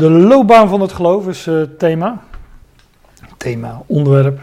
[0.00, 2.22] De loopbaan van het geloof is uh, thema.
[3.36, 4.40] Thema, onderwerp.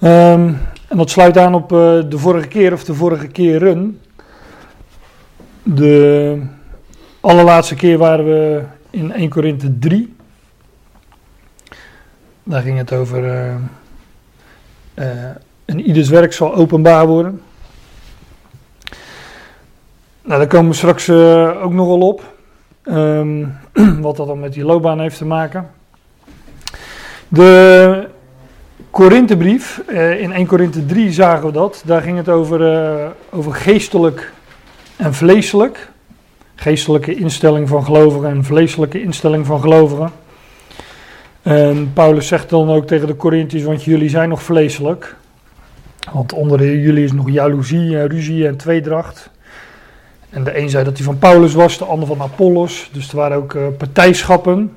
[0.00, 4.00] Um, en dat sluit aan op uh, de vorige keer of de vorige keren.
[5.62, 6.42] De
[7.20, 10.16] allerlaatste keer waren we in 1 Korinthe 3.
[12.42, 13.24] Daar ging het over.
[13.24, 13.54] Uh,
[15.64, 17.40] en ieders werk zal openbaar worden.
[20.22, 22.33] Nou, daar komen we straks ook nog wel op.
[22.84, 23.56] Um,
[24.00, 25.70] wat dat dan met die loopbaan heeft te maken.
[27.28, 28.08] De
[28.90, 31.82] Korinthebrief, uh, in 1 Korinthe 3 zagen we dat.
[31.86, 34.32] Daar ging het over, uh, over geestelijk
[34.96, 35.90] en vleeselijk.
[36.54, 40.10] Geestelijke instelling van gelovigen en vleeselijke instelling van gelovigen.
[41.42, 45.16] En Paulus zegt dan ook tegen de Corinthiërs, want jullie zijn nog vleeselijk.
[46.12, 49.30] Want onder jullie is nog jaloezie en ruzie en tweedracht.
[50.34, 52.90] En de een zei dat hij van Paulus was, de ander van Apollos.
[52.92, 54.76] Dus er waren ook uh, partijschappen.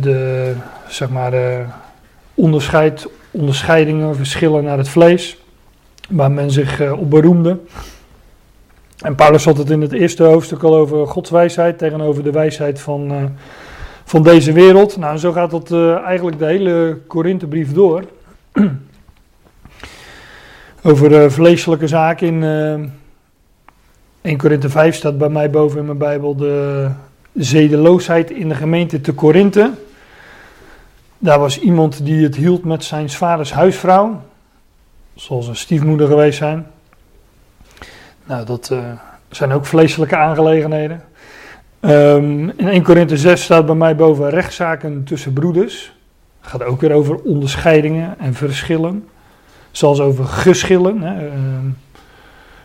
[0.00, 0.54] De,
[0.88, 1.68] zeg maar, uh,
[2.34, 5.42] onderscheid, onderscheidingen, verschillen naar het vlees.
[6.08, 7.58] Waar men zich uh, op beroemde.
[8.98, 12.80] En Paulus had het in het eerste hoofdstuk al over Gods wijsheid tegenover de wijsheid
[12.80, 13.30] van,
[14.04, 14.96] van deze wereld.
[14.96, 15.72] Nou, zo gaat dat
[16.04, 18.04] eigenlijk de hele Korinthebrief door.
[20.82, 22.42] over vleeselijke zaken in
[24.22, 26.88] 1 Korinthe 5 staat bij mij boven in mijn Bijbel de
[27.34, 29.70] zedeloosheid in de gemeente te Korinthe.
[31.18, 34.22] Daar was iemand die het hield met zijn vaders huisvrouw.
[35.14, 36.66] Zoals een stiefmoeder geweest zijn.
[38.24, 38.78] Nou, dat uh,
[39.28, 41.02] zijn ook vleeselijke aangelegenheden.
[41.80, 45.92] Um, in 1 Korinthe 6 staat bij mij boven rechtszaken tussen broeders.
[46.40, 49.08] Het gaat ook weer over onderscheidingen en verschillen.
[49.70, 51.00] Zoals over geschillen.
[51.02, 51.26] Hè.
[51.26, 51.32] Uh,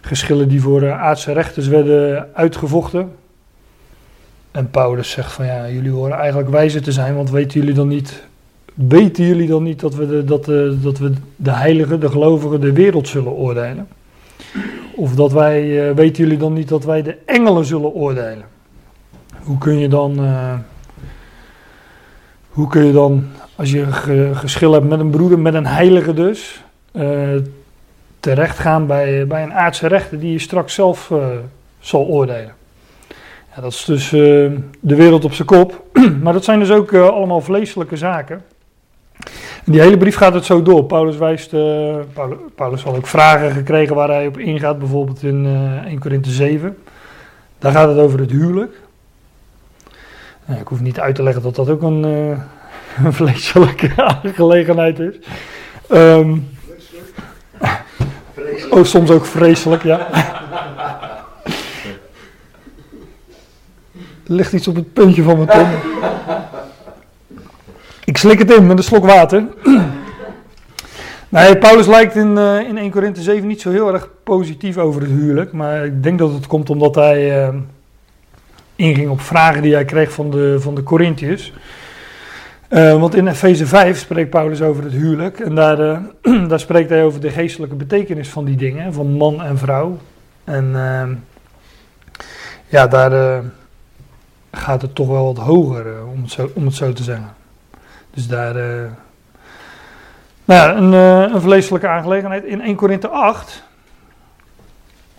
[0.07, 3.11] geschillen die voor aardse rechters werden uitgevochten.
[4.51, 7.87] En Paulus zegt van ja, jullie horen eigenlijk wijzer te zijn, want weten jullie dan
[7.87, 8.23] niet,
[8.73, 12.61] weten jullie dan niet dat we de, dat de, dat we de heiligen, de gelovigen,
[12.61, 13.87] de wereld zullen oordelen?
[14.95, 18.45] Of dat wij, uh, weten jullie dan niet dat wij de engelen zullen oordelen?
[19.43, 20.19] Hoe kun je dan,
[22.49, 23.25] hoe kun je dan,
[23.55, 23.85] als je
[24.33, 26.63] geschil hebt met een broeder, met een heilige dus,
[28.19, 31.25] terecht gaan bij, bij een aardse rechter die je straks zelf uh,
[31.79, 32.53] zal oordelen.
[33.55, 35.83] Ja, dat is dus uh, de wereld op zijn kop.
[36.23, 38.43] maar dat zijn dus ook uh, allemaal vleeselijke zaken.
[39.65, 40.85] En die hele brief gaat het zo door.
[40.85, 41.49] Paulus wijst,
[42.13, 45.45] Paulus, Paulus had ook vragen gekregen waar hij op ingaat, bijvoorbeeld in
[45.85, 46.77] 1 Korinthe 7.
[47.59, 48.75] Daar gaat het over het huwelijk.
[50.45, 52.03] Nou, ik hoef niet uit te leggen dat dat ook een,
[53.03, 53.91] een vleeselijke
[54.23, 55.15] aangelegenheid is.
[55.91, 56.56] Um,
[58.69, 60.07] Oh, soms ook vreselijk, ja.
[64.27, 65.67] Er ligt iets op het puntje van mijn tong.
[68.03, 69.43] Ik slik het in met een slok water.
[71.29, 75.01] Nee, Paulus lijkt in, uh, in 1 Korinthe 7 niet zo heel erg positief over
[75.01, 75.51] het huwelijk.
[75.51, 77.55] Maar ik denk dat het komt omdat hij uh,
[78.75, 81.53] inging op vragen die hij kreeg van de, van de Corinthiërs.
[82.69, 85.39] Uh, want in Efeze 5 spreekt Paulus over het huwelijk.
[85.39, 89.43] En daar, uh, daar spreekt hij over de geestelijke betekenis van die dingen, van man
[89.43, 89.97] en vrouw.
[90.43, 91.07] En uh,
[92.67, 93.39] ja, daar eh,
[94.51, 97.35] gaat het toch wel wat hoger, om, het zo, om het zo te zeggen.
[98.09, 98.53] Dus daar.
[98.53, 98.87] nou
[100.45, 100.91] ja, een,
[101.33, 102.43] een vleeselijke aangelegenheid.
[102.43, 103.63] In 1 Korinthe 8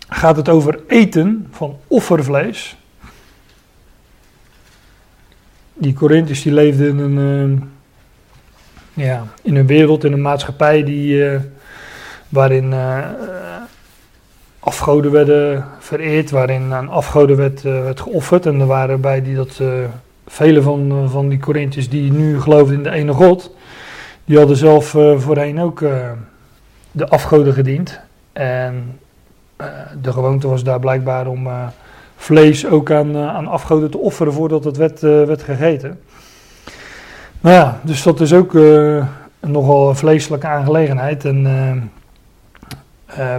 [0.08, 2.76] gaat het over eten van offervlees
[5.78, 7.62] die Corinthiërs die leefden in een,
[8.96, 11.40] uh, ja, in een wereld, in een maatschappij die, uh,
[12.28, 13.06] waarin uh,
[14.60, 18.46] afgoden werden vereerd, waarin aan afgoden werd, werd geofferd.
[18.46, 19.60] En er waren bij die dat,
[20.26, 23.54] vele van, van die Corinthiërs die nu geloofden in de ene God,
[24.24, 25.78] die hadden zelf voorheen ook
[26.92, 28.00] de afgoden gediend.
[28.32, 28.98] En
[30.00, 31.48] de gewoonte was daar blijkbaar om
[32.18, 36.00] vlees ook aan, uh, aan afgoden te offeren voordat het werd, uh, werd gegeten.
[37.40, 39.06] Nou ja, dus dat is ook uh,
[39.40, 41.24] nogal een vleeselijke aangelegenheid.
[41.24, 41.90] En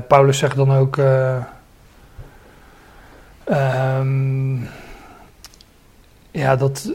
[0.07, 0.97] Paulus zegt dan ook.
[3.97, 4.67] Um,
[6.31, 6.93] ja, dat,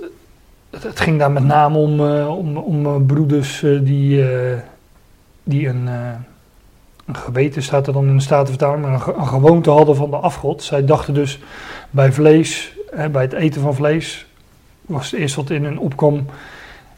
[0.71, 4.25] het ging daar met name om, om, om broeders die,
[5.43, 5.89] die een
[7.07, 10.17] een geweten staat er dan in de Statenvertaling, maar een, een, gewoonte hadden van de
[10.17, 10.63] afgod.
[10.63, 11.39] Zij dachten dus
[11.91, 12.77] bij vlees,
[13.11, 14.27] bij het eten van vlees,
[14.81, 16.27] was het eerst wat in hun opkwam.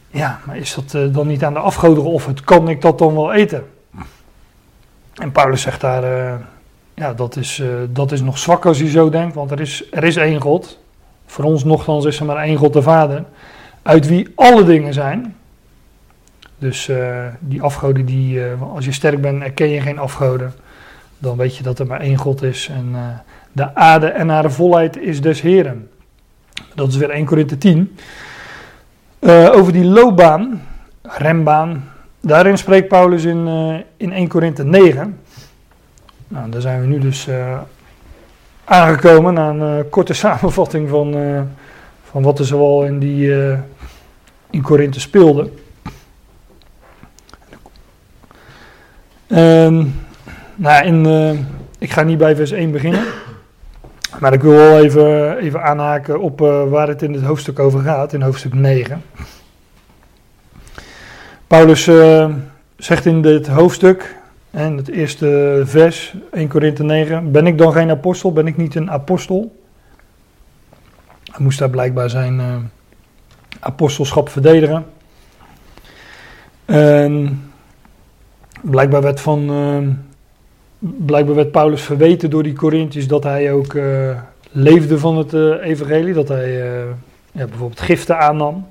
[0.09, 2.41] Ja, maar is dat uh, dan niet aan de afgoden geofferd?
[2.41, 3.65] Kan ik dat dan wel eten?
[5.15, 6.33] En Paulus zegt daar, uh,
[6.93, 9.83] ja, dat is, uh, dat is nog zwak als je zo denkt, want er is,
[9.91, 10.79] er is één God.
[11.25, 13.23] Voor ons nogthans is er maar één God de Vader,
[13.81, 15.35] uit wie alle dingen zijn.
[16.59, 20.53] Dus uh, die afgoden, die, uh, als je sterk bent, erken je geen afgoden.
[21.17, 22.69] Dan weet je dat er maar één God is.
[22.69, 22.99] En uh,
[23.51, 25.89] de aarde en haar volheid is des Heren.
[26.75, 27.97] Dat is weer 1 Korinthe 10.
[29.51, 30.61] over die loopbaan,
[31.01, 31.89] rembaan,
[32.21, 33.47] daarin spreekt Paulus in,
[33.97, 35.19] in 1 Korinthe 9.
[36.27, 37.27] Nou, daar zijn we nu dus
[38.63, 41.15] aangekomen na een korte samenvatting van,
[42.03, 43.31] van wat er zoal in die
[44.49, 45.49] in Korinthe speelde.
[49.27, 49.95] Um,
[50.55, 51.39] nou, in, uh,
[51.79, 53.03] ik ga niet bij vers 1 beginnen.
[54.19, 57.81] Maar ik wil wel even, even aanhaken op uh, waar het in het hoofdstuk over
[57.81, 59.03] gaat, in hoofdstuk 9.
[61.47, 62.33] Paulus uh,
[62.77, 64.15] zegt in dit hoofdstuk,
[64.51, 68.33] en het eerste vers, 1 Korinthe 9, ben ik dan geen apostel?
[68.33, 69.55] Ben ik niet een apostel?
[71.23, 72.41] Hij moest daar blijkbaar zijn
[73.59, 74.85] apostelschap verdedigen.
[76.65, 77.41] En
[78.61, 79.87] Blijkbaar werd, van, uh,
[80.79, 84.17] blijkbaar werd Paulus verweten door die Corinthiërs dat hij ook uh,
[84.51, 86.13] leefde van het uh, evangelie.
[86.13, 86.51] Dat hij
[87.31, 88.67] ja, bijvoorbeeld giften aannam.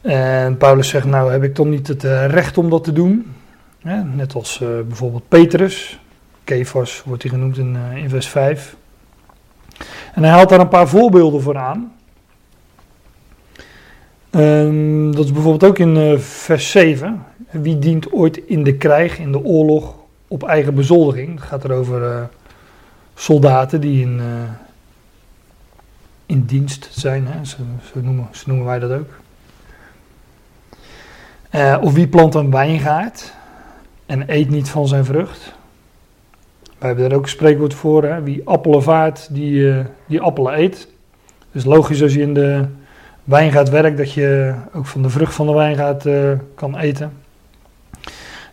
[0.00, 3.32] En Paulus zegt, nou heb ik toch niet het recht om dat te doen.
[4.14, 6.00] net als bijvoorbeeld Petrus.
[6.44, 7.76] Kefas wordt hij genoemd in,
[8.06, 8.76] vers 5.
[10.14, 11.92] En hij haalt daar een paar voorbeelden voor aan.
[14.30, 17.24] Um, dat is bijvoorbeeld ook in vers 7.
[17.62, 19.94] Wie dient ooit in de krijg, in de oorlog,
[20.28, 21.34] op eigen bezoldiging?
[21.34, 22.22] Het gaat er over uh,
[23.14, 24.24] soldaten die in, uh,
[26.26, 27.44] in dienst zijn, hè?
[27.44, 27.56] Zo,
[27.94, 29.08] noemen, noemen, wij dat ook.
[31.82, 33.34] of wie plant een wijngaard
[34.06, 35.54] en eet niet van zijn vrucht?
[36.78, 38.04] Wij hebben daar ook een spreekwoord voor.
[38.04, 38.22] Hè?
[38.22, 39.72] Wie appelen vaart, die,
[40.06, 40.88] die appelen eet.
[41.52, 42.64] Dus logisch als je in de
[43.24, 46.06] wijngaard werkt, dat je ook van de vrucht van de wijngaard
[46.54, 47.12] kan eten.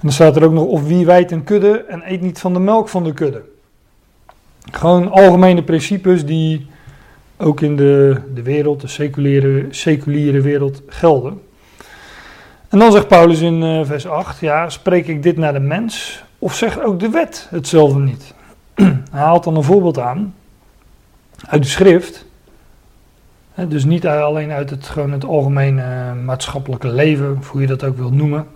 [0.03, 2.59] Dan staat er ook nog, of wie wijt een kudde en eet niet van de
[2.59, 3.41] melk van de kudde.
[4.71, 6.67] Gewoon algemene principes die
[7.37, 11.41] ook in de, de wereld, de seculiere, seculiere wereld gelden.
[12.69, 16.23] En dan zegt Paulus in uh, vers 8, ja, spreek ik dit naar de mens
[16.39, 18.33] of zegt ook de wet hetzelfde niet?
[19.11, 20.35] Hij haalt dan een voorbeeld aan
[21.47, 22.25] uit de schrift
[23.55, 27.97] dus niet alleen uit het, gewoon het algemene eh, maatschappelijke leven, hoe je dat ook
[27.97, 28.47] wilt noemen.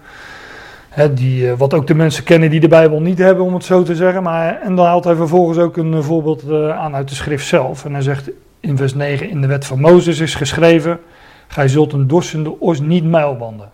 [1.06, 3.84] Die, eh, wat ook de mensen kennen die de Bijbel niet hebben, om het zo
[3.84, 4.24] te zeggen.
[4.24, 7.86] Maar, en dan haalt hij vervolgens ook een eh, voorbeeld aan uit de schrift zelf.
[7.86, 8.30] En hij zegt
[8.60, 11.00] in vers 9, in de wet van Mozes is geschreven,
[11.48, 13.70] gij zult een dorsende os niet muilbanden.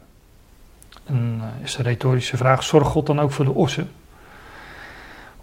[1.06, 3.90] En is de retorische vraag, zorgt God dan ook voor de ossen?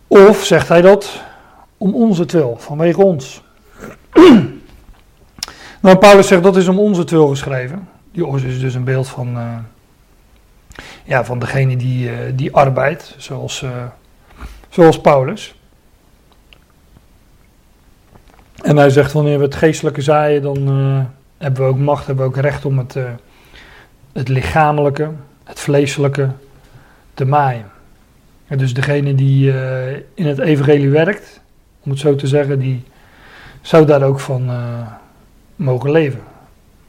[0.06, 1.23] Of zegt hij dat
[1.77, 3.43] om onze twil, vanwege ons?
[5.82, 7.88] Nou, Paulus zegt dat is om onze twil geschreven.
[8.12, 9.38] Die os is dus een beeld van,
[11.10, 13.70] ja, van degene die, uh, die arbeidt, zoals, uh,
[14.68, 15.54] zoals Paulus.
[18.62, 20.68] En hij zegt wanneer we het geestelijke zaaien, dan
[21.38, 22.96] hebben we ook macht, hebben we ook recht om het,
[24.12, 25.10] het lichamelijke,
[25.44, 26.30] het vleeselijke
[27.14, 27.70] te maaien.
[28.46, 29.52] En dus degene die
[30.14, 31.40] in het evangelie werkt,
[31.80, 32.84] om het zo te zeggen, die
[33.60, 34.50] zou daar ook van
[35.56, 36.22] mogen leven,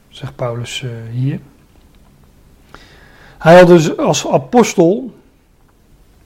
[0.08, 1.40] zegt Paulus hier.
[3.42, 5.14] Hij had dus als apostel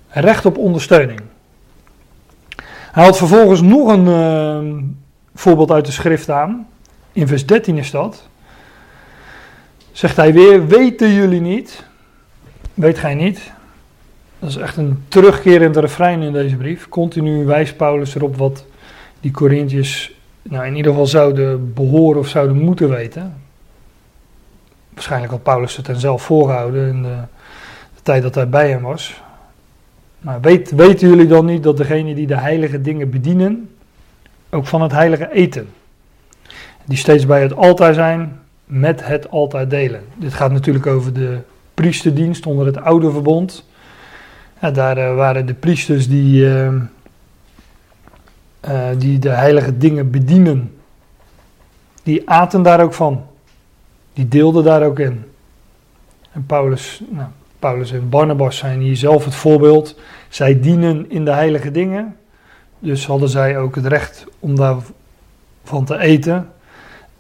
[0.08, 1.20] recht op ondersteuning.
[2.66, 4.82] Hij had vervolgens nog een uh,
[5.35, 6.68] voorbeeld uit de schrift aan.
[7.12, 8.28] In vers 13 is dat.
[9.92, 11.85] Zegt hij weer: Weten jullie niet?
[12.75, 13.52] Weet gij niet?
[14.38, 16.88] Dat is echt een terugkerend refrein in deze brief.
[16.88, 18.64] Continu wijst Paulus erop wat
[19.20, 23.45] die Corinthiërs nou, in ieder geval zouden behoren of zouden moeten weten.
[24.96, 27.18] Waarschijnlijk had Paulus het hen zelf voorgehouden in de,
[27.94, 29.22] de tijd dat hij bij hem was.
[30.18, 33.70] Maar weet, weten jullie dan niet dat degene die de heilige dingen bedienen,
[34.50, 35.68] ook van het heilige eten,
[36.84, 40.04] die steeds bij het altaar zijn, met het altaar delen?
[40.14, 41.38] Dit gaat natuurlijk over de
[41.74, 43.64] priesterdienst onder het oude verbond.
[44.72, 46.44] Daar uh, waren de priesters die.
[46.44, 46.68] Uh,
[48.68, 50.76] uh, die de heilige dingen bedienen,
[52.02, 53.26] die aten daar ook van.
[54.16, 55.25] Die deelden daar ook in.
[56.32, 59.99] En Paulus, nou, Paulus en Barnabas zijn hier zelf het voorbeeld.
[60.28, 62.16] Zij dienen in de heilige dingen.
[62.78, 66.50] Dus hadden zij ook het recht om daarvan te eten.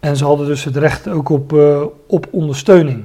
[0.00, 3.04] En ze hadden dus het recht ook op, uh, op ondersteuning.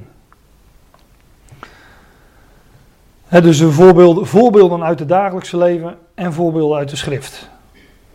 [3.28, 7.48] Dus een voorbeeld, voorbeelden uit het dagelijkse leven en voorbeelden uit de schrift.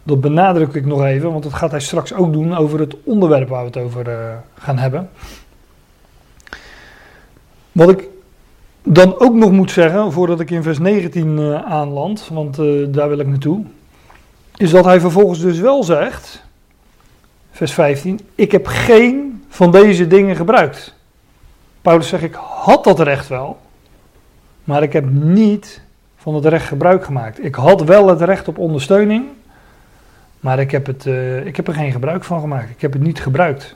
[0.04, 3.50] Dat benadruk ik nog even, want dat gaat hij straks ook doen over het onderwerp
[3.50, 4.16] waar we het over uh,
[4.54, 5.10] gaan hebben.
[7.78, 8.08] Wat ik
[8.84, 13.10] dan ook nog moet zeggen, voordat ik in vers 19 uh, aanland, want uh, daar
[13.10, 13.64] wil ik naartoe,
[14.56, 16.44] is dat hij vervolgens dus wel zegt,
[17.52, 20.96] vers 15, ik heb geen van deze dingen gebruikt.
[21.82, 23.58] Paulus zegt, ik had dat recht wel,
[24.64, 25.82] maar ik heb niet
[26.18, 27.44] van het recht gebruik gemaakt.
[27.44, 29.26] Ik had wel het recht op ondersteuning,
[30.40, 32.70] maar ik heb, het, uh, ik heb er geen gebruik van gemaakt.
[32.70, 33.76] Ik heb het niet gebruikt.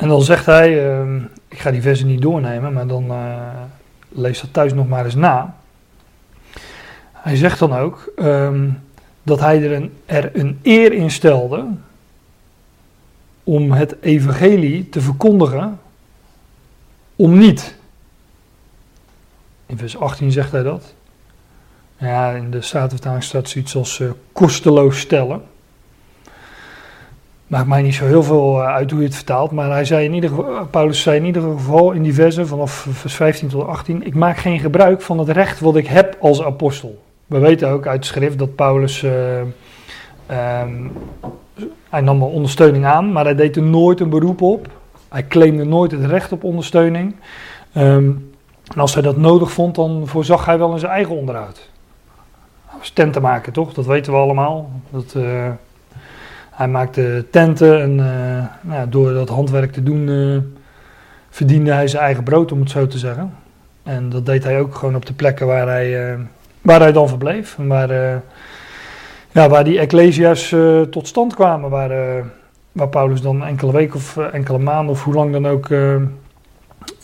[0.00, 3.46] En dan zegt hij, uh, ik ga die versen niet doornemen, maar dan uh,
[4.08, 5.56] lees dat thuis nog maar eens na.
[7.12, 8.80] Hij zegt dan ook um,
[9.22, 11.66] dat hij er een, er een eer in stelde
[13.44, 15.80] om het evangelie te verkondigen,
[17.16, 17.76] om niet.
[19.66, 20.94] In vers 18 zegt hij dat.
[21.96, 25.42] Ja, in de Statenvertaling staat zoiets als uh, kosteloos stellen.
[27.50, 30.14] Maakt mij niet zo heel veel uit hoe je het vertaalt, maar hij zei in
[30.14, 34.14] ieder geval, Paulus zei in ieder geval in die vanaf vers 15 tot 18: Ik
[34.14, 37.02] maak geen gebruik van het recht wat ik heb als apostel.
[37.26, 39.02] We weten ook uit schrift dat Paulus.
[39.02, 39.38] Uh,
[40.60, 40.92] um,
[41.88, 44.68] hij nam wel ondersteuning aan, maar hij deed er nooit een beroep op.
[45.08, 47.14] Hij claimde nooit het recht op ondersteuning.
[47.76, 48.32] Um,
[48.74, 51.70] en als hij dat nodig vond, dan voorzag hij wel in zijn eigen onderhoud.
[52.66, 53.72] Hij was tentenmaker, toch?
[53.72, 54.70] Dat weten we allemaal.
[54.90, 55.14] Dat,
[56.60, 60.38] hij maakte tenten en uh, nou, door dat handwerk te doen uh,
[61.30, 63.34] verdiende hij zijn eigen brood, om het zo te zeggen.
[63.82, 66.18] En dat deed hij ook gewoon op de plekken waar hij,
[66.60, 67.58] waar hij dan verbleef.
[67.58, 68.22] En waar,
[69.30, 70.54] ja, waar die ecclesia's
[70.90, 71.70] tot stand kwamen.
[71.70, 72.24] Waar,
[72.72, 75.68] waar Paulus dan enkele weken of enkele maanden of hoe lang dan ook,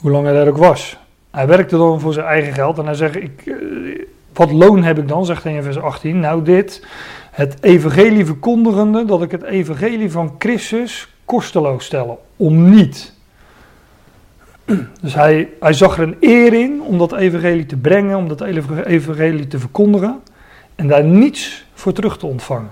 [0.01, 0.99] hoe lang hij daar ook was.
[1.31, 3.57] Hij werkte dan voor zijn eigen geld en hij zegt, ik,
[4.33, 6.21] wat loon heb ik dan, zegt hij in vers 18.
[6.21, 6.87] Nou dit,
[7.37, 13.13] het evangelie verkondigende, dat ik het evangelie van Christus kosteloos stellen, om niet.
[15.01, 18.41] Dus hij, hij zag er een eer in om dat evangelie te brengen, om dat
[18.85, 20.21] evangelie te verkondigen
[20.75, 22.71] en daar niets voor terug te ontvangen.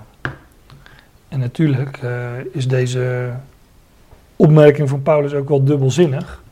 [1.27, 3.31] En natuurlijk uh, is deze
[4.35, 6.43] opmerking van Paulus ook wel dubbelzinnig.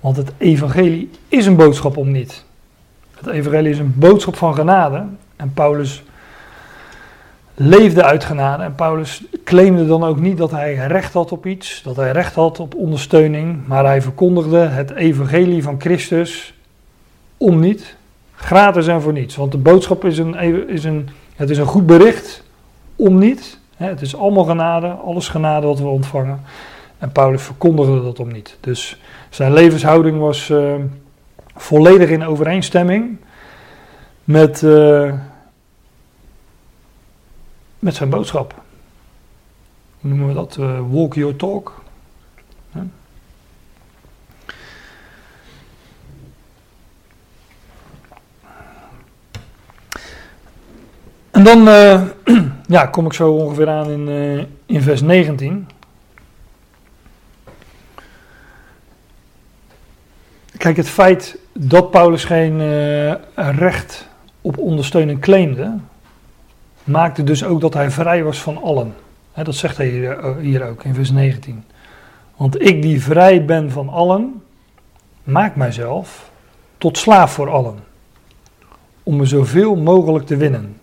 [0.00, 2.44] Want het evangelie is een boodschap om niet.
[3.14, 5.04] Het evangelie is een boodschap van genade.
[5.36, 6.04] En Paulus
[7.56, 8.62] leefde uit genade.
[8.62, 12.34] En Paulus claimde dan ook niet dat hij recht had op iets, dat hij recht
[12.34, 13.66] had op ondersteuning.
[13.66, 16.54] Maar hij verkondigde het evangelie van Christus
[17.36, 17.96] om niet.
[18.34, 19.36] Gratis en voor niets.
[19.36, 22.42] Want de boodschap is een, is een, het is een goed bericht
[22.96, 23.58] om niet.
[23.76, 26.40] Het is allemaal genade, alles genade wat we ontvangen.
[26.98, 28.56] En Paulus verkondigde dat om niet.
[28.60, 30.74] Dus zijn levenshouding was uh,
[31.56, 33.16] volledig in overeenstemming
[34.24, 35.12] met, uh,
[37.86, 38.54] met zijn boodschap.
[40.00, 40.56] Hoe noemen we dat?
[40.60, 41.84] Uh, walk your talk.
[51.30, 51.58] En dan
[52.76, 54.08] ja, kom ik zo ongeveer aan in,
[54.66, 55.68] in vers 19.
[60.56, 62.58] Kijk, het feit dat Paulus geen
[63.34, 64.08] recht
[64.40, 65.78] op ondersteuning claimde,
[66.86, 68.94] maakte dus ook dat hij vrij was van allen.
[69.34, 71.64] dat zegt hij hier, eh, ook in vers 19.
[72.36, 74.42] Want ik die vrij ben van allen,
[75.22, 76.30] maak mijzelf
[76.78, 77.78] tot slaaf voor allen,
[79.02, 80.80] om me zoveel mogelijk te winnen.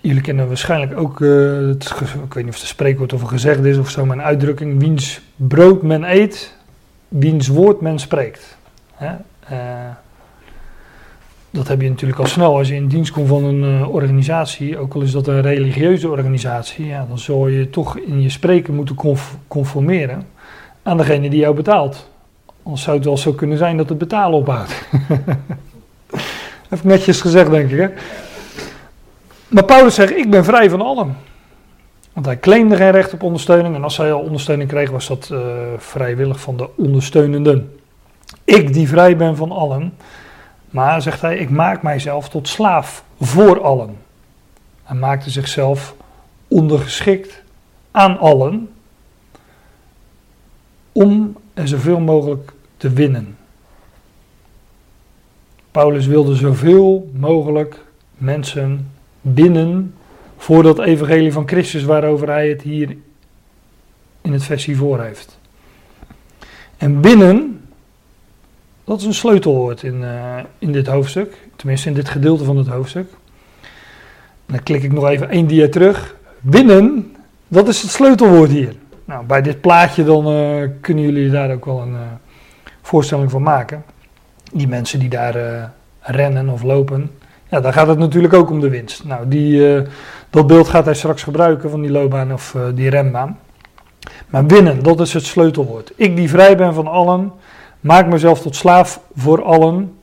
[0.00, 3.78] Jullie kennen waarschijnlijk ook, het, ik weet niet of het spreekwoord of een gezegd is
[3.78, 6.56] of zo, een uitdrukking: wiens brood men eet,
[7.08, 8.56] wiens woord men spreekt.
[8.94, 9.14] Hè?
[9.52, 9.90] Uh,
[11.54, 14.78] dat heb je natuurlijk al snel als je in dienst komt van een uh, organisatie,
[14.78, 18.74] ook al is dat een religieuze organisatie, ja, dan zul je toch in je spreken
[18.74, 18.96] moeten
[19.48, 20.26] conformeren
[20.82, 22.10] aan degene die jou betaalt.
[22.62, 24.74] Anders zou het wel zo kunnen zijn dat het betalen ophoudt.
[26.70, 27.78] Even netjes gezegd, denk ik.
[27.78, 27.88] Hè?
[29.48, 31.16] Maar Paulus zegt, ik ben vrij van allen.
[32.12, 33.74] Want hij claimde geen recht op ondersteuning.
[33.74, 35.40] En als hij al ondersteuning kreeg, was dat uh,
[35.76, 37.78] vrijwillig van de ondersteunenden.
[38.44, 39.92] Ik die vrij ben van allen.
[40.74, 43.96] Maar zegt hij, ik maak mijzelf tot slaaf voor allen.
[44.82, 45.94] Hij maakte zichzelf
[46.48, 47.42] ondergeschikt
[47.90, 48.70] aan allen.
[50.92, 53.36] Om er zoveel mogelijk te winnen.
[55.70, 57.84] Paulus wilde zoveel mogelijk
[58.16, 58.90] mensen
[59.20, 59.94] binnen
[60.36, 62.96] voor dat evangelie van Christus waarover hij het hier
[64.20, 65.38] in het vers hiervoor heeft.
[66.76, 67.63] En binnen
[68.84, 71.36] Dat is een sleutelwoord in, uh, in dit hoofdstuk.
[71.56, 73.08] Tenminste, in dit gedeelte van het hoofdstuk.
[74.46, 76.16] dan klik ik nog even één dia terug.
[76.40, 77.14] Winnen,
[77.48, 78.74] dat is het sleutelwoord hier.
[79.04, 82.00] Nou, bij dit plaatje dan uh, kunnen jullie daar ook wel een uh,
[82.82, 83.84] voorstelling van maken.
[84.52, 87.10] Die mensen die daar rennen of lopen,
[87.48, 89.04] ja, daar gaat het natuurlijk ook om de winst.
[89.04, 89.82] Nou, die,
[90.30, 93.38] dat beeld gaat hij straks gebruiken van die loopbaan of die rembaan.
[94.28, 95.92] Maar winnen, dat is het sleutelwoord.
[95.96, 97.32] Ik die vrij ben van allen,
[97.84, 99.98] maak mezelf tot slaaf voor allen,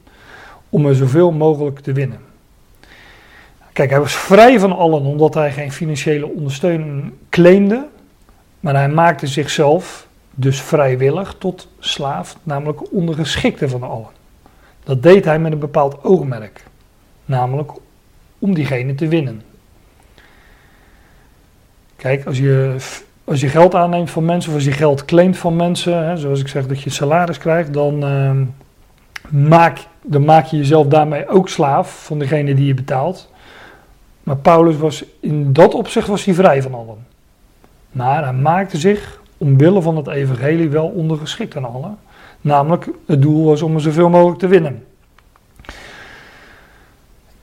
[0.69, 2.19] om er zoveel mogelijk te winnen.
[3.73, 7.87] Kijk, hij was vrij van allen omdat hij geen financiële ondersteuning claimde,
[8.59, 14.09] maar hij maakte zichzelf dus vrijwillig tot slaaf, namelijk ondergeschikte van allen.
[14.83, 16.63] Dat deed hij met een bepaald oogmerk,
[17.25, 17.71] namelijk
[18.39, 19.41] om diegene te winnen.
[21.95, 22.75] Kijk, als je
[23.23, 26.39] als je geld aanneemt van mensen of als je geld claimt van mensen, hè, zoals
[26.39, 28.31] ik zeg dat je salaris krijgt, dan, uh,
[29.29, 33.29] maak, dan maak je jezelf daarmee ook slaaf van degene die je betaalt.
[34.23, 37.05] Maar Paulus was in dat opzicht was hij vrij van allen.
[37.91, 41.97] Maar hij maakte zich omwille van het evangelie wel ondergeschikt aan allen.
[42.41, 44.85] Namelijk, het doel was om er zoveel mogelijk te winnen.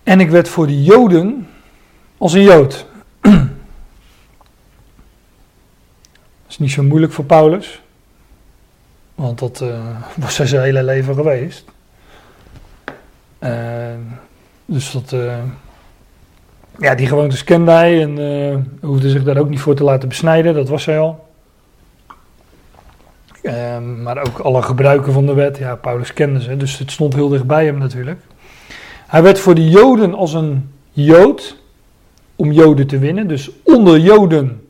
[0.02, 1.48] En ik werd voor de Joden
[2.18, 2.86] als een Jood.
[6.58, 7.82] Niet zo moeilijk voor Paulus.
[9.14, 9.78] Want dat uh,
[10.24, 11.64] was zijn hele leven geweest.
[13.40, 13.50] Uh,
[14.64, 15.12] dus dat.
[15.12, 15.36] Uh,
[16.78, 20.54] ja, die gewoontes kende hij en hoefde zich daar ook niet voor te laten besnijden,
[20.54, 21.28] dat was hij al.
[23.42, 27.14] Ehm, maar ook alle gebruiken van de wet, ja, Paulus kende ze, dus het stond
[27.14, 28.20] heel dicht bij hem natuurlijk.
[29.06, 31.56] Hij werd voor de Joden als een Jood,
[32.36, 33.28] om Joden te winnen.
[33.28, 34.67] Dus onder Joden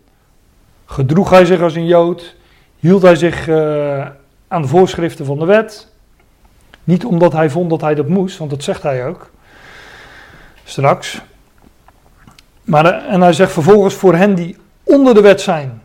[0.88, 2.35] gedroeg hij zich als een Jood,
[2.78, 4.07] hield hij zich uh,
[4.49, 5.88] aan de voorschriften van de wet.
[6.85, 9.30] Niet omdat hij vond dat hij dat moest, want dat zegt hij ook
[10.64, 11.21] straks.
[12.64, 15.83] Maar, uh, en hij zegt vervolgens voor hen die onder de wet zijn,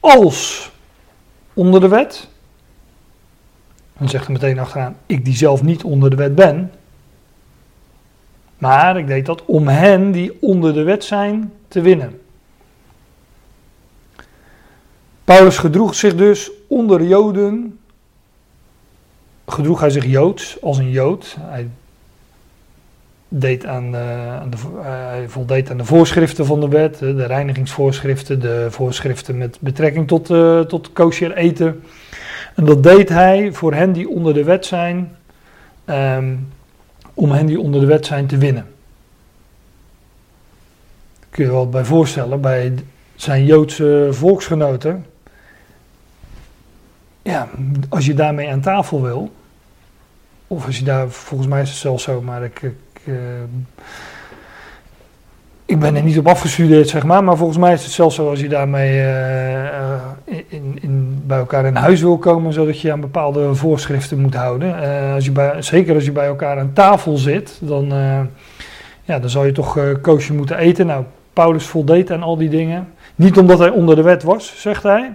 [0.00, 0.70] als
[1.54, 2.28] onder de wet.
[3.98, 6.72] Dan zegt hij meteen achteraan, ik die zelf niet onder de wet ben.
[8.58, 12.21] Maar ik deed dat om hen die onder de wet zijn te winnen.
[15.24, 17.78] Paulus gedroeg zich dus onder Joden,
[19.46, 21.36] gedroeg hij zich Joods als een Jood.
[21.40, 21.68] Hij,
[23.34, 27.26] deed aan, uh, aan de, uh, hij voldeed aan de voorschriften van de wet, de
[27.26, 31.82] reinigingsvoorschriften, de voorschriften met betrekking tot, uh, tot kosher eten.
[32.54, 35.16] En dat deed hij voor hen die onder de wet zijn,
[35.86, 36.48] um,
[37.14, 38.66] om hen die onder de wet zijn te winnen.
[41.30, 42.74] Kun je je wel bij voorstellen, bij
[43.14, 45.04] zijn Joodse volksgenoten
[47.22, 47.48] ja,
[47.88, 49.32] als je daarmee aan tafel wil,
[50.46, 53.16] of als je daar, volgens mij is het zelfs zo, maar ik, ik, uh,
[55.64, 58.30] ik ben er niet op afgestudeerd, zeg maar, maar volgens mij is het zelfs zo
[58.30, 59.94] als je daarmee uh,
[60.48, 64.74] in, in, bij elkaar in huis wil komen, zodat je aan bepaalde voorschriften moet houden.
[65.14, 67.86] Als je bij, zeker als je bij elkaar aan tafel zit, dan,
[69.02, 70.86] ja, dan zal je toch koosje moeten eten.
[70.86, 72.88] Nou, Paulus voldeed aan al die dingen.
[73.14, 75.12] Niet omdat hij onder de wet was, zegt hij,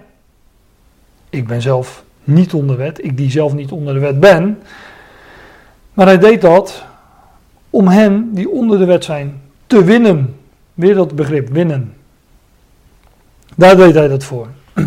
[1.30, 4.58] ik ben zelf niet onder wet, ik die zelf niet onder de wet ben.
[5.92, 6.84] Maar hij deed dat
[7.70, 10.36] om hen die onder de wet zijn te winnen.
[10.74, 11.94] Weer dat begrip, winnen.
[13.54, 14.48] Daar deed hij dat voor.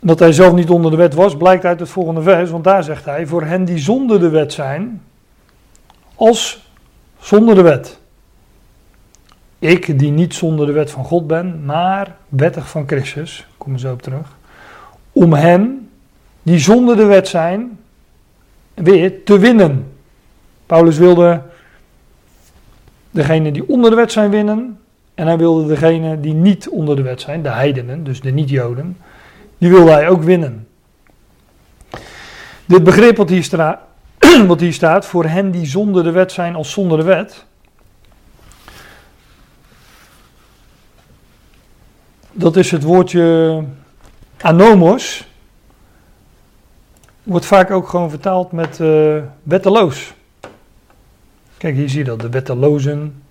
[0.00, 2.84] Dat hij zelf niet onder de wet was, blijkt uit het volgende vers, want daar
[2.84, 5.02] zegt hij: Voor hen die zonder de wet zijn,
[6.14, 6.70] als
[7.18, 7.98] zonder de wet.
[9.58, 13.78] Ik die niet zonder de wet van God ben, maar wettig van Christus, kom er
[13.78, 14.35] zo op terug
[15.16, 15.88] om hen
[16.42, 17.78] die zonder de wet zijn,
[18.74, 19.92] weer te winnen.
[20.66, 21.42] Paulus wilde
[23.10, 24.78] degene die onder de wet zijn winnen.
[25.14, 28.96] En hij wilde degene die niet onder de wet zijn, de heidenen, dus de niet-joden,
[29.58, 30.68] die wilde hij ook winnen.
[32.66, 33.78] Dit begrip wat hier,
[34.46, 37.44] wat hier staat, voor hen die zonder de wet zijn als zonder de wet.
[42.32, 43.64] Dat is het woordje
[44.46, 45.28] anomos
[47.22, 50.14] wordt vaak ook gewoon vertaald met uh, wetteloos.
[51.56, 53.22] Kijk, hier zie je dat, de wettelozen.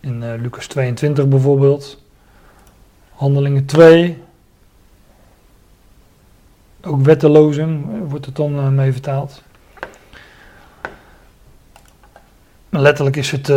[0.00, 2.02] In uh, Lucas 22 bijvoorbeeld.
[3.14, 4.22] Handelingen 2.
[6.82, 9.42] Ook wettelozen eh, wordt het dan mee vertaald.
[12.68, 13.52] Letterlijk is het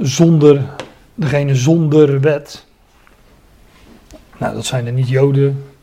[0.00, 0.62] zonder,
[1.14, 2.66] degene zonder wet.
[4.38, 5.73] Nou, dat zijn de niet-Joden,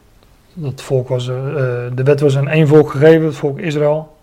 [0.53, 1.35] dat volk was, uh,
[1.95, 4.15] de wet was aan één volk gegeven, het volk Israël.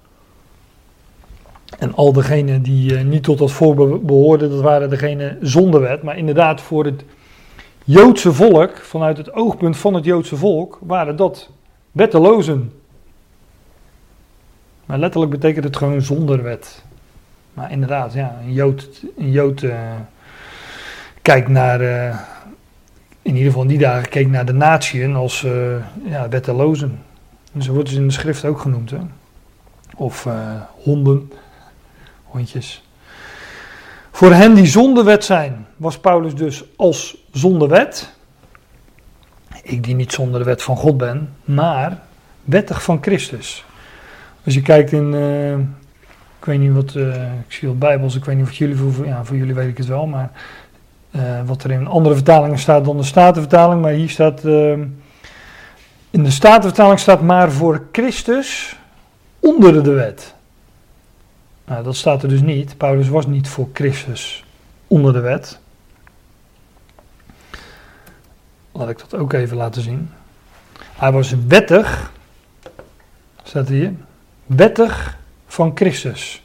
[1.78, 6.02] En al degenen die niet tot dat volk behoorden, dat waren degenen zonder wet.
[6.02, 7.04] Maar inderdaad, voor het
[7.84, 11.50] Joodse volk, vanuit het oogpunt van het Joodse volk, waren dat
[11.92, 12.72] wettelozen.
[14.86, 16.84] Maar letterlijk betekent het gewoon zonder wet.
[17.54, 19.78] Maar inderdaad, ja, een Jood, een Jood uh,
[21.22, 21.80] kijkt naar,
[23.22, 26.98] in ieder geval in die dagen, keek naar de natieën als uh, ja, wettelozen.
[27.52, 28.90] En zo worden ze in de schrift ook genoemd.
[28.90, 28.98] Hè?
[29.96, 30.28] Of
[30.83, 31.33] honden,
[32.24, 32.83] hondjes.
[34.11, 38.12] Voor hen die zonder wet zijn, was Paulus dus als zonder wet.
[39.62, 42.02] Ik die niet zonder de wet van God ben, maar
[42.44, 43.64] wettig van Christus.
[44.44, 45.59] Als je kijkt in, uh,
[46.38, 46.94] ik weet niet wat,
[47.46, 49.76] ik zie wat Bijbels, ik weet niet of jullie, voor, ja, voor jullie weet ik
[49.76, 50.31] het wel, maar
[51.18, 54.44] uh, wat er in andere vertalingen staat dan de Statenvertaling, maar hier staat,
[56.11, 58.76] in de Statenvertaling staat maar voor Christus
[59.40, 60.35] onder de wet.
[61.64, 62.76] Nou, dat staat er dus niet.
[62.76, 64.44] Paulus was niet voor Christus
[64.87, 65.59] onder de wet.
[68.72, 70.11] Laat ik dat ook even laten zien.
[70.92, 72.12] Hij was wettig,
[73.42, 73.92] staat hier,
[74.46, 76.42] wettig van Christus.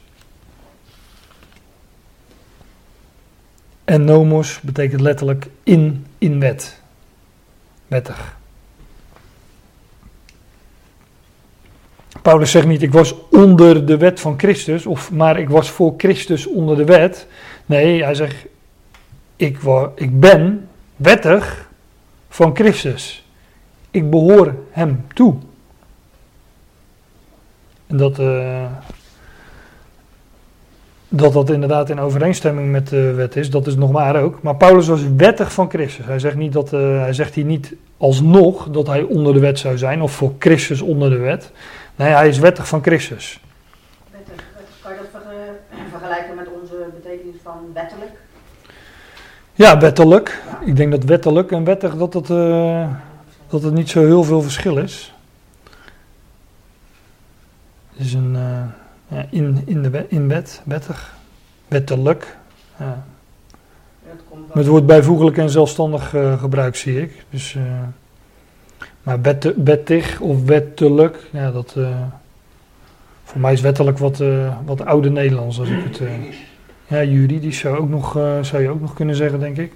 [3.84, 6.80] En nomos betekent letterlijk in, in wet.
[7.86, 8.36] Wettig.
[12.22, 15.94] Paulus zegt niet, ik was onder de wet van Christus, of, maar ik was voor
[15.96, 17.26] Christus onder de wet.
[17.66, 18.46] Nee, hij zegt,
[19.36, 19.58] ik,
[19.94, 21.68] ik ben wettig
[22.28, 23.24] van Christus.
[23.90, 25.36] Ik behoor hem toe.
[27.86, 28.66] En dat, uh,
[31.18, 34.42] dat dat inderdaad in overeenstemming met de wet is, dat is nog maar ook.
[34.42, 36.06] Maar Paulus was wettig van Christus.
[36.06, 39.58] Hij zegt, niet dat, uh, hij zegt hier niet alsnog dat hij onder de wet
[39.58, 41.52] zou zijn, of voor Christus onder de wet.
[41.96, 43.40] Nee, hij is wettig van Christus.
[44.10, 44.44] Wettig,
[44.82, 45.22] kan je dat
[45.98, 48.10] vergelijken met onze betekenis van wettelijk?
[49.52, 50.42] Ja, wettelijk.
[50.64, 52.88] Ik denk dat wettelijk en wettig dat het, uh,
[53.48, 55.14] dat het niet zo heel veel verschil is.
[57.96, 58.83] Het is een uh, ja,
[59.30, 61.16] in, in, de in wet, wettig,
[61.68, 62.36] wettelijk.
[62.78, 63.04] Ja.
[64.30, 67.24] Met het woord bijvoeglijk en zelfstandig uh, gebruikt zie ik.
[67.30, 67.56] Dus,
[69.02, 69.20] maar
[69.64, 71.76] wettig of wettelijk, ja, dat,
[73.24, 74.22] voor mij is wettelijk wat,
[74.64, 76.00] wat oude Nederlands als ik het...
[76.86, 79.72] Ja, juridisch zou, ook nog, zou je ook nog kunnen zeggen, denk ik.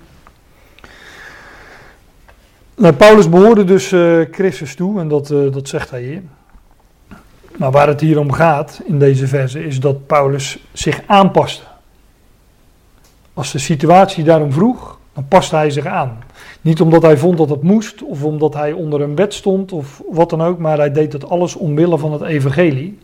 [2.76, 3.94] Nou, Paulus behoorde dus
[4.30, 6.22] Christus toe, en dat, dat zegt hij hier.
[7.58, 11.62] Maar waar het hier om gaat in deze verse is dat Paulus zich aanpaste.
[13.34, 16.18] Als de situatie daarom vroeg, dan paste hij zich aan.
[16.60, 20.02] Niet omdat hij vond dat het moest, of omdat hij onder een wet stond, of
[20.10, 22.98] wat dan ook, maar hij deed dat alles omwille van het evangelie,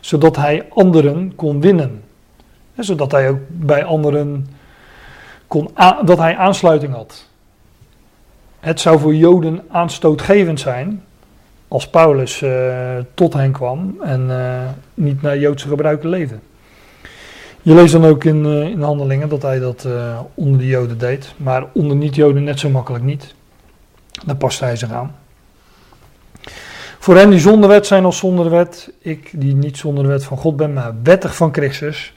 [0.00, 2.02] zodat hij anderen kon winnen
[2.84, 4.46] zodat hij ook bij anderen
[5.46, 5.70] kon
[6.04, 7.28] dat hij aansluiting had.
[8.60, 11.02] Het zou voor Joden aanstootgevend zijn
[11.68, 14.60] als Paulus uh, tot hen kwam en uh,
[14.94, 16.38] niet naar Joodse gebruiken leefde.
[17.62, 19.88] Je leest dan ook in, uh, in handelingen dat hij dat
[20.34, 23.34] onder de Joden deed, maar onder niet-Joden net zo makkelijk niet.
[24.26, 25.14] Daar past hij zich aan.
[26.98, 30.38] Voor hen die zonder wet zijn als zonder wet, ik die niet zonder wet van
[30.38, 32.14] God ben, maar wettig van Christus,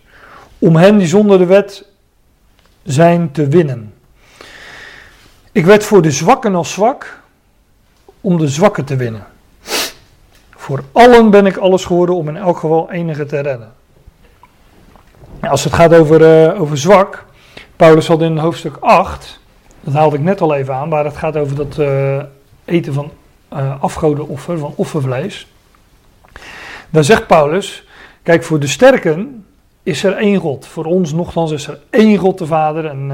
[0.59, 1.85] om hen die zonder de wet
[2.83, 3.93] zijn te winnen.
[5.51, 7.21] Ik werd voor de zwakken als zwak,
[8.21, 9.25] om de zwakken te winnen.
[10.69, 13.71] Voor allen ben ik alles geworden om in elk geval enige te redden.
[15.41, 17.25] Als het gaat over, uh, over zwak,
[17.75, 19.39] Paulus had in hoofdstuk 8,
[19.82, 22.21] dat haalde ik net al even aan, waar het gaat over dat uh,
[22.65, 23.12] eten van
[23.53, 25.47] uh, afgodenoffer, van offervlees.
[26.89, 27.88] Dan zegt Paulus,
[28.23, 29.45] kijk voor de sterken
[29.84, 30.67] is er één God.
[30.67, 32.86] Voor ons nogthans is er één God de Vader.
[32.86, 33.12] En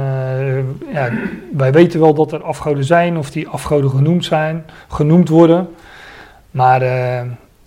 [0.93, 1.09] ja,
[1.51, 5.67] wij weten wel dat er afgoden zijn of die afgoden genoemd zijn, genoemd worden.
[6.51, 6.81] Maar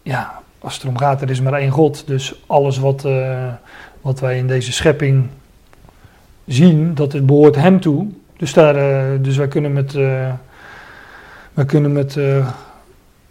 [0.09, 2.07] ja, als het erom gaat, er is maar één God.
[2.07, 3.53] Dus alles wat, uh,
[4.01, 5.27] wat wij in deze schepping
[6.47, 8.07] zien, dat het behoort hem toe.
[8.37, 8.75] Dus, daar,
[9.23, 9.92] dus wij kunnen met,
[11.53, 12.18] wij kunnen met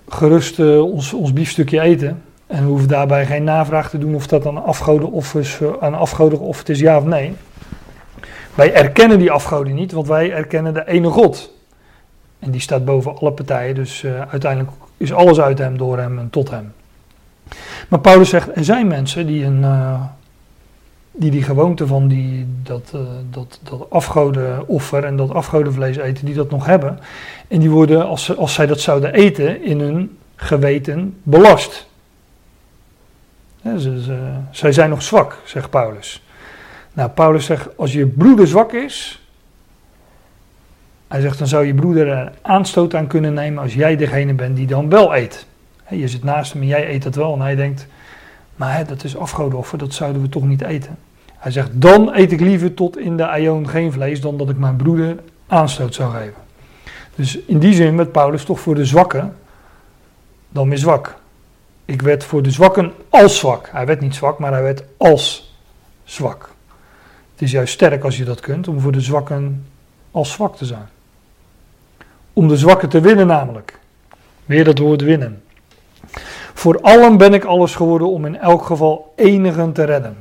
[0.07, 2.21] gerust ons, ons biefstukje eten.
[2.47, 5.95] En we hoeven daarbij geen navraag te doen of dat een afgoden of is, een
[5.95, 7.33] afgoden of het is ja of nee.
[8.55, 11.53] Wij erkennen die afgoden niet, want wij erkennen de ene God.
[12.39, 16.29] En die staat boven alle partijen, dus uiteindelijk is alles uit hem, door hem en
[16.29, 16.73] tot hem.
[17.89, 20.01] Maar Paulus zegt, er zijn mensen die een, uh,
[21.11, 26.35] die, die gewoonte van die, dat, uh, dat, dat afgodenoffer en dat afgodenvlees eten, die
[26.35, 26.99] dat nog hebben.
[27.47, 31.87] En die worden, als, als zij dat zouden eten, in hun geweten belast
[34.51, 36.23] zij zijn nog zwak, zegt Paulus.
[36.93, 39.26] Nou, Paulus zegt, als je broeder zwak is,
[41.07, 44.55] hij zegt, dan zou je broeder er aanstoot aan kunnen nemen als jij degene bent
[44.55, 45.45] die dan wel eet.
[45.89, 47.33] Je zit naast hem en jij eet dat wel.
[47.33, 47.87] En hij denkt,
[48.55, 50.97] maar dat is afgodenoffer, dat zouden we toch niet eten.
[51.37, 54.57] Hij zegt, dan eet ik liever tot in de aion geen vlees dan dat ik
[54.57, 55.17] mijn broeder
[55.47, 56.41] aanstoot zou geven.
[57.15, 59.35] Dus in die zin werd Paulus toch voor de zwakken
[60.49, 61.15] dan weer zwak.
[61.85, 63.69] Ik werd voor de zwakken als zwak.
[63.71, 65.55] Hij werd niet zwak, maar hij werd als
[66.03, 66.49] zwak.
[67.31, 69.65] Het is juist sterk als je dat kunt, om voor de zwakken
[70.11, 70.87] als zwak te zijn.
[72.37, 73.79] Om de zwakken te winnen namelijk.
[74.45, 75.41] Weer dat woord winnen.
[76.53, 80.15] Voor allen ben ik alles geworden om in elk geval enigen te redden.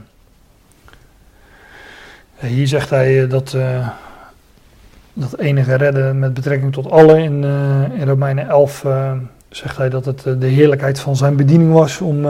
[2.37, 3.89] Hier zegt hij eh, dat, uh,
[5.13, 7.19] dat enige redden met betrekking tot allen.
[7.19, 9.13] In, uh, in Romeinen 11 uh,
[9.49, 12.27] zegt hij dat het de heerlijkheid van zijn bediening was om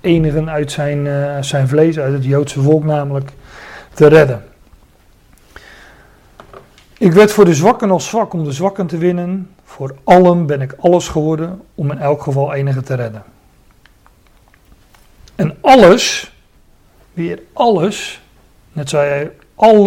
[0.00, 1.08] enigen uit zijn,
[1.44, 3.30] zijn vlees, uit het Joodse volk namelijk,
[3.94, 4.42] te redden.
[7.00, 9.50] Ik werd voor de zwakken als zwak om de zwakken te winnen.
[9.64, 13.22] Voor allen ben ik alles geworden om in elk geval enige te redden.
[15.34, 16.32] En alles,
[17.12, 18.20] weer alles,
[18.72, 19.30] net zei hij,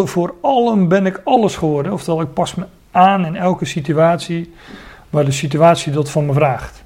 [0.05, 1.93] voor allen ben ik alles geworden.
[1.93, 4.53] Oftewel, ik pas me aan in elke situatie
[5.09, 6.83] waar de situatie dat van me vraagt.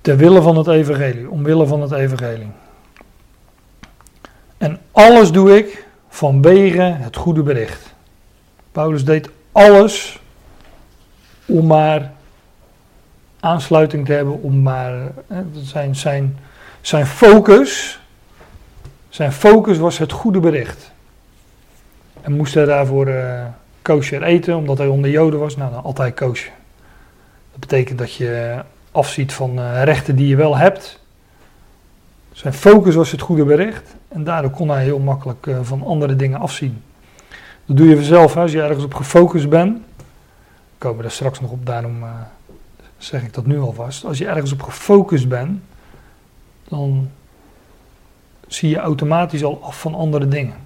[0.00, 2.50] Ter wille van het evangelie, omwille van het evangelie.
[4.58, 7.93] En alles doe ik vanwege het goede bericht.
[8.74, 10.20] Paulus deed alles
[11.46, 12.12] om maar
[13.40, 15.12] aansluiting te hebben, om maar
[15.52, 16.38] zijn, zijn,
[16.80, 18.00] zijn focus,
[19.08, 20.90] zijn focus was het goede bericht.
[22.20, 25.56] En moest hij daarvoor uh, eten, omdat hij onder Joden was?
[25.56, 26.52] Nou, dan altijd kosher.
[27.50, 31.00] Dat betekent dat je afziet van uh, rechten die je wel hebt.
[32.32, 33.94] Zijn focus was het goede bericht.
[34.08, 36.82] En daardoor kon hij heel makkelijk uh, van andere dingen afzien.
[37.66, 39.78] Dat doe je vanzelf, als je ergens op gefocust bent.
[39.96, 40.02] We
[40.78, 42.10] komen er straks nog op, daarom uh,
[42.98, 44.04] zeg ik dat nu alvast.
[44.04, 45.60] Als je ergens op gefocust bent,
[46.68, 47.10] dan
[48.46, 50.56] zie je automatisch al af van andere dingen.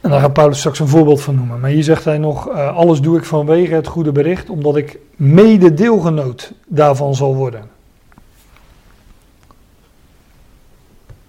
[0.00, 1.60] En daar gaat Paulus straks een voorbeeld van noemen.
[1.60, 4.98] Maar hier zegt hij nog: uh, Alles doe ik vanwege het goede bericht, omdat ik
[5.16, 7.70] mede deelgenoot daarvan zal worden.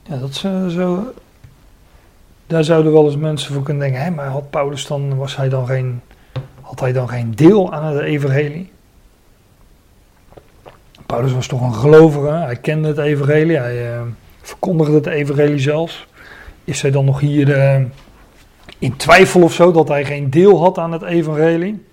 [0.03, 1.13] Ja, dat is uh, zo.
[2.51, 5.49] Daar zouden wel eens mensen voor kunnen denken: hé, maar had Paulus dan, was hij
[5.49, 6.01] dan geen,
[6.61, 8.71] had hij dan geen deel aan het evangelie?
[11.05, 14.01] Paulus was toch een gelovige, hij kende het evangelie, hij uh,
[14.41, 16.07] verkondigde het evangelie zelfs.
[16.63, 17.85] Is hij dan nog hier uh,
[18.79, 21.85] in twijfel of zo dat hij geen deel had aan het evangelie?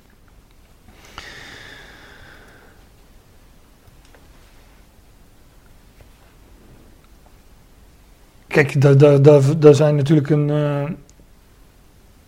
[8.49, 10.83] Kijk, daar, daar, daar, daar zijn natuurlijk een, uh,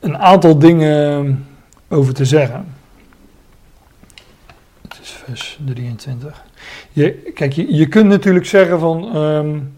[0.00, 1.46] een aantal dingen
[1.88, 2.66] over te zeggen.
[4.88, 6.44] Het is vers 23.
[6.92, 9.72] Je, kijk, je, kunt natuurlijk zeggen van, um,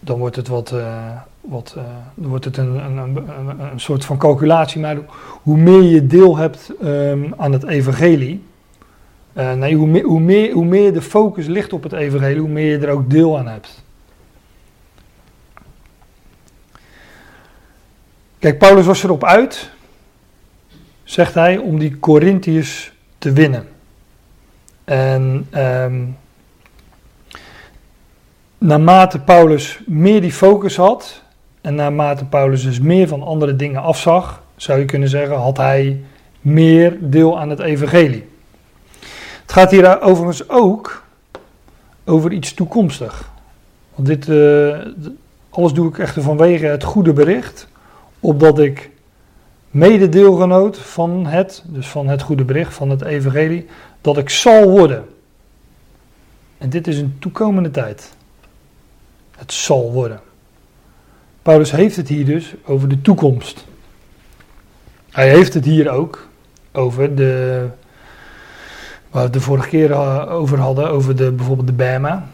[0.00, 1.76] dan wordt het wat, uh, wat
[2.14, 4.98] dan wordt het een, een, een, een, soort van calculatie, maar
[5.42, 8.42] hoe meer je deel hebt um, aan het evangelie,
[9.34, 12.92] hoe hoe, meer, hoe meer de focus ligt op het evangelie, hoe meer je er
[12.92, 13.84] ook deel aan hebt.
[18.46, 19.70] Kijk, Paulus was erop uit,
[21.04, 23.68] zegt hij, om die Corinthiërs te winnen.
[24.84, 26.16] En um,
[28.58, 31.22] naarmate Paulus meer die focus had,
[31.60, 36.00] en naarmate Paulus dus meer van andere dingen afzag, zou je kunnen zeggen, had hij
[36.40, 38.28] meer deel aan het evangelie.
[39.42, 41.04] Het gaat hier overigens ook
[42.04, 43.30] over iets toekomstig.
[43.94, 44.78] Want dit, uh,
[45.50, 47.68] alles doe ik echter vanwege het goede bericht,
[48.20, 48.90] opdat ik
[49.70, 53.66] mededeelgenoot van het, dus van het goede bericht, van het evangelie,
[54.00, 55.04] dat ik zal worden.
[56.58, 58.14] En dit is een toekomende tijd.
[59.36, 60.20] Het zal worden.
[61.42, 63.66] Paulus heeft het hier dus over de toekomst.
[65.10, 66.28] Hij heeft het hier ook
[66.72, 67.66] over de.
[69.10, 69.94] Waar we het de vorige keer
[70.28, 72.28] over hadden, over de, bijvoorbeeld de Bema.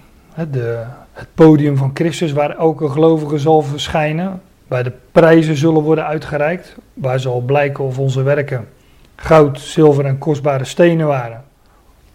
[0.51, 4.40] De, het podium van Christus, waar elke gelovige zal verschijnen.
[4.72, 6.76] Waar de prijzen zullen worden uitgereikt.
[6.94, 8.68] Waar zal blijken of onze werken
[9.16, 11.44] goud, zilver en kostbare stenen waren.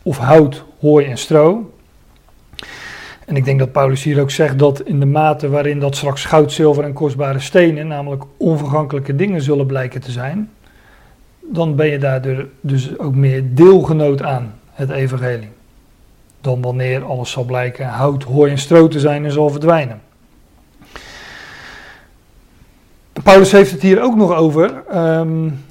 [0.03, 1.73] Of hout, hooi en stro.
[3.25, 6.25] En ik denk dat Paulus hier ook zegt dat in de mate waarin dat straks
[6.25, 10.51] goud, zilver en kostbare stenen, namelijk onvergankelijke dingen, zullen blijken te zijn,
[11.39, 15.49] dan ben je daardoor dus ook meer deelgenoot aan het evangelie.
[16.41, 20.01] dan wanneer alles zal blijken hout, hooi en stro te zijn en zal verdwijnen.
[23.23, 24.83] Paulus heeft het hier ook nog over.
[24.95, 25.65] Um,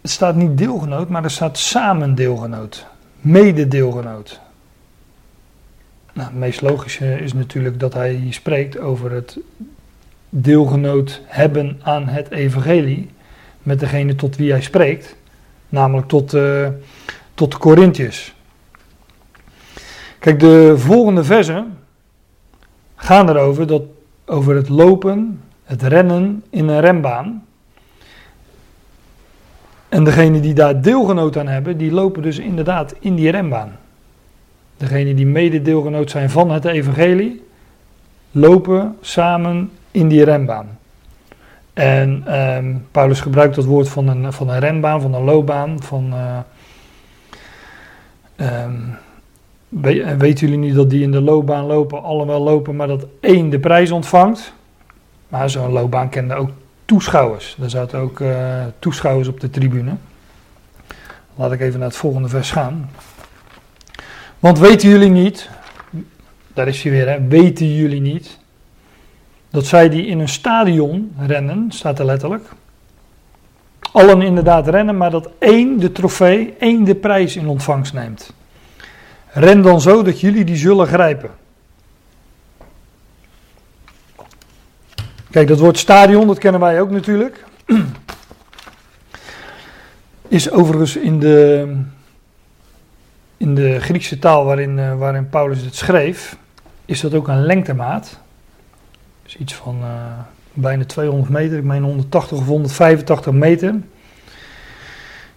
[0.00, 2.86] het staat niet deelgenoot, maar er staat samen deelgenoot.
[3.20, 4.40] Mededeelgenoot.
[6.12, 9.38] Nou, het meest logische is natuurlijk dat hij hier spreekt over het
[10.28, 13.10] deelgenoot hebben aan het evangelie.
[13.62, 15.16] Met degene tot wie hij spreekt.
[15.68, 16.68] Namelijk tot, uh,
[17.34, 18.34] tot de Corinthiërs.
[20.18, 21.78] Kijk, de volgende versen
[22.96, 23.82] gaan erover dat
[24.32, 27.44] over het lopen, het rennen in een rembaan.
[29.88, 33.76] En degene die daar deelgenoot aan hebben, die lopen dus inderdaad in die rembaan.
[34.76, 37.42] Degene die mede deelgenoot zijn van het evangelie,
[38.30, 40.78] lopen samen in die rembaan.
[41.72, 46.12] En ehm, Paulus gebruikt dat woord van een, van een renbaan, van een loopbaan, van...
[46.14, 46.38] Uh,
[50.18, 53.58] weten jullie niet dat die in de loopbaan lopen, allemaal lopen, maar dat één de
[53.58, 54.52] prijs ontvangt?
[55.28, 56.50] Maar zo'n loopbaan kende ook
[56.84, 57.56] toeschouwers.
[57.62, 59.94] Er zaten ook uh, toeschouwers op de tribune.
[61.34, 62.90] Laat ik even naar het volgende vers gaan.
[64.38, 65.50] Want weten jullie niet,
[66.54, 68.38] daar is hij weer, hè, weten jullie niet,
[69.50, 72.48] dat zij die in een stadion rennen, staat er letterlijk.
[73.92, 78.32] Allen inderdaad rennen, maar dat één de trofee, één de prijs in ontvangst neemt.
[79.32, 81.30] Ren dan zo dat jullie die zullen grijpen.
[85.30, 87.44] Kijk, dat woord stadion, dat kennen wij ook natuurlijk.
[90.28, 91.76] Is overigens in de,
[93.36, 96.36] in de Griekse taal waarin, uh, waarin Paulus het schreef,
[96.84, 98.18] is dat ook een lengtemaat.
[99.22, 99.88] Dus iets van uh,
[100.52, 103.74] bijna 200 meter, ik meen 180 of 185 meter.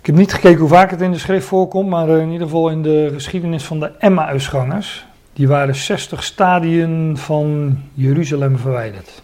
[0.05, 2.69] Ik heb niet gekeken hoe vaak het in de schrift voorkomt, maar in ieder geval
[2.69, 5.05] in de geschiedenis van de Emmausgangers.
[5.33, 9.21] Die waren 60 stadien van Jeruzalem verwijderd.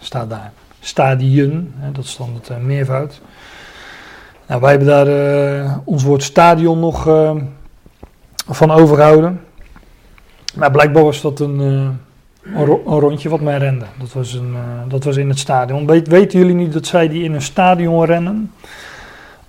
[0.00, 0.52] Staat daar.
[0.80, 3.20] Stadion, dat is dan het uh, meervoud.
[4.46, 7.02] Nou, wij hebben daar uh, ons woord stadion nog
[8.48, 9.40] van overgehouden.
[10.54, 11.98] Maar blijkbaar was dat een, een,
[12.44, 12.64] een,
[12.98, 13.84] rondje wat mij rende.
[13.98, 14.56] Dat was, een,
[14.88, 15.86] dat was in het stadion.
[15.86, 18.52] Weten jullie niet dat zij die in een stadion rennen?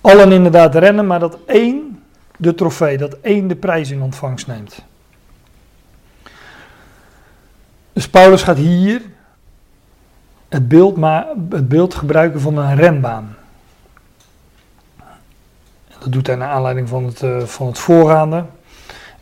[0.02, 2.02] Allen inderdaad rennen, maar dat één
[2.36, 4.84] de trofee, dat één de prijs in ontvangst neemt.
[7.92, 9.02] Dus Paulus gaat hier
[10.48, 13.36] het beeld, maar, het beeld gebruiken van een renbaan.
[15.98, 18.44] Dat doet hij naar aanleiding van het, uh, van het voorgaande.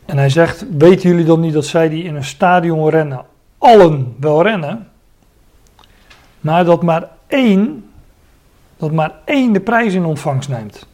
[0.05, 3.25] En hij zegt: Weten jullie dan niet dat zij die in een stadion rennen,
[3.57, 4.89] allen wel rennen,
[6.39, 7.90] maar dat maar één
[8.81, 10.87] dat maar één de prijs in ontvangst neemt.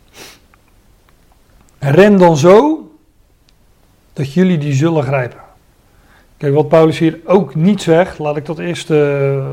[1.79, 2.91] Ren dan zo
[4.13, 5.39] dat jullie die zullen grijpen.
[6.37, 9.47] Kijk, wat Paulus hier ook niet zegt, laat ik dat eerst, uh,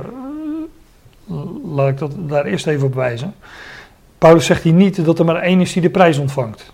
[1.65, 3.35] laat ik dat daar eerst even op wijzen.
[4.19, 6.73] Paulus zegt hier niet dat er maar één is die de prijs ontvangt.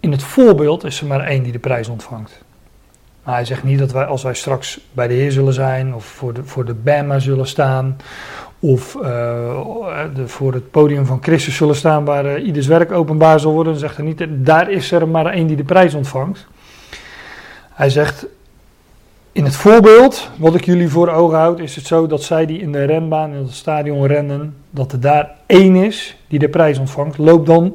[0.00, 2.42] In het voorbeeld is er maar één die de prijs ontvangt.
[3.22, 6.04] Maar hij zegt niet dat wij, als wij straks bij de Heer zullen zijn, of
[6.04, 7.96] voor de, voor de Bama zullen staan,
[8.64, 8.92] of
[10.14, 13.72] de, voor het podium van Christus zullen staan waar uh, ieders werk openbaar zal worden,
[13.72, 16.46] dan zegt hij niet, daar is er maar één die de prijs ontvangt.
[17.72, 18.26] Hij zegt,
[19.32, 22.60] in het voorbeeld wat ik jullie voor ogen houd, is het zo dat zij die
[22.60, 26.78] in de renbaan, in het stadion rennen, dat er daar één is die de prijs
[26.78, 27.18] ontvangt.
[27.18, 27.74] Loop dan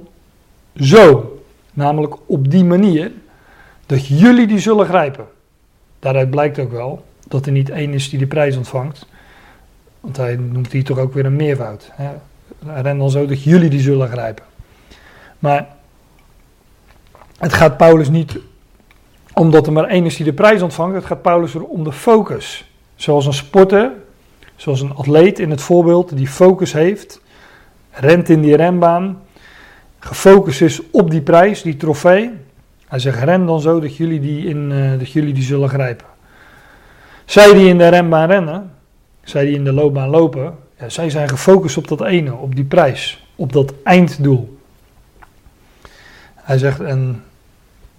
[0.76, 1.40] zo,
[1.74, 3.12] namelijk op die manier,
[3.86, 5.26] dat jullie die zullen grijpen.
[6.00, 9.08] Daaruit blijkt ook wel dat er niet één is die de prijs ontvangt.
[10.00, 11.92] Want hij noemt hier toch ook weer een meervoud.
[12.66, 14.46] Ren dan zo dat jullie die zullen grijpen.
[15.40, 15.68] Maar
[17.38, 18.40] het gaat Paulus niet
[19.34, 20.96] omdat er maar één is die de prijs ontvangt.
[20.96, 22.72] Het gaat Paulus om de focus.
[22.96, 23.92] Zoals een sporter,
[24.56, 27.22] zoals een atleet in het voorbeeld, die focus heeft,
[27.92, 29.22] rent in die renbaan,
[30.00, 32.32] gefocust is op die prijs, die trofee.
[32.88, 36.06] Hij zegt, ren dan zo dat jullie die, in, uh, dat jullie die zullen grijpen.
[37.26, 38.72] Zij die in de renbaan rennen,
[39.30, 42.66] zij die in de loopbaan lopen, ja, zij zijn gefocust op dat ene, op die
[42.66, 44.58] prijs, op dat einddoel.
[46.36, 47.24] Hij zegt, en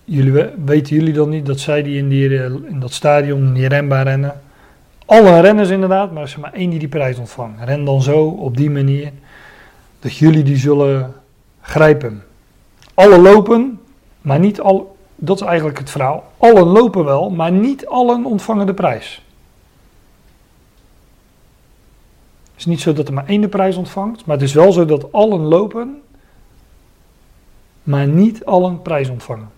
[0.05, 3.53] jullie, weten jullie dan niet dat zij die in, die eh, in dat stadion, in
[3.53, 4.41] die renbaan rennen,
[5.07, 7.65] alle renners inderdaad, maar er is maar één die die prijs ontvangt.
[7.65, 9.13] Ren dan zo, op die manier,
[10.01, 11.15] dat jullie die zullen
[11.61, 12.23] grijpen.
[12.95, 13.81] Alle lopen,
[14.21, 16.33] maar niet al, dat is eigenlijk het verhaal.
[16.39, 19.23] Allen lopen wel, maar niet allen ontvangen de prijs.
[22.50, 24.73] Het is niet zo dat er maar één de prijs ontvangt, maar het is wel
[24.73, 26.03] zo dat allen lopen,
[27.83, 29.49] maar niet allen prijs ontvangen.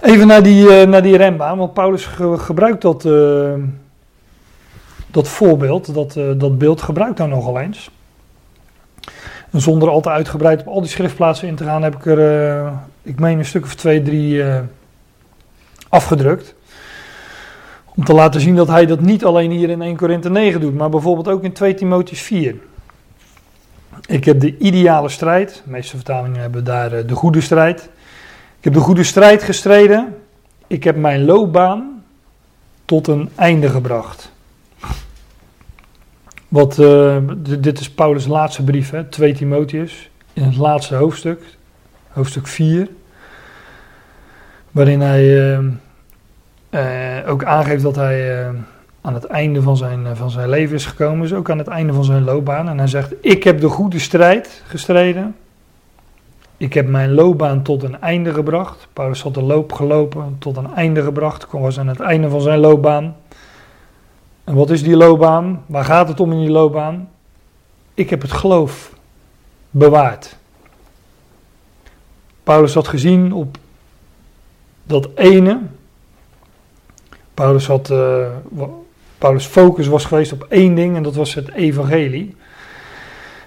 [0.00, 2.04] Even naar die, uh, naar die rembaan, want Paulus
[2.36, 3.54] gebruikt dat, uh,
[5.06, 7.90] dat voorbeeld, dat, uh, dat beeld gebruikt daar nogal eens.
[9.50, 12.72] En zonder al te uitgebreid op al die schriftplaatsen in te gaan, heb ik er,
[13.02, 14.44] ik meen een stuk of twee, drie
[15.88, 16.54] afgedrukt.
[18.00, 20.74] Om te laten zien dat hij dat niet alleen hier in 1 Korinthe 9 doet,
[20.74, 22.56] maar bijvoorbeeld ook in 2 Timotheus 4.
[24.06, 27.80] Ik heb de ideale strijd, de meeste vertalingen hebben daar de goede strijd.
[28.58, 30.16] Ik heb de goede strijd gestreden.
[30.66, 32.02] Ik heb mijn loopbaan
[32.84, 34.32] tot een einde gebracht.
[36.48, 37.16] Wat, uh,
[37.58, 41.42] dit is Paulus' laatste brief, hè, 2 Timotheus, in het laatste hoofdstuk,
[42.08, 42.88] hoofdstuk 4,
[44.70, 45.58] waarin hij uh,
[47.26, 48.46] ook aangeeft dat hij
[49.00, 51.92] aan het einde van zijn, van zijn leven is gekomen, dus ook aan het einde
[51.92, 52.68] van zijn loopbaan.
[52.68, 55.34] En hij zegt, ik heb de goede strijd gestreden,
[56.60, 58.88] ik heb mijn loopbaan tot een einde gebracht.
[58.92, 61.46] Paulus had de loop gelopen, tot een einde gebracht.
[61.50, 63.16] Hij was aan het einde van zijn loopbaan.
[64.44, 65.64] En wat is die loopbaan?
[65.66, 67.08] Waar gaat het om in die loopbaan?
[67.94, 68.94] Ik heb het geloof
[69.70, 70.36] bewaard.
[72.42, 73.56] Paulus had gezien op
[74.82, 75.60] dat ene.
[77.40, 78.26] Paulus had, uh,
[79.18, 82.36] Paulus' focus was geweest op één ding en dat was het evangelie.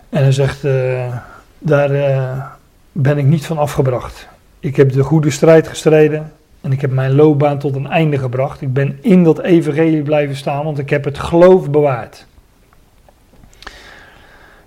[0.09, 1.15] En hij zegt, uh,
[1.59, 2.45] daar, uh,
[2.91, 4.27] ben ik niet van afgebracht.
[4.59, 8.61] Ik heb de goede strijd gestreden en ik heb mijn loopbaan tot een einde gebracht.
[8.61, 12.25] Ik ben in dat evangelie blijven staan, want ik heb het geloof bewaard.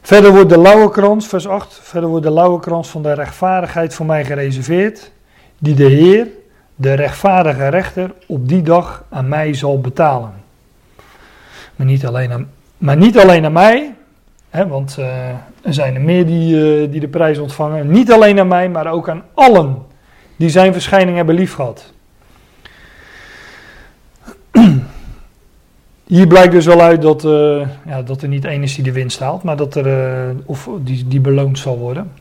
[0.00, 3.94] Verder wordt de lauwe krans, vers 8, verder wordt de lauwe krans van de rechtvaardigheid
[3.94, 5.10] voor mij gereserveerd,
[5.58, 6.26] die de Heer,
[6.76, 10.32] de rechtvaardige rechter, op die dag aan mij zal betalen.
[11.76, 13.94] Maar niet alleen aan, maar niet alleen aan mij,
[14.50, 15.28] hè, want uh,
[15.62, 17.90] er zijn er meer die, uh, die de prijs ontvangen.
[17.90, 19.84] Niet alleen aan mij, maar ook aan allen
[20.36, 21.92] die zijn verschijning hebben liefgehad.
[26.06, 28.92] Hier blijkt dus wel uit dat, uh, ja, dat er niet één is die de
[28.92, 32.12] winst haalt, maar dat er, of die, die beloond zal worden.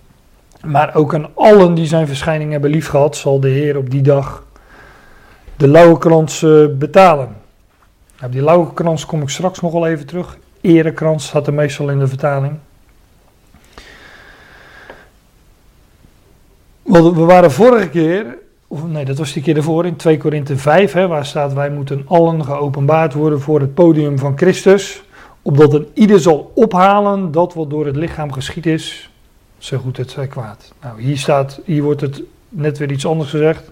[0.65, 4.43] Maar ook aan allen die zijn verschijning hebben liefgehad, zal de Heer op die dag
[5.55, 7.35] de lauwe krans uh, betalen.
[8.23, 10.37] Op die lauwe krans kom ik straks nog wel even terug.
[10.61, 12.57] Erekrans staat er meestal in de vertaling.
[16.83, 18.37] we waren vorige keer,
[18.67, 21.69] of nee, dat was die keer ervoor, in 2 Korinthe 5, hè, waar staat: Wij
[21.69, 25.03] moeten allen geopenbaard worden voor het podium van Christus,
[25.41, 29.09] opdat een ieder zal ophalen dat wat door het lichaam geschied is,
[29.57, 30.73] zo goed het zij kwaad.
[30.81, 33.71] Nou, hier staat, hier wordt het net weer iets anders gezegd.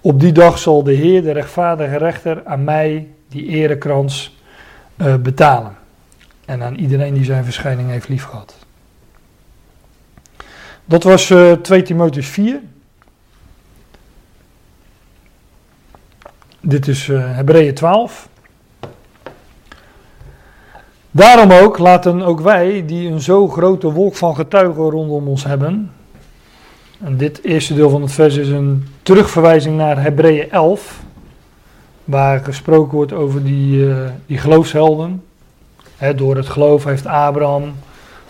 [0.00, 4.36] Op die dag zal de Heer, de rechtvaardige rechter, aan mij die erekrans
[4.96, 5.76] uh, betalen.
[6.44, 8.56] En aan iedereen die zijn verschijning heeft liefgehad.
[10.84, 12.60] Dat was uh, 2 Timotheus 4.
[16.60, 18.28] Dit is uh, Hebreeën 12.
[21.14, 25.90] Daarom ook laten ook wij, die een zo grote wolk van getuigen rondom ons hebben.
[27.04, 31.00] En dit eerste deel van het vers is een terugverwijzing naar Hebreeën 11.
[32.04, 33.96] Waar gesproken wordt over die, uh,
[34.26, 35.22] die geloofshelden.
[35.96, 37.74] He, door het geloof heeft Abraham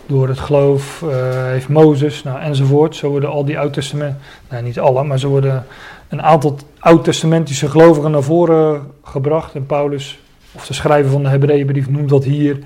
[0.07, 1.11] door het geloof uh,
[1.45, 2.97] heeft Mozes nou, enzovoort.
[2.97, 4.17] Zo worden al die oud-testament,
[4.49, 5.67] nou niet alle, maar zo worden
[6.09, 9.55] een aantal oud-testamentische gelovigen naar voren gebracht.
[9.55, 10.21] En Paulus,
[10.53, 12.59] of de schrijver van de Hebreeënbrief, noemt dat hier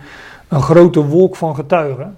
[0.48, 2.16] een grote wolk van getuigen.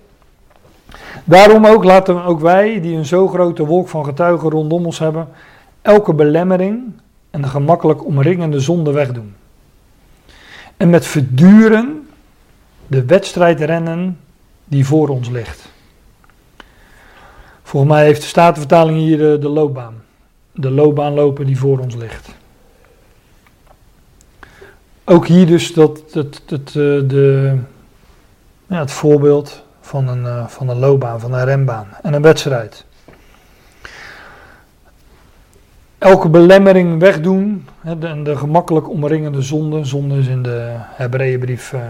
[1.24, 5.28] Daarom ook laten ook wij, die een zo grote wolk van getuigen rondom ons hebben,
[5.82, 6.82] elke belemmering
[7.30, 9.34] en de gemakkelijk omringende zonde wegdoen.
[10.76, 12.08] En met verduren
[12.86, 14.18] de wedstrijd rennen
[14.64, 15.70] die voor ons ligt.
[17.62, 19.94] Volgens mij heeft de Statenvertaling hier de, de loopbaan.
[20.52, 22.34] De loopbaan lopen die voor ons ligt.
[25.10, 27.56] Ook hier dus dat, dat, dat, eh, de,
[28.66, 32.84] ja, het voorbeeld van een, eh, van een loopbaan, van een rembaan en een wedstrijd.
[35.98, 39.84] Elke belemmering wegdoen en de, de, gemakkelijk omringende zonde.
[39.84, 41.80] Zonde is in de Hebreeënbrief uh,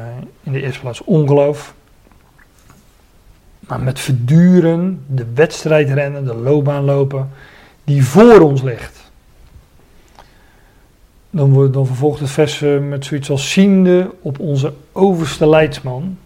[0.43, 1.75] in de eerste plaats ongeloof
[3.61, 7.31] maar met verduren, de wedstrijd rennen, de loopbaan lopen,
[7.85, 9.08] die voor ons ligt.
[11.31, 16.18] Dan, wordt, dan vervolgt het vers eh, met zoiets als ziende op onze overste leidsman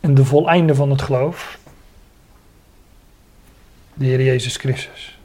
[0.00, 1.58] en de voleinde van het geloof,
[3.94, 5.18] de Heer Jezus Christus.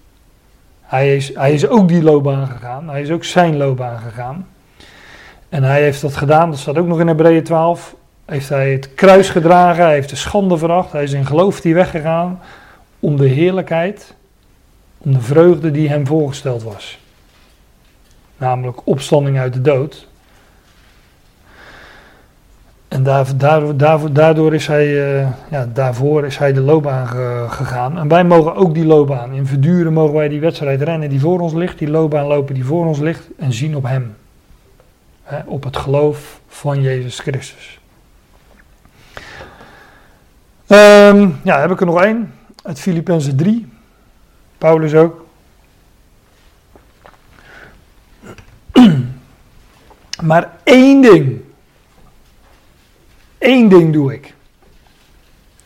[0.82, 4.48] Hij is, hij is ook die loopbaan gegaan, hij is ook zijn loopbaan gegaan.
[5.50, 7.96] En hij heeft dat gedaan, dat staat ook nog in Hebreeën 12,
[8.26, 11.74] heeft hij het kruis gedragen, hij heeft de schande veracht, hij is in geloof die
[11.74, 12.40] weggegaan,
[13.00, 14.16] om de heerlijkheid,
[14.98, 16.99] om de vreugde die hem voorgesteld was.
[18.40, 20.08] Namelijk opstanding uit de dood.
[22.88, 27.08] En daar, daardoor, daardoor is hij, uh, ja, daarvoor is hij de loopbaan
[27.52, 27.98] gegaan.
[27.98, 29.34] En wij mogen ook die loopbaan.
[29.34, 32.66] In verduren mogen wij die wedstrijd rennen die voor ons ligt, die loopbaan lopen die
[32.66, 34.16] voor ons ligt en zien op hem.
[35.46, 37.80] op het geloof van Jezus Christus.
[40.72, 42.34] Um, ja, heb ik er nog één.
[42.64, 43.68] Uit Filippenzen 3.
[44.58, 45.26] Paulus ook.
[50.30, 51.42] maar één ding
[53.40, 54.34] Eén ding doe ik.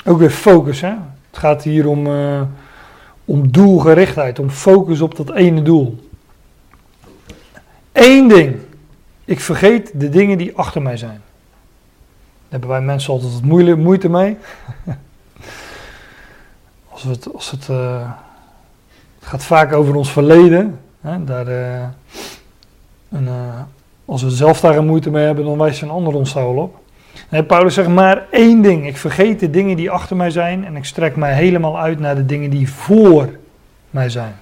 [0.05, 0.93] Ook weer focus, hè.
[1.29, 2.41] Het gaat hier om, uh,
[3.25, 6.09] om doelgerichtheid, om focus op dat ene doel.
[7.91, 8.55] Eén ding.
[9.25, 11.21] Ik vergeet de dingen die achter mij zijn.
[11.21, 14.37] Daar hebben wij mensen altijd wat moeite, moeite mee.
[16.89, 18.11] als het, als het, uh,
[19.19, 20.79] het gaat vaak over ons verleden.
[21.01, 21.87] Hè, daar, uh,
[23.13, 23.27] en,
[24.05, 26.81] als we zelf daar een moeite mee hebben, dan wijst een ander ons al op.
[27.47, 28.87] Paulus zegt maar één ding.
[28.87, 32.15] Ik vergeet de dingen die achter mij zijn en ik strek mij helemaal uit naar
[32.15, 33.29] de dingen die voor
[33.89, 34.35] mij zijn.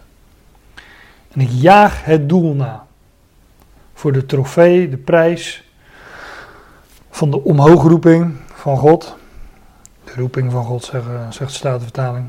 [1.32, 2.86] En ik jaag het doel na.
[3.94, 5.64] Voor de trofee, de prijs
[7.10, 9.16] van de omhoogroeping van God.
[10.04, 12.26] De roeping van God, zegt, zegt de Statenvertaling.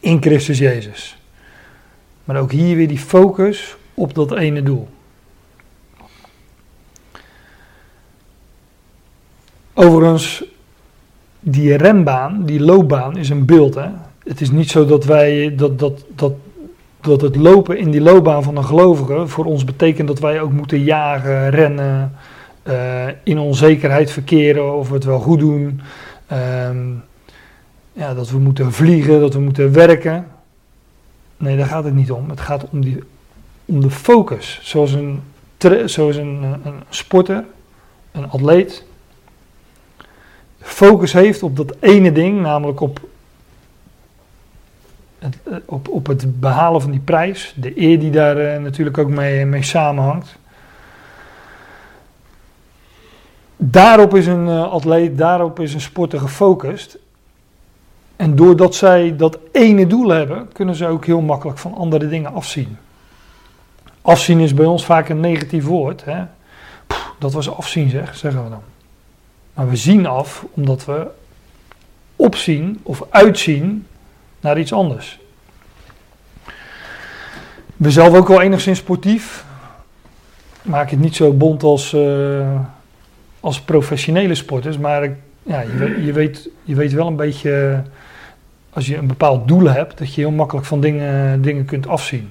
[0.00, 1.18] In Christus Jezus.
[2.24, 4.88] Maar ook hier weer die focus op dat ene doel.
[9.74, 10.44] Overigens,
[11.40, 13.74] die rembaan, die loopbaan, is een beeld.
[13.74, 13.88] Hè?
[14.24, 16.32] Het is niet zo dat wij dat, dat, dat,
[17.00, 20.52] dat het lopen in die loopbaan van een gelovige voor ons betekent dat wij ook
[20.52, 22.12] moeten jagen, rennen,
[22.68, 25.80] uh, in onzekerheid verkeren of we het wel goed doen.
[26.26, 26.86] Ehm,
[27.92, 30.26] ja, dat we moeten vliegen, dat we moeten werken.
[31.36, 32.30] Nee, daar gaat het niet om.
[32.30, 32.98] Het gaat om, die,
[33.64, 34.60] om de focus.
[34.62, 35.20] Zoals een,
[35.84, 37.44] zoals een, een sporter,
[38.12, 38.84] een atleet,
[40.62, 43.00] focus heeft op dat ene ding, namelijk op
[45.18, 48.98] het, eh, op, op het behalen van die prijs, de eer die daar uh, natuurlijk
[48.98, 50.36] ook mee, mee samenhangt.
[53.56, 56.98] Daarop is een atleet, daarop is een sporter gefocust.
[58.16, 62.32] En doordat zij dat ene doel hebben, kunnen ze ook heel makkelijk van andere dingen
[62.32, 62.76] afzien.
[64.02, 66.04] Afzien is bij ons vaak een negatief woord.
[66.04, 66.24] Hè?
[67.18, 68.71] Dat was afzien, zeg, zeggen we dan.
[69.54, 71.06] Maar we zien af omdat we
[72.16, 73.86] opzien of uitzien
[74.40, 75.20] naar iets anders.
[77.76, 79.44] We zelf ook wel enigszins sportief.
[80.62, 82.60] Maak het niet zo bond als, uh,
[83.40, 84.78] als professionele sporters.
[84.78, 87.82] Maar ja, je, je, weet, je weet wel een beetje,
[88.70, 92.30] als je een bepaald doel hebt, dat je heel makkelijk van dingen, dingen kunt afzien.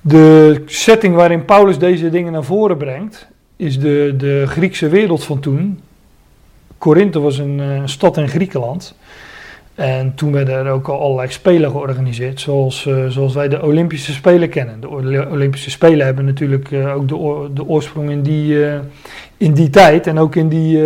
[0.00, 5.40] De setting waarin Paulus deze dingen naar voren brengt, is de, de Griekse wereld van
[5.40, 5.80] toen.
[6.78, 8.94] Korinthe was een uh, stad in Griekenland.
[9.74, 14.12] En toen werden er ook al allerlei spelen georganiseerd, zoals, uh, zoals wij de Olympische
[14.12, 14.80] Spelen kennen.
[14.80, 14.88] De
[15.30, 18.66] Olympische Spelen hebben natuurlijk uh, ook de, de, oorsprong in die,
[19.36, 20.82] in die tijd en ook in, die,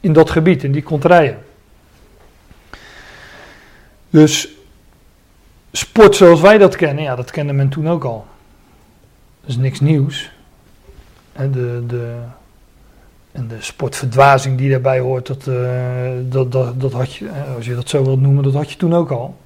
[0.00, 1.38] in dat gebied, in die contraien.
[4.10, 4.48] Dus
[5.72, 8.26] sport zoals wij dat kennen, ja, dat kende men toen ook al.
[9.40, 10.30] Dat is niks nieuws.
[11.36, 12.14] De, de,
[13.32, 15.58] en de sportverdwazing die daarbij hoort, dat, uh,
[16.28, 18.76] dat, dat, dat had je, eh, als je dat zo wilt noemen, dat had je
[18.76, 19.36] toen ook al.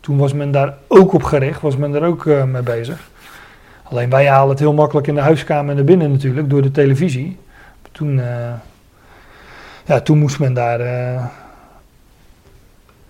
[0.00, 3.10] Toen was men daar ook op gericht, was men daar ook uh, mee bezig.
[3.82, 7.38] Alleen wij halen het heel makkelijk in de huiskamer naar binnen natuurlijk, door de televisie.
[7.92, 8.52] Toen, uh,
[9.84, 10.78] ja, toen moest men daar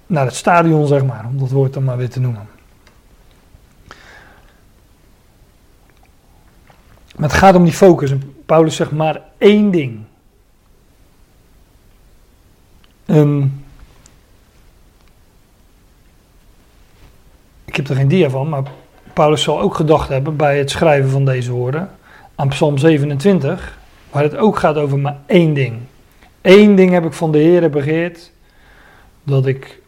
[0.07, 2.49] naar het stadion, zeg maar, om dat woord dan maar weer te noemen.
[7.17, 8.13] Maar het gaat om die focus.
[8.47, 10.01] Paulus zegt maar één ding.
[17.65, 18.63] Ik heb er geen dia van, maar
[19.13, 21.91] Paulus zal ook gedacht hebben bij het schrijven van deze woorden
[22.35, 23.79] aan Psalm 27,
[24.11, 25.79] waar het ook gaat over maar één ding.
[26.41, 28.33] Eén ding heb ik van de Heer begeerd,
[29.23, 29.83] dat ik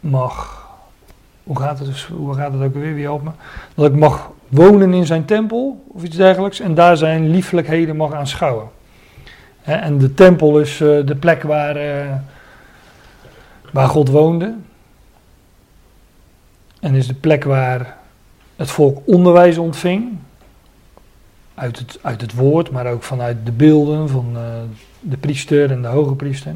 [0.00, 0.66] mag,
[1.42, 3.30] hoe gaat het, hoe gaat het ook weer, wie helpt me?
[3.74, 8.12] Dat ik mag wonen in zijn tempel of iets dergelijks en daar zijn liefelijkheden mag
[8.12, 8.68] aanschouwen.
[9.62, 12.14] en de tempel is uh, de plek waar, uh,
[13.72, 14.54] waar God woonde.
[16.80, 17.96] En is de plek waar
[18.56, 20.16] het volk onderwijs ontving.
[21.54, 24.42] Uit het, uit het woord, maar ook vanuit de beelden van uh,
[25.00, 26.54] de priester en de hoge priester.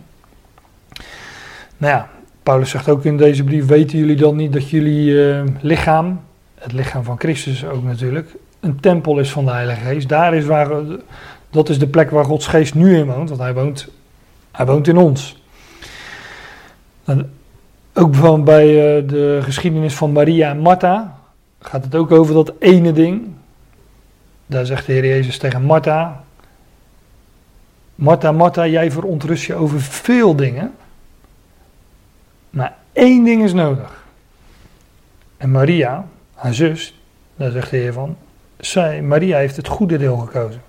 [1.76, 2.08] Nou ja,
[2.42, 6.20] Paulus zegt ook in deze brief: Weten jullie dan niet dat jullie eh, lichaam,
[6.62, 10.08] het lichaam van Christus ook natuurlijk, een tempel is van de Heilige Geest?
[10.08, 10.68] Daar is waar,
[11.50, 13.88] dat is de plek waar Gods Geest nu in woont, want hij woont,
[14.52, 15.42] hij woont in ons.
[17.94, 21.18] Ook bijvoorbeeld bij eh, de geschiedenis van Maria en Martha
[21.60, 23.28] gaat het ook over dat ene ding.
[24.46, 26.24] Daar zegt de Heer Jezus tegen Martha:
[27.94, 30.74] Martha, Martha, jij verontrust je over veel dingen.
[32.50, 34.04] Maar één ding is nodig.
[35.36, 36.06] En Maria,
[36.42, 36.94] haar zus,
[37.36, 38.16] daar zegt de Heer van,
[38.56, 40.60] zij, Maria heeft het goede deel gekozen.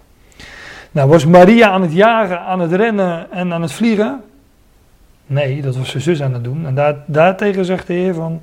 [0.92, 4.22] Nou, was Maria aan het jagen, aan het rennen en aan het vliegen?
[5.26, 6.66] Nee, dat was zijn zus aan het doen.
[6.66, 8.42] En daar, daartegen zegt de Heer van,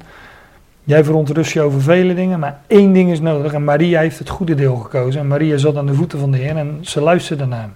[0.85, 3.53] jij verontrust je over vele dingen, maar één ding is nodig.
[3.53, 5.21] En Maria heeft het goede deel gekozen.
[5.21, 7.75] En Maria zat aan de voeten van de Heer en ze luisterde naar hem.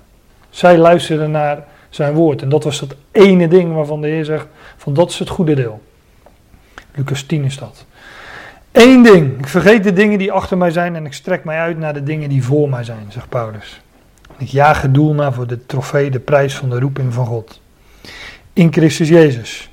[0.51, 2.43] Zij luisterde naar zijn woord.
[2.43, 4.47] En dat was dat ene ding waarvan de Heer zegt:
[4.77, 5.83] van dat is het goede deel.
[6.95, 7.87] Lucas 10 is dat.
[8.75, 9.39] Eén ding.
[9.39, 12.03] Ik vergeet de dingen die achter mij zijn en ik strek mij uit naar de
[12.03, 13.81] dingen die voor mij zijn, zegt Paulus.
[14.39, 17.61] Ik jaag het doel naar voor de trofee, de prijs van de roeping van God.
[18.53, 19.70] In Christus Jezus.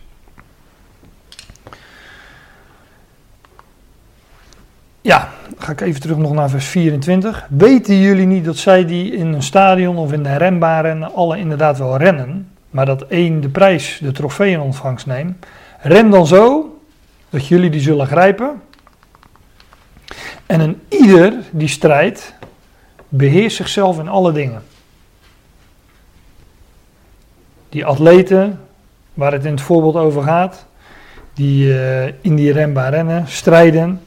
[5.02, 7.48] Ja, ga ik even terug nog naar vers 24.
[7.50, 11.78] Weten jullie niet dat zij die in een stadion of in de renbaren alle inderdaad
[11.78, 15.46] wel rennen, maar dat één de prijs, de trofee in ontvangst neemt?
[15.80, 16.76] Ren dan zo,
[17.30, 18.62] dat jullie die zullen grijpen.
[20.52, 22.34] En een ieder die strijdt,
[23.10, 24.64] beheerst zichzelf in alle dingen.
[27.70, 28.60] Die atleten,
[29.14, 30.66] waar het in het voorbeeld over gaat,
[31.34, 34.02] die uh, in die renbaan rennen, strijden,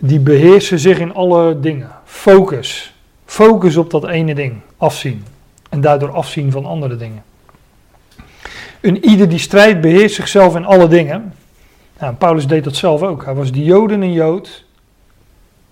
[0.00, 1.90] die beheersen zich in alle dingen.
[2.04, 2.94] Focus.
[3.24, 4.60] Focus op dat ene ding.
[4.76, 5.24] Afzien.
[5.68, 7.22] En daardoor afzien van andere dingen.
[8.80, 11.34] Een ieder die strijdt beheerst zichzelf in alle dingen.
[11.98, 13.24] Nou, Paulus deed dat zelf ook.
[13.24, 14.66] Hij was de Joden een Jood,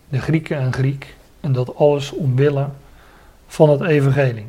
[0.09, 1.17] de Grieken een Griek.
[1.41, 2.69] En dat alles omwille
[3.47, 4.47] van het evangelie.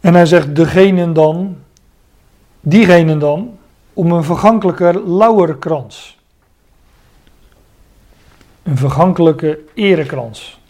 [0.00, 1.56] En hij zegt, degene dan,
[2.60, 3.58] diegene dan,
[3.92, 6.14] om een vergankelijke lauwerkrans
[8.64, 10.60] een vergankelijke erekrans.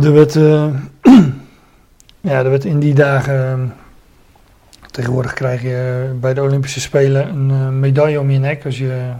[0.00, 0.66] Er werd, uh,
[2.20, 3.74] ja, er werd in die dagen.
[4.90, 9.12] Tegenwoordig krijg je bij de Olympische Spelen een uh, medaille om je nek als je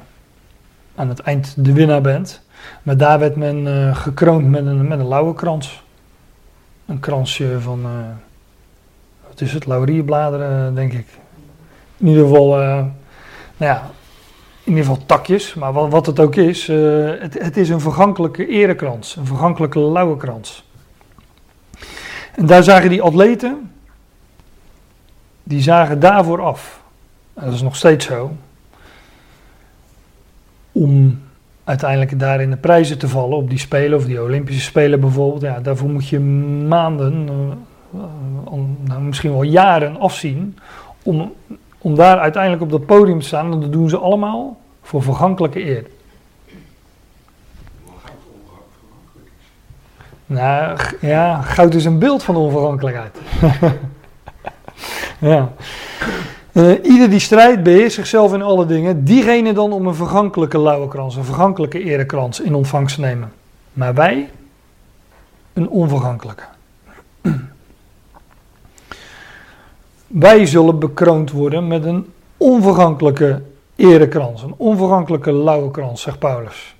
[0.99, 2.40] aan het eind de winnaar bent.
[2.82, 5.82] Maar daar werd men uh, gekroond met een, met een lauwe krans.
[6.86, 7.82] Een kransje van,
[9.28, 11.07] wat is het, laurierbladeren, denk ik.
[11.96, 12.92] In ieder geval, nou
[13.57, 13.90] ja,
[14.64, 18.46] in ieder geval takjes, maar wat, wat het ook is, het, het, is een vergankelijke
[18.46, 20.64] erekrans, een vergankelijke lauwe krans.
[22.34, 23.72] En daar zagen die atleten,
[25.42, 26.80] die zagen daarvoor af.
[27.34, 28.36] Dat is nog steeds zo.
[30.80, 31.20] Om
[31.64, 35.42] uiteindelijk daar in de prijzen te vallen op die Spelen of die Olympische Spelen bijvoorbeeld.
[35.42, 36.20] Ja, daarvoor moet je
[36.68, 37.28] maanden,
[37.94, 40.58] uh, nou, misschien wel jaren afzien
[41.02, 41.32] om
[41.78, 43.60] om daar uiteindelijk op dat podium te staan.
[43.60, 45.86] Dat doen ze allemaal voor vergankelijke eer.
[50.26, 53.18] Nou, ja, goud is een beeld van onvergankelijkheid.
[55.30, 55.52] ja.
[56.59, 59.04] Uh, ieder die strijdt beheerst zichzelf in alle dingen.
[59.04, 63.32] Diegene dan om een vergankelijke lauwe een vergankelijke erekrans in ontvangst nemen.
[63.72, 64.30] Maar wij
[65.52, 66.42] een onvergankelijke.
[70.06, 72.06] Wij zullen bekroond worden met een
[72.36, 73.42] onvergankelijke
[73.76, 76.76] erekrans, een onvergankelijke lauwe krans, zegt Paulus.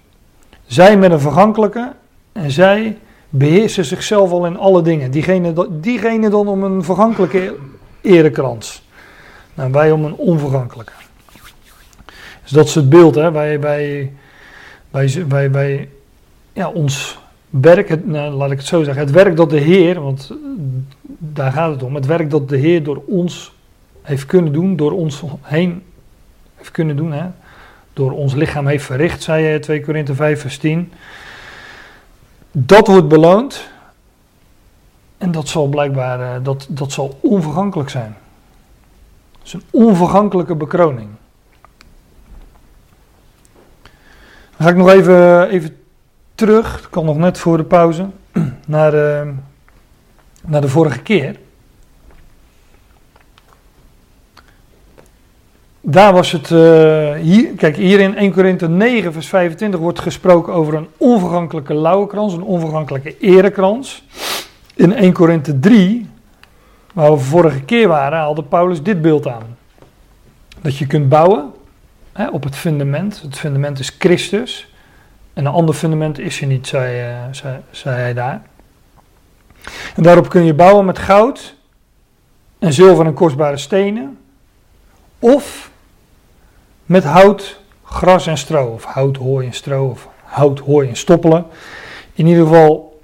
[0.67, 1.93] Zij met een vergankelijke
[2.33, 2.99] en zij
[3.29, 5.11] beheersen zichzelf al in alle dingen.
[5.11, 7.57] Diegene, diegene dan om een vergankelijke
[8.01, 8.87] erekrans.
[9.59, 10.93] Nou, wij om een onvergankelijke.
[12.43, 13.31] Dus dat is het beeld, hè.
[13.31, 14.13] Wij, wij,
[15.29, 15.89] wij, wij,
[16.53, 17.19] ja, ons
[17.51, 20.33] werk, het, nou, laat ik het zo zeggen, het werk dat de Heer, want
[21.19, 23.55] daar gaat het om, het werk dat de Heer door ons
[24.03, 25.83] heeft kunnen doen, door ons heen
[26.55, 27.27] heeft kunnen doen, hè,
[27.93, 30.93] door ons lichaam heeft verricht, zei 2 Korinthe 5 vers 10.
[32.53, 33.69] Dat wordt beloond
[35.19, 38.17] en dat zal blijkbaar, uh, dat, dat zal onvergankelijk zijn.
[39.49, 41.09] Is een onvergankelijke bekroning.
[44.57, 45.77] Dan ga ik nog even, even
[46.35, 48.07] terug, dat kan nog net voor de pauze,
[48.67, 49.33] naar, uh,
[50.47, 51.37] naar de vorige keer.
[55.81, 60.53] Daar was het, uh, hier, kijk hier in 1 Korinthe 9 vers 25 wordt gesproken
[60.53, 64.05] over een onvergankelijke lauwe krans, een onvergankelijke erekrans.
[64.75, 66.07] In 1 Korinthe 3
[66.99, 69.57] waar we vorige keer waren, haalde Paulus dit beeld aan.
[70.61, 71.53] Dat je kunt bouwen
[72.13, 73.23] hè, op het fundament.
[73.23, 74.73] Het fundament is Christus.
[75.33, 78.43] En een ander fundament is er niet, zei, uh, zei, zei hij daar.
[79.97, 81.55] En daarop kun je bouwen met goud
[82.59, 84.19] en zilver en kostbare stenen.
[85.19, 85.71] Of
[86.87, 88.67] met hout, gras en stro.
[88.67, 89.89] Of hout, hooi en stro.
[89.89, 91.47] Of hout, hooi en stoppelen.
[92.13, 93.01] In ieder geval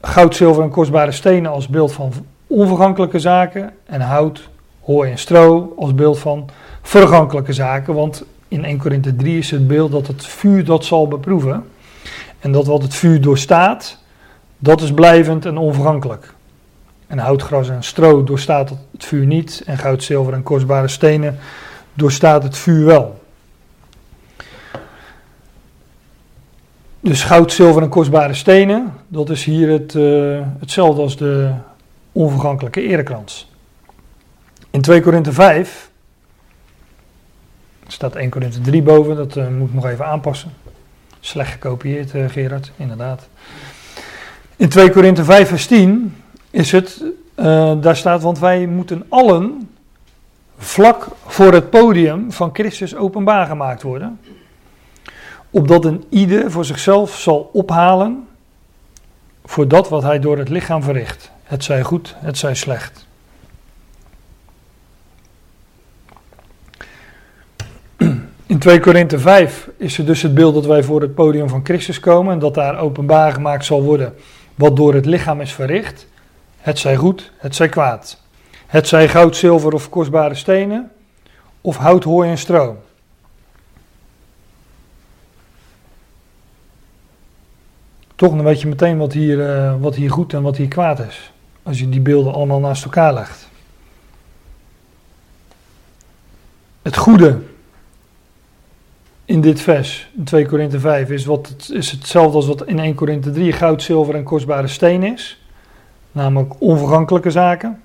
[0.00, 2.12] goud, zilver en kostbare stenen als beeld van
[2.54, 3.72] onvergankelijke zaken.
[3.84, 4.48] En hout,
[4.80, 6.48] hooi en stro als beeld van
[6.82, 7.94] vergankelijke zaken.
[7.94, 11.64] Want in 1 Korinthe 3 is het beeld dat het vuur dat zal beproeven.
[12.38, 13.98] En dat wat het vuur doorstaat,
[14.58, 16.34] dat is blijvend en onvergankelijk.
[17.06, 19.62] En hout, gras en stro doorstaat het vuur niet.
[19.66, 21.38] En goud, zilver en kostbare stenen
[21.94, 23.22] doorstaat het vuur wel.
[27.00, 31.50] Dus goud, zilver en kostbare stenen, dat is hier het, uh, hetzelfde als de
[32.14, 33.50] onvergankelijke erekrans.
[34.70, 35.90] In 2 Korinthe 5
[37.86, 40.52] staat 1 Korinthe 3 boven, dat uh, moet ik nog even aanpassen.
[41.20, 43.28] Slecht gekopieerd, uh, Gerard, inderdaad.
[44.56, 46.16] In 2 Korinthe 5 vers 10
[46.50, 47.02] is het,
[47.80, 49.68] daar staat, want wij moeten allen
[50.58, 54.18] vlak voor het podium van Christus openbaar gemaakt worden
[55.54, 58.28] opdat een ieder voor zichzelf zal ophalen
[59.44, 61.30] voor dat wat hij door het lichaam verricht.
[61.44, 63.06] Het zij goed, het zij slecht.
[68.46, 71.64] In 2 Korinthe 5 is er dus het beeld dat wij voor het podium van
[71.64, 74.14] Christus komen en dat daar openbaar gemaakt zal worden
[74.54, 76.06] wat door het lichaam is verricht.
[76.58, 78.20] Het zij goed, het zij kwaad.
[78.66, 80.90] Het zij goud, zilver of kostbare stenen,
[81.60, 82.82] of hout, hooi en stro.
[88.14, 90.98] Toch, dan weet je meteen wat hier, uh, wat hier goed en wat hier kwaad
[90.98, 91.33] is.
[91.64, 93.48] Als je die beelden allemaal naast elkaar legt.
[96.82, 97.38] Het goede
[99.24, 102.94] in dit vers, in 2 Korinthe 5, is, wat is hetzelfde als wat in 1
[102.94, 105.42] Korinthe 3 goud, zilver en kostbare steen is.
[106.12, 107.82] Namelijk onvergankelijke zaken.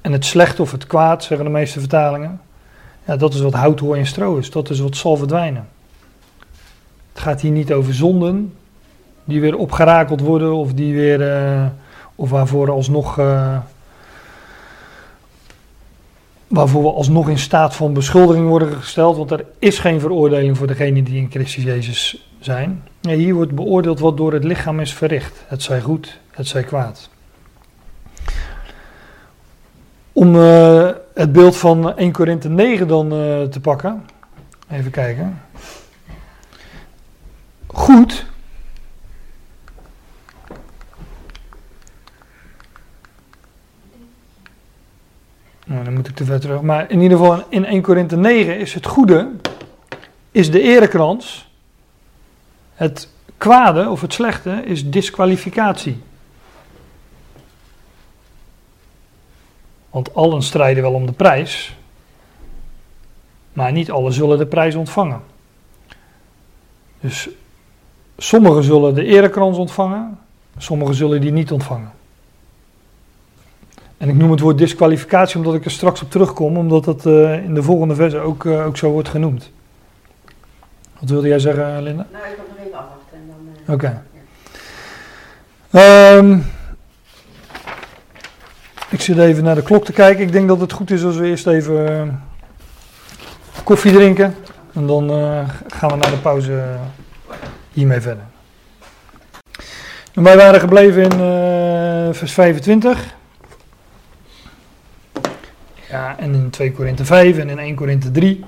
[0.00, 2.40] En het slecht of het kwaad, zeggen de meeste vertalingen.
[3.06, 4.50] Ja, dat is wat hout, hooi en stro is.
[4.50, 5.68] Dat is wat zal verdwijnen.
[7.12, 8.54] Het gaat hier niet over zonden,
[9.24, 11.66] die weer opgerakeld worden of die weer, uh,
[12.14, 13.58] of waarvoor alsnog, uh,
[16.46, 20.66] waarvoor we alsnog in staat van beschuldiging worden gesteld, want er is geen veroordeling voor
[20.66, 22.82] degenen die in Christus Jezus zijn.
[23.00, 25.44] Nee, hier wordt beoordeeld wat door het lichaam is verricht.
[25.46, 27.08] Het zij goed, het zij kwaad.
[30.12, 33.08] Om uh, het beeld van 1 Korinthe 9 dan
[33.50, 34.04] te pakken.
[34.70, 35.40] Even kijken.
[37.66, 38.26] Goed
[45.64, 46.60] Nou, dan moet ik te ver terug.
[46.60, 49.30] Maar in ieder geval in 1 Korinthe 9 is het goede,
[50.30, 51.48] is de erekrans.
[52.74, 53.08] Het
[53.38, 56.02] kwade of het slechte is disqualificatie.
[59.90, 61.76] Want allen strijden wel om de prijs,
[63.52, 65.20] maar niet allen zullen de prijs ontvangen.
[67.00, 67.28] Dus
[68.16, 70.18] sommigen zullen de erekrans ontvangen,
[70.58, 71.92] sommigen zullen die niet ontvangen.
[74.04, 77.44] En ik noem het woord disqualificatie omdat ik er straks op terugkom, omdat dat uh,
[77.44, 79.50] in de volgende verse ook, uh, ook zo wordt genoemd.
[80.98, 82.06] Wat wilde jij zeggen, Linda?
[82.12, 83.18] Nou, ik wil nog even afwachten.
[83.66, 83.72] Uh, Oké.
[83.72, 84.00] Okay.
[85.70, 86.16] Ja.
[86.16, 86.44] Um,
[88.88, 90.24] ik zit even naar de klok te kijken.
[90.24, 92.22] Ik denk dat het goed is als we eerst even
[93.64, 94.34] koffie drinken.
[94.72, 95.08] En dan
[95.68, 96.64] gaan we naar de pauze
[97.72, 98.24] hiermee verder.
[100.14, 103.14] En wij waren gebleven in vers 25.
[105.94, 108.44] Ja, en in 2 Korinthe 5 en in 1 Korinthe 3.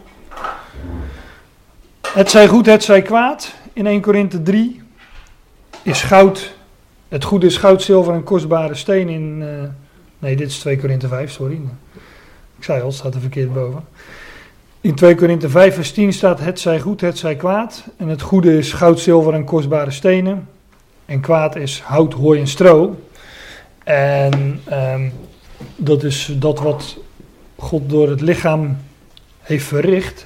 [2.15, 3.55] Het zij goed, het zij kwaad.
[3.73, 4.83] In 1 Korinthe 3
[5.83, 6.55] is goud.
[7.09, 9.41] Het goede is goud, zilver en kostbare steen in.
[9.41, 9.49] Uh,
[10.19, 11.61] nee, dit is 2 Korinthe 5, sorry.
[12.59, 13.85] Ik zei al, het staat er verkeerd boven.
[14.81, 17.85] In 2 Korinthe 5, vers 10 staat: Het zij goed, het zij kwaad.
[17.97, 20.49] En het goede is goud, zilver en kostbare stenen.
[21.05, 23.01] En kwaad is hout, hooi en stro.
[23.85, 25.13] En um,
[25.77, 27.05] dat is dat wat
[27.57, 28.77] God door het lichaam
[29.41, 30.25] heeft verricht.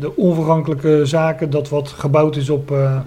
[0.00, 3.00] De onvergankelijke zaken, dat wat gebouwd is op, uh,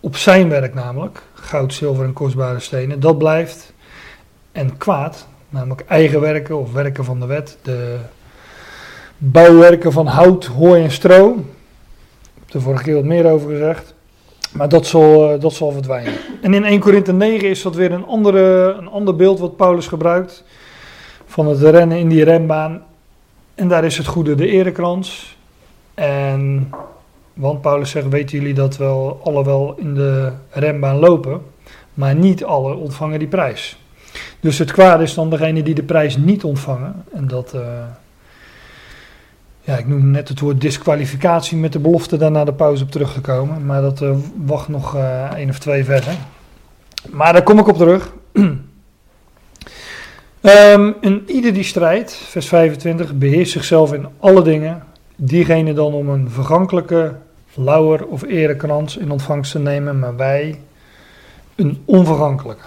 [0.00, 1.22] op zijn werk namelijk.
[1.34, 3.00] Goud, zilver en kostbare stenen.
[3.00, 3.72] Dat blijft.
[4.52, 7.58] En kwaad, namelijk eigen werken of werken van de wet.
[7.62, 7.98] De
[9.18, 11.32] bouwwerken van hout, hooi en stro.
[12.34, 13.94] Ik heb er vorige keer wat meer over gezegd.
[14.52, 16.12] Maar dat zal, eh, dat zal verdwijnen.
[16.42, 19.86] En in 1 Korinthe 9 is dat weer een, andere, een ander beeld wat Paulus
[19.86, 20.44] gebruikt.
[21.34, 22.82] Van het rennen in die renbaan.
[23.54, 25.36] En daar is het goede de erekrans.
[25.94, 26.70] En,
[27.32, 31.42] want Paulus zegt, weten jullie dat wel alle wel in de renbaan lopen.
[31.94, 33.78] Maar niet alle ontvangen die prijs.
[34.40, 37.04] Dus het kwaad is dan degene die de prijs niet ontvangen.
[37.12, 37.54] En dat...
[37.54, 37.60] Uh,
[39.60, 42.90] ja, ik noem net het woord disqualificatie met de belofte daar na de pauze op
[42.90, 43.66] terug te komen.
[43.66, 46.16] Maar dat uh, wacht nog uh, één of twee versen.
[47.10, 48.12] Maar daar kom ik op terug.
[50.44, 54.82] um, ieder die strijdt, vers 25, beheerst zichzelf in alle dingen.
[55.16, 57.16] Diegene dan om een vergankelijke
[57.54, 60.60] lauwer of erekrans in ontvangst te nemen, maar wij
[61.54, 62.66] een onvergankelijke.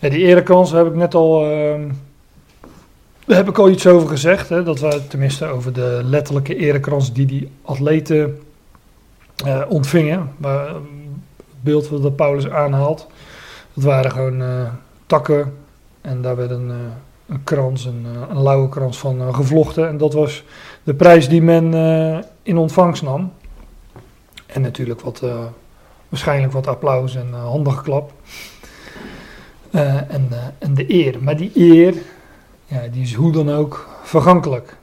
[0.00, 1.40] Ja, die erekrans heb ik net al...
[3.26, 7.12] Daar heb ik al iets over gezegd, hè, dat we tenminste over de letterlijke erekrans
[7.12, 8.38] die die atleten
[9.46, 10.32] uh, ontvingen.
[10.42, 10.76] Het
[11.60, 13.06] beeld dat Paulus aanhaalt,
[13.74, 14.68] dat waren gewoon uh,
[15.06, 15.52] takken
[16.06, 16.74] en daar werd een, uh,
[17.28, 19.88] een krans, een, een lauwe krans van gevlochten.
[19.88, 20.44] En dat was
[20.82, 21.74] de prijs die men
[22.42, 23.32] in ontvangst nam.
[24.46, 25.22] En natuurlijk wat,
[26.08, 28.12] waarschijnlijk wat applaus en handengeklap.
[29.70, 30.28] en,
[30.58, 31.22] en de eer.
[31.22, 31.94] Maar die eer
[32.66, 34.76] ja, die is hoe dan ook vergankelijk.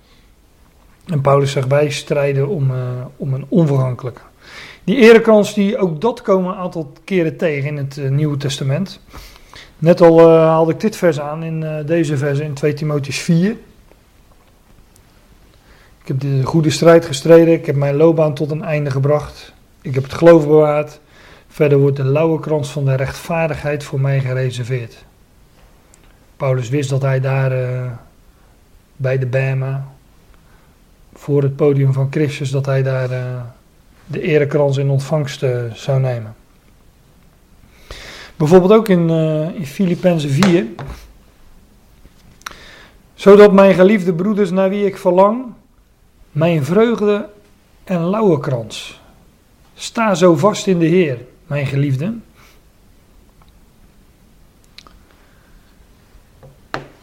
[1.05, 2.71] En Paulus zegt wij strijden om,
[3.17, 4.21] om een onvergankelijke.
[4.83, 8.99] Die erekans, die, ook dat komen een aantal keren tegen in het Nieuwe Testament.
[9.83, 13.51] Net al uh, haalde ik dit vers aan in deze vers in 2 Timotheus 4.
[16.01, 19.53] Ik heb de goede strijd gestreden, ik heb mijn loopbaan tot een einde gebracht.
[19.81, 20.99] Ik heb het geloof bewaard.
[21.47, 25.05] Verder wordt de lauwe krans van de rechtvaardigheid voor mij gereserveerd.
[26.37, 27.91] Paulus wist dat hij daar uh,
[28.95, 29.87] bij de Bema,
[31.13, 33.07] voor het podium van Christus, dat hij daar
[34.05, 36.35] de erekrans in ontvangst zou nemen.
[38.43, 39.09] Bijvoorbeeld ook in,
[39.55, 40.65] in Filippenzen 4.
[43.13, 45.43] Zodat mijn geliefde broeders naar wie ik verlang,
[46.31, 47.29] mijn vreugde
[47.83, 49.01] en lauwe krans.
[49.73, 51.17] Sta zo vast in de Heer,
[51.47, 52.13] mijn geliefde.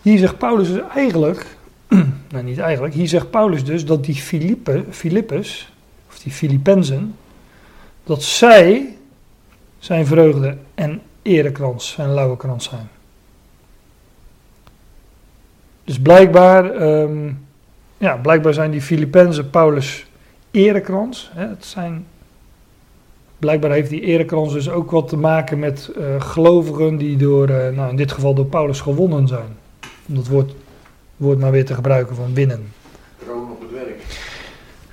[0.03, 1.57] Hier zegt Paulus dus eigenlijk,
[2.33, 4.85] nou niet eigenlijk, hier zegt Paulus dus dat die Filippe,
[6.09, 7.17] of die Filippenzen,
[8.05, 8.97] dat zij
[9.79, 11.03] zijn vreugde en
[11.37, 12.89] erekrans, zijn lauwe krans zijn.
[15.85, 17.47] Dus blijkbaar, um,
[17.99, 20.07] ja, blijkbaar zijn die Filippenzen Paulus
[20.51, 21.31] erekrans.
[21.35, 22.07] Hè, het zijn,
[23.39, 27.69] blijkbaar heeft die erekrans dus ook wat te maken met uh, gelovigen die door, uh,
[27.69, 29.57] nou in dit geval door Paulus gewonnen zijn.
[30.09, 30.55] Om dat woord,
[31.17, 32.73] woord maar weer te gebruiken van winnen.
[33.19, 34.03] Kroon op het werk.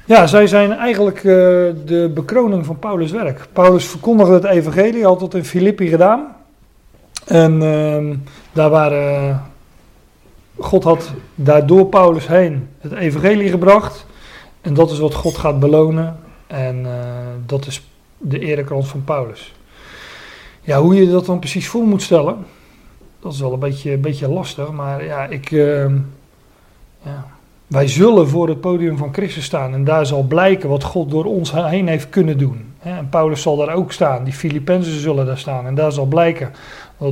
[0.08, 1.24] Ja, zij zijn eigenlijk uh,
[1.86, 3.48] de bekroning van Paulus' werk.
[3.54, 6.36] Paulus verkondigde het evangelie, had dat in Filippi gedaan.
[7.26, 8.16] En uh,
[8.52, 9.44] daar waren.
[10.58, 14.06] God had daardoor Paulus heen het evangelie gebracht.
[14.62, 16.20] En dat is wat God gaat belonen.
[16.48, 16.92] En uh,
[17.46, 17.88] dat is
[18.18, 19.54] de erekrans van Paulus.
[20.62, 22.46] Ja, hoe je dat dan precies voor moet stellen,
[23.20, 25.86] dat is wel een beetje, een beetje lastig, maar ja, ik, uh,
[27.04, 27.26] ja,
[27.68, 31.26] wij zullen voor het podium van Christus staan en daar zal blijken wat God door
[31.26, 32.74] ons heen heeft kunnen doen.
[32.80, 36.54] En Paulus zal daar ook staan, die Filippenzen zullen daar staan en daar zal blijken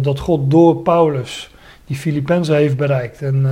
[0.01, 1.49] dat God door Paulus
[1.86, 3.22] die Filippenzen heeft bereikt.
[3.22, 3.51] En uh,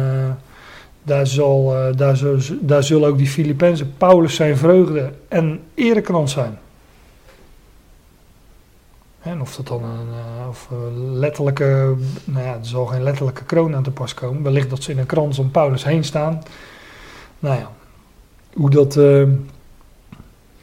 [1.04, 2.20] daar, zal, uh, daar,
[2.62, 6.58] daar zullen ook die Filippenzen Paulus zijn vreugde en erekrans zijn.
[9.22, 10.08] En of dat dan een
[10.42, 10.70] uh, of
[11.14, 11.96] letterlijke,
[12.26, 14.44] nou ja, er zal geen letterlijke kroon aan te pas komen.
[14.44, 16.42] Wellicht dat ze in een krans om Paulus heen staan.
[17.44, 17.72] Nou ja,
[18.54, 18.96] hoe dat.
[18.96, 19.26] Uh, ja,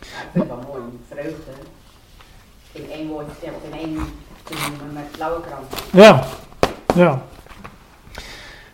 [0.00, 1.52] ik vind het wel mooi vreugde
[2.72, 3.96] in één woord in één
[4.42, 5.66] te noemen met blauwe krans.
[5.92, 6.24] Ja,
[6.94, 7.22] ja.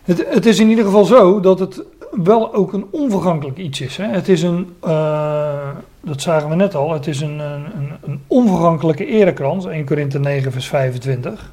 [0.03, 3.97] Het, het is in ieder geval zo dat het wel ook een onvergankelijk iets is.
[3.97, 4.07] Hè?
[4.07, 5.69] Het is een, uh,
[6.01, 10.53] dat zagen we net al, het is een, een, een onvergankelijke erekrans, 1 Korinthe 9
[10.53, 11.53] vers 25.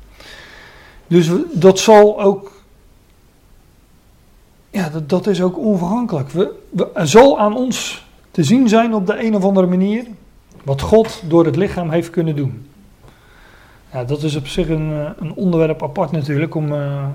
[1.07, 2.51] Dus dat zal ook,
[4.73, 6.29] ja, dat, dat is ook onvergankelijk.
[6.29, 10.05] We, we, er zal aan ons te zien zijn op de een of andere manier
[10.63, 12.67] wat God door het lichaam heeft kunnen doen.
[13.91, 16.71] Ja, dat is op zich een, een onderwerp apart natuurlijk om...
[16.71, 17.05] Uh,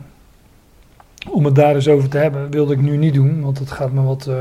[1.30, 3.92] om het daar eens over te hebben, wilde ik nu niet doen, want het gaat
[3.92, 4.36] me wat, uh,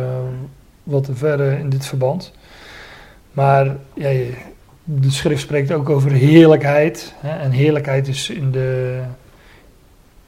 [0.84, 2.34] wat te ver in dit verband.
[3.32, 4.10] Maar ja,
[4.84, 7.14] de schrift spreekt ook over heerlijkheid.
[7.18, 9.02] Hè, en heerlijkheid is in de,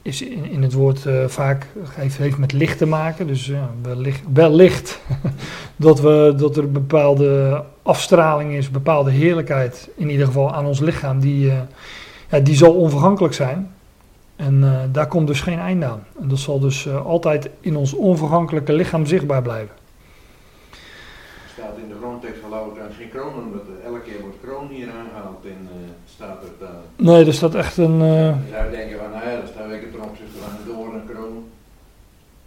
[0.02, 3.26] is in, in het woord uh, vaak heeft, heeft met licht te maken.
[3.26, 3.70] Dus ja,
[4.32, 5.00] wellicht,
[5.76, 10.80] dat, we, dat er een bepaalde afstraling is, bepaalde heerlijkheid, in ieder geval aan ons
[10.80, 11.52] lichaam, die, uh,
[12.30, 13.70] ja, die zal onvergankelijk zijn.
[14.36, 16.02] En uh, daar komt dus geen einde aan.
[16.20, 19.79] En dat zal dus altijd in ons onvergankelijke lichaam zichtbaar blijven.
[21.70, 25.44] Staat in de grondtekst van Laurens geen kroon, omdat elke keer wordt kroon hier aangehaald
[25.44, 25.68] in
[26.14, 26.82] staat er daar.
[26.96, 27.98] Nee, er staat echt een...
[28.02, 31.44] Je zou denken van, nou ja, dat staat weer ten opzichte van een doornkroon.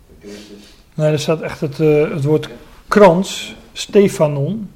[0.07, 0.73] De Christus.
[0.93, 2.49] Nee, er staat echt het, uh, het woord
[2.87, 4.71] krans, Stefanon.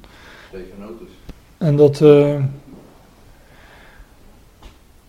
[0.48, 1.08] Stefanotus.
[1.58, 2.00] En dat...
[2.00, 2.32] Uh,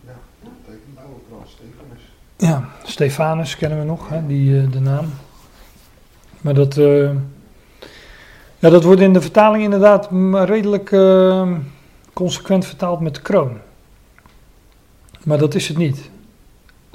[0.06, 2.02] ja, betekent oude krans, Stefanus.
[2.38, 5.14] Ja, Stefanus kennen we nog, hè, die, uh, de naam.
[6.42, 6.80] Maar dat...
[8.60, 10.10] ja, dat wordt in de vertaling inderdaad
[10.48, 10.90] redelijk
[12.14, 13.58] consequent vertaald met kroon.
[15.24, 16.10] Maar dat is het niet.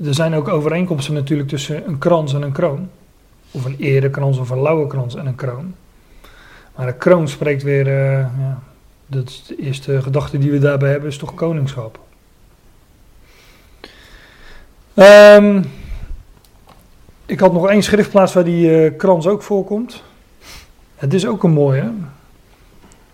[0.05, 2.89] Er zijn ook overeenkomsten natuurlijk tussen een krans en een kroon.
[3.51, 5.75] Of een erekrans of een lauwe krans en een kroon.
[6.77, 8.63] Maar een kroon spreekt weer, uh, ja,
[9.07, 11.99] dat is de eerste gedachte die we daarbij hebben, is toch koningschap.
[14.95, 15.65] Um,
[17.27, 20.03] ik had nog één schriftplaats waar die uh, krans ook voorkomt.
[21.05, 21.91] Het is ook een mooie.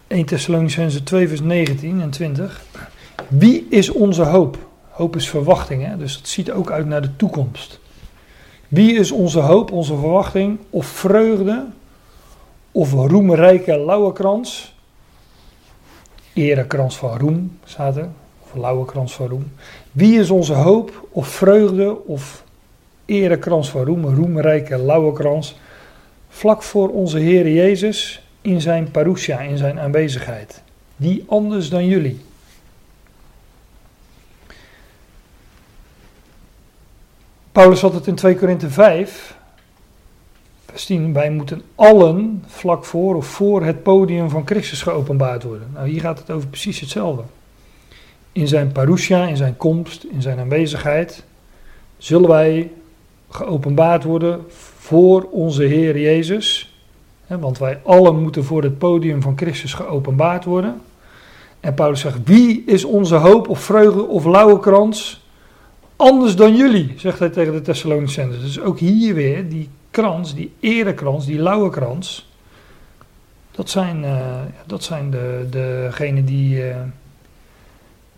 [0.06, 2.62] 1 Thessalonicense 2 vers 19 en 20.
[3.28, 4.58] Wie is onze hoop?
[4.88, 5.96] Hoop is verwachting, hè?
[5.96, 7.80] dus het ziet ook uit naar de toekomst.
[8.68, 11.66] Wie is onze hoop, onze verwachting, of vreugde,
[12.72, 14.74] of roemrijke lauwekrans?
[16.32, 18.08] Erekrans van roem, staat er,
[18.40, 19.52] of lauwekrans van roem.
[19.92, 22.44] Wie is onze hoop, of vreugde, of
[23.04, 25.56] erekrans van roem, roemrijke lauwekrans?
[26.32, 30.62] Vlak voor onze Heer Jezus in zijn parousia, in zijn aanwezigheid.
[30.96, 32.20] Die anders dan jullie.
[37.52, 39.36] Paulus had het in 2 Korinthe 5,
[40.66, 45.70] vers 10, wij moeten allen vlak voor of voor het podium van Christus geopenbaard worden.
[45.72, 47.22] Nou, hier gaat het over precies hetzelfde.
[48.32, 51.24] In zijn parousia, in zijn komst, in zijn aanwezigheid,
[51.98, 52.70] zullen wij
[53.30, 54.44] geopenbaard worden
[54.90, 56.74] voor onze Heer Jezus.
[57.26, 60.80] Want wij allen moeten voor het podium van Christus geopenbaard worden.
[61.60, 65.20] En Paulus zegt, wie is onze hoop of vreugde of lauwe krans?
[66.00, 68.40] anders dan jullie, zegt hij tegen de Thessalonicenzen.
[68.40, 72.28] Dus ook hier weer, die krans, die erekrans, die lauwe krans.
[73.50, 74.16] Dat zijn, uh,
[74.66, 76.76] dat zijn de, degenen die, uh,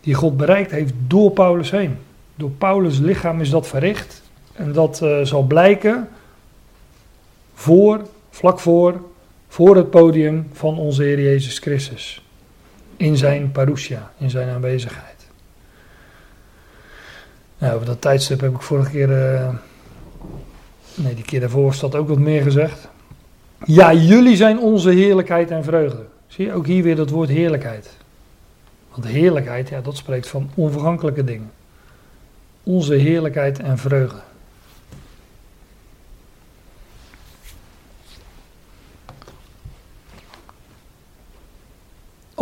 [0.01, 1.97] die God bereikt heeft door Paulus heen.
[2.35, 4.23] Door Paulus' lichaam is dat verricht.
[4.53, 6.09] En dat uh, zal blijken
[7.63, 8.01] voor,
[8.31, 9.01] vlak voor,
[9.49, 12.27] voor het podium van onze Heer Jezus Christus.
[12.97, 15.27] In zijn parousia, in zijn aanwezigheid.
[17.59, 19.09] Nou, over dat tijdstip heb ik vorige keer.
[19.09, 19.49] Uh,
[20.95, 22.89] nee, die keer daarvoor staat ook wat meer gezegd.
[23.65, 26.05] Ja, jullie zijn onze heerlijkheid en vreugde.
[26.27, 27.91] Zie je ook hier weer dat woord heerlijkheid.
[28.91, 31.51] Want heerlijkheid, ja, dat spreekt van onvergankelijke dingen.
[32.63, 34.21] Onze heerlijkheid en vreugde.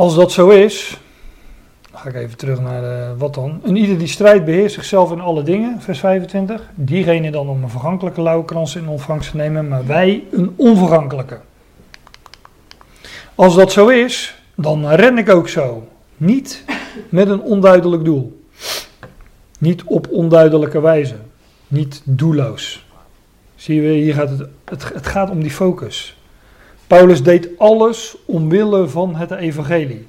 [0.00, 1.00] Als dat zo is,
[1.92, 3.60] ga ik even terug naar uh, wat dan.
[3.64, 6.70] En ieder die strijdt beheerst zichzelf in alle dingen, vers 25.
[6.74, 11.40] Diegene dan om een vergankelijke lauwkrans in ontvangst te nemen, maar wij een onvergankelijke.
[13.34, 15.88] Als dat zo is, dan ren ik ook zo.
[16.16, 16.64] Niet
[17.08, 18.44] met een onduidelijk doel.
[19.58, 21.16] Niet op onduidelijke wijze.
[21.68, 22.86] Niet doelloos.
[23.54, 26.19] Zie je, hier gaat het, het, het gaat om die focus.
[26.90, 30.06] Paulus deed alles omwille van het evangelie.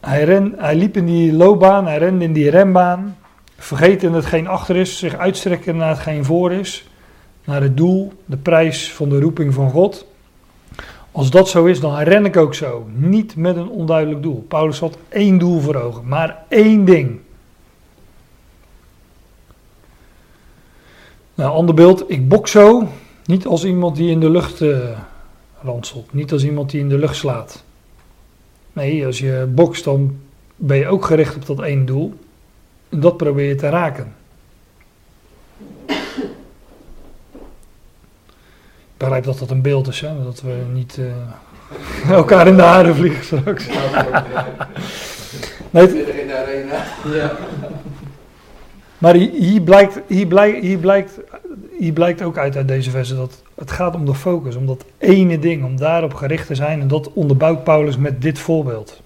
[0.00, 3.16] Hij, ren, hij liep in die loopbaan, hij rende in die rembaan.
[3.56, 6.88] Vergeten hetgeen achter is, zich uitstrekken naar hetgeen voor is.
[7.44, 10.06] Naar het doel, de prijs van de roeping van God.
[11.12, 12.86] Als dat zo is, dan ren ik ook zo.
[12.94, 14.44] Niet met een onduidelijk doel.
[14.48, 17.20] Paulus had één doel voor ogen, maar één ding.
[21.34, 22.88] Nou, ander beeld, ik bok zo.
[23.24, 24.98] Niet als iemand die in de lucht uh,
[25.62, 26.12] ranselt.
[26.12, 27.64] Niet als iemand die in de lucht slaat.
[28.72, 30.18] Nee, als je bokst, dan
[30.56, 32.14] ben je ook gericht op dat één doel.
[32.88, 34.14] En dat probeer je te raken.
[35.86, 35.96] Ik
[38.96, 40.24] begrijp dat dat een beeld is, hè?
[40.24, 41.12] dat we niet uh,
[42.18, 43.66] elkaar in de haren vliegen straks.
[45.70, 46.84] nee, het, in de arena.
[47.12, 47.36] Ja.
[49.00, 51.20] Maar hier blijkt, hier, blijkt, hier, blijkt,
[51.78, 54.84] hier blijkt ook uit uit deze verse dat het gaat om de focus, om dat
[54.98, 56.80] ene ding, om daarop gericht te zijn.
[56.80, 59.00] En dat onderbouwt Paulus met dit voorbeeld.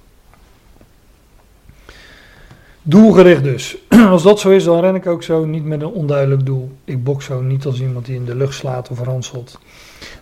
[2.82, 3.76] Doelgericht dus.
[4.14, 6.72] Als dat zo is, dan ren ik ook zo niet met een onduidelijk doel.
[6.84, 9.58] Ik bok zo niet als iemand die in de lucht slaat of ranselt.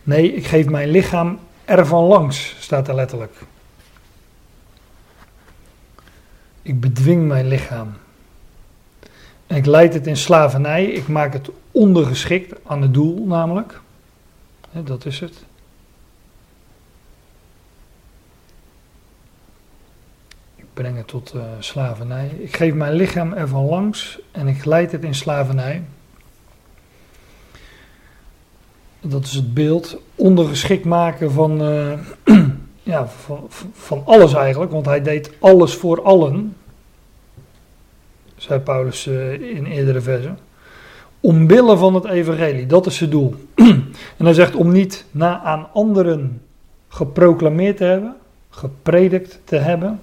[0.02, 3.34] Nee, ik geef mijn lichaam ervan langs, staat er letterlijk.
[6.62, 7.92] Ik bedwing mijn lichaam.
[9.52, 10.84] En ik leid het in slavernij.
[10.84, 13.80] Ik maak het ondergeschikt aan het doel, namelijk.
[14.70, 15.44] dat is het.
[20.56, 22.28] Ik breng het tot uh, slavernij.
[22.28, 25.82] Ik geef mijn lichaam ervan langs en ik leid het in slavernij.
[29.00, 29.96] Dat is het beeld.
[30.14, 31.98] Ondergeschikt maken van, uh,
[32.92, 34.72] ja, van, van alles eigenlijk.
[34.72, 36.56] Want hij deed alles voor allen
[38.42, 40.38] zei Paulus uh, in eerdere versen.
[41.20, 43.34] Omwille van het evangelie, dat is zijn doel.
[44.18, 46.42] en hij zegt om niet na aan anderen
[46.88, 48.16] geproclameerd te hebben,
[48.50, 50.00] gepredikt te hebben,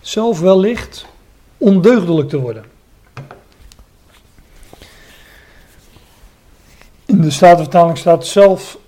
[0.00, 1.06] zelf wellicht
[1.58, 2.64] ondeugdelijk te worden.
[7.04, 8.78] In de Statenvertaling staat zelf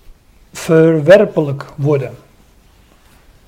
[0.53, 2.15] verwerpelijk worden.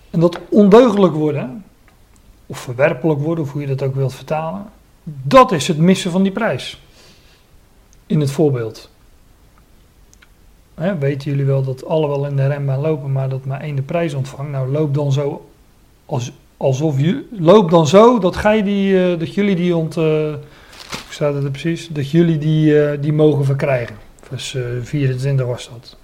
[0.09, 1.65] En dat ondeugdelijk worden,
[2.45, 4.65] of verwerpelijk worden, of hoe je dat ook wilt vertalen,
[5.03, 6.81] dat is het missen van die prijs.
[8.05, 8.89] In het voorbeeld.
[10.99, 13.81] Weten jullie wel dat alle wel in de renbaan lopen, maar dat maar één de
[13.81, 14.51] prijs ontvangt?
[14.51, 15.49] Nou, loop dan zo
[16.05, 17.25] als, alsof je.
[17.31, 19.95] Loop dan zo dat, die, uh, dat jullie die ont.
[19.95, 20.39] Hoe
[21.09, 21.87] staat het er precies?
[21.87, 23.95] Dat jullie die, uh, die mogen verkrijgen.
[24.21, 25.97] Vers 24 was dat.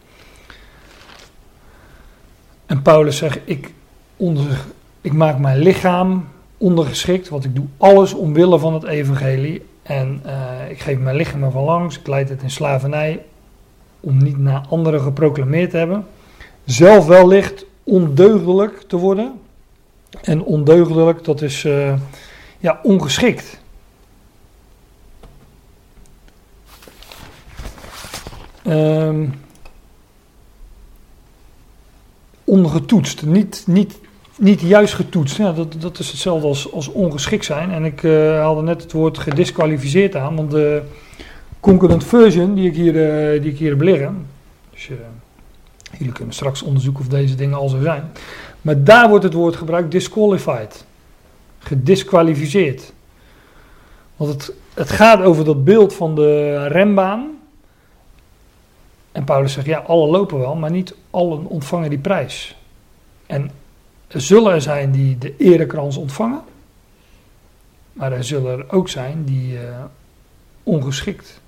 [2.65, 3.73] En Paulus zegt: ik,
[4.17, 4.65] onder,
[5.01, 6.27] ik maak mijn lichaam
[6.57, 9.65] ondergeschikt, want ik doe alles omwille van het evangelie.
[9.83, 13.23] En uh, ik geef mijn lichaam ervan langs, ik leid het in slavernij
[13.99, 16.05] om niet naar anderen geproclameerd te hebben.
[16.65, 19.39] Zelf wellicht ondeugdelijk te worden.
[20.21, 21.93] En ondeugdelijk, dat is uh,
[22.59, 23.59] ja, ongeschikt.
[28.67, 29.33] Um,
[32.43, 33.99] ongetoetst, niet, niet
[34.37, 35.37] niet juist getoetst.
[35.37, 37.71] Ja, dat, dat is hetzelfde als, als ongeschikt zijn.
[37.71, 40.81] En ik uh, haalde net het woord gedisqualificeerd aan, want de
[41.59, 44.27] concurrent version die ik hier, uh, die ik hier heb liggen.
[44.71, 44.97] Dus uh,
[45.97, 48.11] jullie kunnen straks onderzoeken of deze dingen al zo zijn.
[48.61, 50.85] Maar daar wordt het woord gebruikt disqualified.
[51.59, 52.93] Gedisqualificeerd.
[54.15, 57.37] Want het, het gaat over dat beeld van de rembaan.
[59.11, 62.55] En Paulus zegt, ja, alle lopen wel, maar niet allen ontvangen die prijs.
[63.25, 63.51] En
[64.07, 66.41] er zullen er zijn die de erekrans ontvangen.
[67.93, 69.59] Maar er zullen er ook zijn die uh,
[70.63, 71.41] ongeschikt,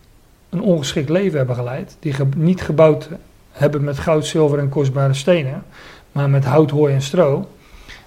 [0.50, 1.98] een ongeschikt leven hebben geleid.
[2.00, 3.10] Die niet gebouwd
[3.52, 5.64] hebben met goud, zilver en kostbare stenen.
[6.12, 7.50] Maar met hout, hooi en stro.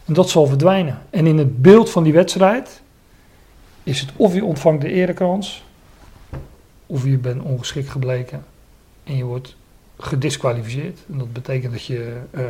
[0.05, 1.03] En dat zal verdwijnen.
[1.11, 2.83] En in het beeld van die wedstrijd
[3.83, 5.65] is het of je ontvangt de erekrans.
[6.87, 8.45] Of je bent ongeschikt gebleken.
[9.05, 9.57] En je wordt
[9.99, 10.99] gedisqualificeerd.
[11.13, 12.21] En dat betekent dat je...
[12.31, 12.45] Uh,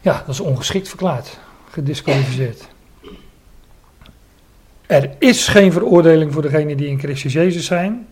[0.00, 1.38] ja, dat is ongeschikt verklaard,
[1.70, 2.68] gedisqualificeerd.
[4.86, 8.06] Er is geen veroordeling voor degenen die in Christus Jezus zijn,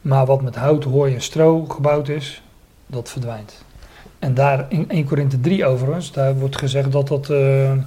[0.00, 2.42] maar wat met hout, hooi en stro gebouwd is,
[2.86, 3.64] dat verdwijnt.
[4.18, 7.78] En daar in 1 Korinthe 3 overigens, daar wordt gezegd dat dat, uh, uh,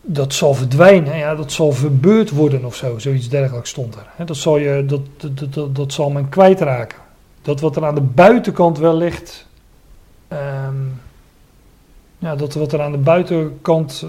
[0.00, 4.26] dat zal verdwijnen, ja, dat zal verbeurd worden of zo, zoiets dergelijks stond er.
[4.26, 6.98] dat, zal je, dat, dat, dat, dat zal men kwijtraken.
[7.42, 9.46] Dat wat er aan de buitenkant wel ligt,
[10.32, 11.00] Um,
[12.18, 14.06] ja, dat wat er aan de buitenkant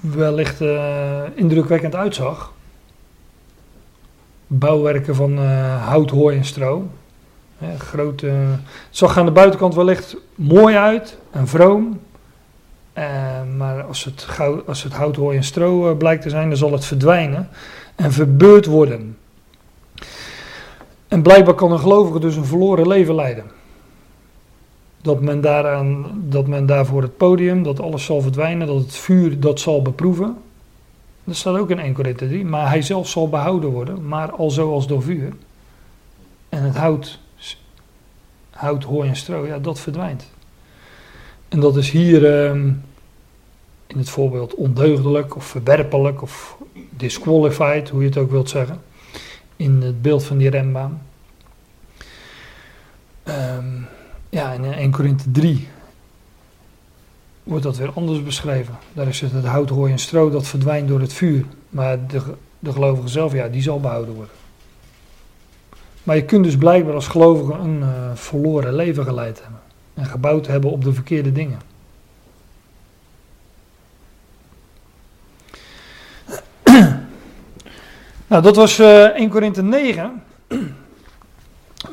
[0.00, 2.52] wellicht uh, indrukwekkend uitzag.
[4.46, 6.88] Bouwwerken van uh, hout, hooi en stro.
[7.78, 8.60] Grote, het
[8.90, 12.00] zag aan de buitenkant wellicht mooi uit en vroom.
[12.98, 13.04] Uh,
[13.56, 14.26] maar als het,
[14.66, 17.48] als het hout, hooi en stro blijkt te zijn, dan zal het verdwijnen
[17.94, 19.18] en verbeurd worden.
[21.08, 23.44] En blijkbaar kan een gelovige dus een verloren leven leiden
[25.04, 28.96] dat men, daaraan, dat men daar voor het podium, dat alles zal verdwijnen, dat het
[28.96, 30.36] vuur dat zal beproeven.
[31.24, 32.44] Dat staat ook in 1 Korinthe 3.
[32.44, 35.32] Maar hij zelf zal behouden worden, maar al zoals door vuur.
[36.48, 37.18] En het hout,
[38.50, 40.30] hout, hooi en stro, ja, dat verdwijnt.
[41.48, 42.66] En dat is hier ehm,
[43.86, 46.56] in het voorbeeld ondeugdelijk of verwerpelijk of
[46.90, 48.82] disqualified, hoe je het ook wilt zeggen.
[49.56, 51.02] In het beeld van die rembaan.
[53.24, 53.86] Um,
[54.34, 55.68] ja, in 1 Korinthe 3
[57.42, 58.78] wordt dat weer anders beschreven.
[58.92, 61.44] Daar is het, het hout, hooi en stro dat verdwijnt door het vuur.
[61.68, 62.22] Maar de,
[62.58, 64.34] de gelovige zelf, ja, die zal behouden worden.
[66.02, 69.60] Maar je kunt dus blijkbaar als gelovige een uh, verloren leven geleid hebben.
[69.94, 71.58] En gebouwd hebben op de verkeerde dingen.
[78.26, 80.22] Nou, dat was eh 1 Korinthe 9.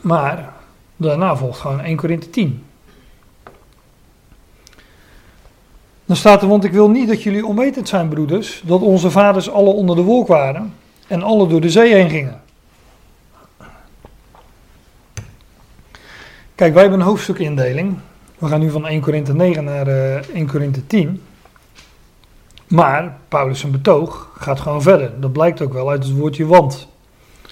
[0.01, 0.53] Maar
[1.01, 2.63] daarna volgt gewoon 1 Korinthe 10.
[6.05, 9.49] Dan staat er, want ik wil niet dat jullie onwetend zijn, broeders, dat onze vaders
[9.49, 10.73] alle onder de wolk waren
[11.07, 12.41] en alle door de zee heen gingen.
[16.55, 17.97] Kijk, wij hebben een hoofdstukindeling.
[18.37, 21.21] We gaan nu van 1 Korinthe 9 naar eh 1 Korinthe 10.
[22.67, 25.19] Maar Paulus' betoog gaat gewoon verder.
[25.19, 26.87] Dat blijkt ook wel uit het woordje want.
[27.43, 27.49] In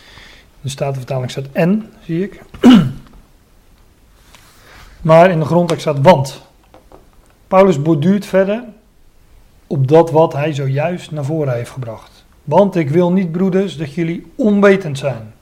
[0.61, 2.41] de Statenvertaling staat en, zie ik.
[5.01, 6.41] Maar in de grondtekst staat want.
[7.47, 8.63] Paulus borduurt verder
[9.67, 12.25] op dat wat hij zojuist naar voren heeft gebracht.
[12.43, 15.33] Want ik wil niet, broeders, dat jullie onwetend zijn.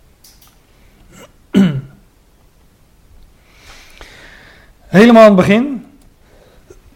[4.88, 5.86] Helemaal aan het begin,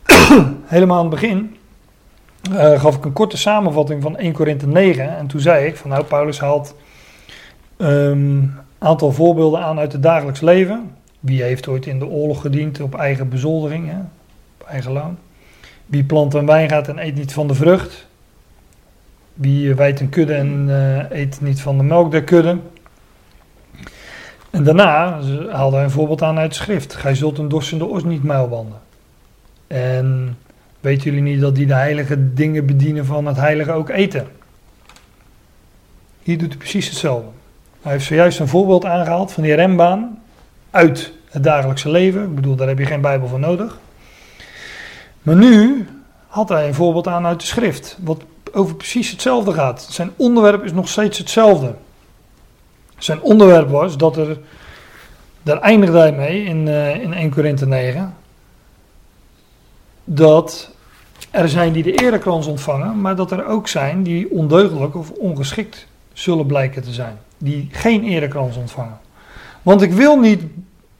[0.66, 1.58] helemaal aan het begin,
[2.52, 5.18] eh, gaf ik een korte samenvatting van 1 Korinthe 9.
[5.18, 6.76] En toen zei ik van nou, Paulus haalt
[7.78, 10.96] een aantal voorbeelden aan uit het dagelijks leven.
[11.22, 13.98] Wie heeft ooit in de oorlog gediend op eigen bezoldering, hè?
[14.58, 15.18] op eigen loon?
[15.86, 18.08] Wie plant een wijngaard en eet niet van de vrucht?
[19.34, 22.58] Wie wijdt een kudde en eh, eet niet van de melk der kudde?
[24.50, 25.20] En daarna
[25.52, 26.96] haalde hij een voorbeeld aan uit de schrift.
[26.96, 28.80] Gij zult een dorstende os niet muilbanden.
[29.68, 30.38] En
[30.80, 34.28] weten jullie niet dat die de heilige dingen bedienen van het heilige ook eten?
[36.24, 37.30] Hier doet hij precies hetzelfde.
[37.82, 40.22] Hij heeft zojuist een voorbeeld aangehaald van die rembaan
[40.72, 42.24] uit het dagelijkse leven.
[42.24, 43.80] Ik bedoel, daar heb je geen Bijbel voor nodig.
[45.22, 45.88] Maar nu
[46.28, 49.88] had hij een voorbeeld aan uit de schrift, wat over precies hetzelfde gaat.
[49.90, 51.74] Zijn onderwerp is nog steeds hetzelfde.
[52.98, 54.38] Zijn onderwerp was dat er,
[55.44, 58.16] daar eindigde hij mee in, uh, in 1 Korinthe 9,
[60.04, 60.72] dat
[61.32, 65.88] er zijn die de erekrans ontvangen, maar dat er ook zijn die ondeugdelijk of ongeschikt
[66.14, 67.18] zullen blijken te zijn.
[67.38, 69.00] Die geen erekrans ontvangen.
[69.62, 70.44] Want ik wil niet,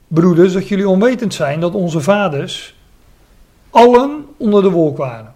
[0.08, 2.74] broeders, dat jullie onwetend zijn dat onze vaders
[3.70, 5.34] allen onder de wolk waren.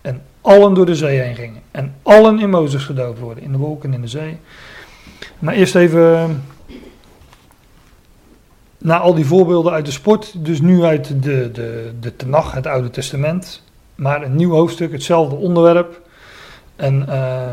[0.00, 1.62] En allen door de zee heen gingen.
[1.70, 3.44] En allen in Mozes gedoopt worden.
[3.44, 4.38] In de wolk en in de zee.
[5.38, 6.44] Maar eerst even.
[8.78, 10.44] Na al die voorbeelden uit de sport.
[10.44, 13.62] Dus nu uit de, de, de Tenach, het Oude Testament.
[13.94, 16.00] Maar een nieuw hoofdstuk, hetzelfde onderwerp.
[16.76, 17.50] En uh,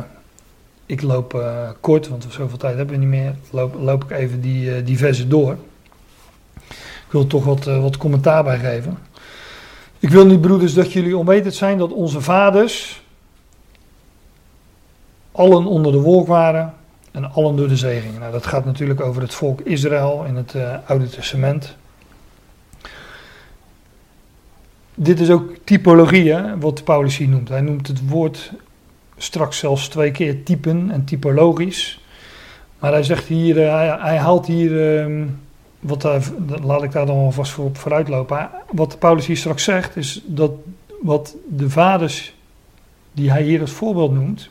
[0.93, 3.35] ik loop uh, kort, want zoveel tijd hebben we niet meer.
[3.49, 5.57] Loop, loop ik even die, uh, die versen door.
[6.69, 8.97] Ik wil toch wat, wat commentaar bij geven.
[9.99, 13.01] Ik wil niet, broeders, dat jullie onwetend zijn dat onze vaders
[15.31, 16.73] allen onder de wolk waren
[17.11, 18.01] en allen door de zee.
[18.19, 20.55] Nou, dat gaat natuurlijk over het volk Israël in het
[20.85, 21.75] Oude Testament.
[24.95, 27.49] Dit is ook typologie, hè, wat Paulus hier noemt.
[27.49, 28.51] Hij noemt het woord
[29.17, 32.01] straks zelfs twee keer typen en typologisch.
[32.79, 35.05] Maar hij zegt hier, uh, hij, haalt hier...
[35.07, 35.25] Uh,
[35.83, 36.23] wat daar,
[36.63, 38.49] laat ik daar dan alvast voor op vooruit lopen.
[38.71, 40.51] Wat Paulus hier straks zegt, is dat
[41.01, 42.33] wat de vaders
[43.11, 44.49] die hij hier als voorbeeld noemt,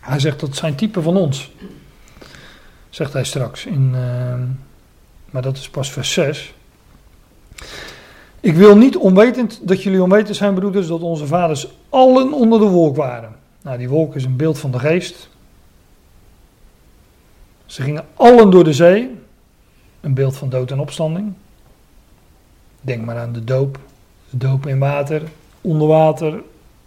[0.00, 1.52] hij zegt dat zijn typen van ons.
[2.88, 3.66] Zegt hij straks.
[3.66, 4.34] In, uh,
[5.30, 6.54] maar dat is pas vers 6.
[8.40, 12.66] Ik wil niet onwetend dat jullie onwetend zijn, broeders, dat onze vaders allen onder de
[12.66, 13.34] wolk waren.
[13.66, 15.28] Nou, die wolk is een beeld van de geest.
[17.64, 19.10] Ze gingen allen door de zee.
[20.00, 21.32] Een beeld van dood en opstanding.
[22.80, 23.78] Denk maar aan de doop.
[24.30, 25.22] De doop in water,
[25.60, 26.42] onder water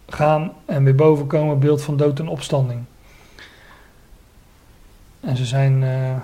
[0.08, 1.58] gaan en weer boven komen.
[1.58, 2.80] Beeld van dood en opstanding.
[5.20, 5.82] En ze zijn.
[5.82, 6.16] Uh,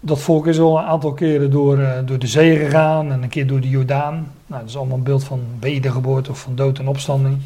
[0.00, 3.28] dat volk is al een aantal keren door, uh, door de zee gegaan en een
[3.28, 4.32] keer door de Jordaan.
[4.46, 7.38] Nou, dat is allemaal een beeld van wedergeboorte of van dood en opstanding.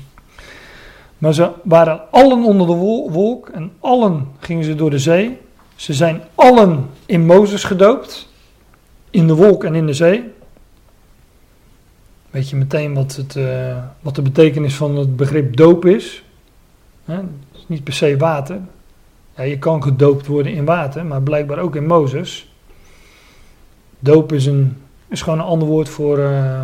[1.24, 2.72] Maar ze waren allen onder de
[3.12, 5.38] wolk en allen gingen ze door de zee.
[5.74, 8.28] Ze zijn allen in Mozes gedoopt,
[9.10, 10.30] in de wolk en in de zee.
[12.30, 16.24] Weet je meteen wat, het, uh, wat de betekenis van het begrip doop is?
[17.04, 18.60] Het is niet per se water.
[19.36, 22.52] Ja, je kan gedoopt worden in water, maar blijkbaar ook in Mozes.
[23.98, 24.76] Doop is, een,
[25.08, 26.62] is gewoon een ander woord voor, uh,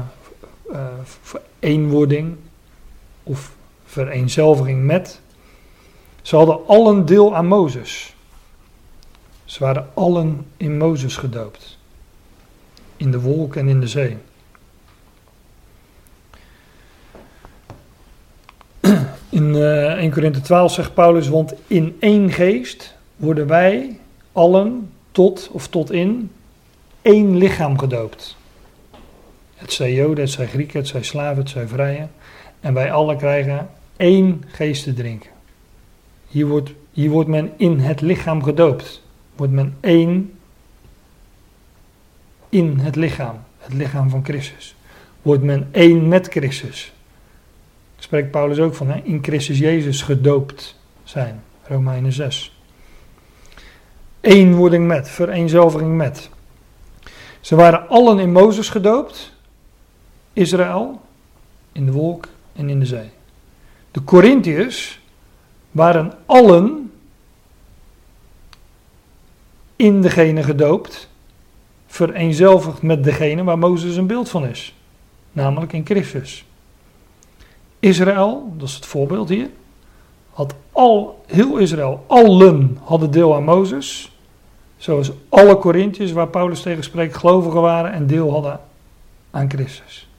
[0.72, 2.36] uh, voor eenwording
[3.22, 3.58] of
[3.90, 5.20] vereenzelviging met.
[6.22, 8.14] Ze hadden allen deel aan Mozes.
[9.44, 11.78] Ze waren allen in Mozes gedoopt.
[12.96, 14.16] In de wolk en in de zee.
[19.28, 23.98] In uh, 1 Korinthe 12 zegt Paulus, want in één geest worden wij
[24.32, 26.30] allen tot of tot in
[27.02, 28.36] één lichaam gedoopt.
[29.54, 32.06] Het zij Joden, het zij Grieken, het zij slaven, het zij vrije.
[32.60, 33.68] En wij allen krijgen
[34.00, 35.30] één geest te drinken.
[36.28, 39.02] Hier wordt, Hier wordt men in het lichaam gedoopt.
[39.36, 40.32] Wordt men één
[42.48, 43.36] in het lichaam.
[43.58, 44.74] Het lichaam van Christus.
[45.22, 46.92] Wordt men één met Christus.
[47.94, 51.42] Daar spreekt Paulus ook van, in Christus Jezus gedoopt zijn.
[51.62, 52.58] Romeinen 6.
[54.20, 56.30] Eenwording met, vereenzelviging met.
[57.40, 59.32] Ze waren allen in Mozes gedoopt.
[60.32, 61.00] Israël,
[61.72, 63.10] in de wolk en in de zee.
[63.90, 65.00] De Corinthiërs
[65.70, 66.92] waren allen
[69.76, 71.08] in degene gedoopt,
[71.86, 74.74] vereenzelvigd met degene waar Mozes een beeld van is,
[75.32, 76.44] namelijk in Christus.
[77.78, 79.50] Israël, dat is het voorbeeld hier,
[80.30, 84.12] had al, heel Israël, allen hadden deel aan Mozes,
[84.76, 88.60] zoals alle Corinthiërs waar Paulus tegen spreekt gelovigen waren en deel hadden
[89.30, 90.09] aan Christus.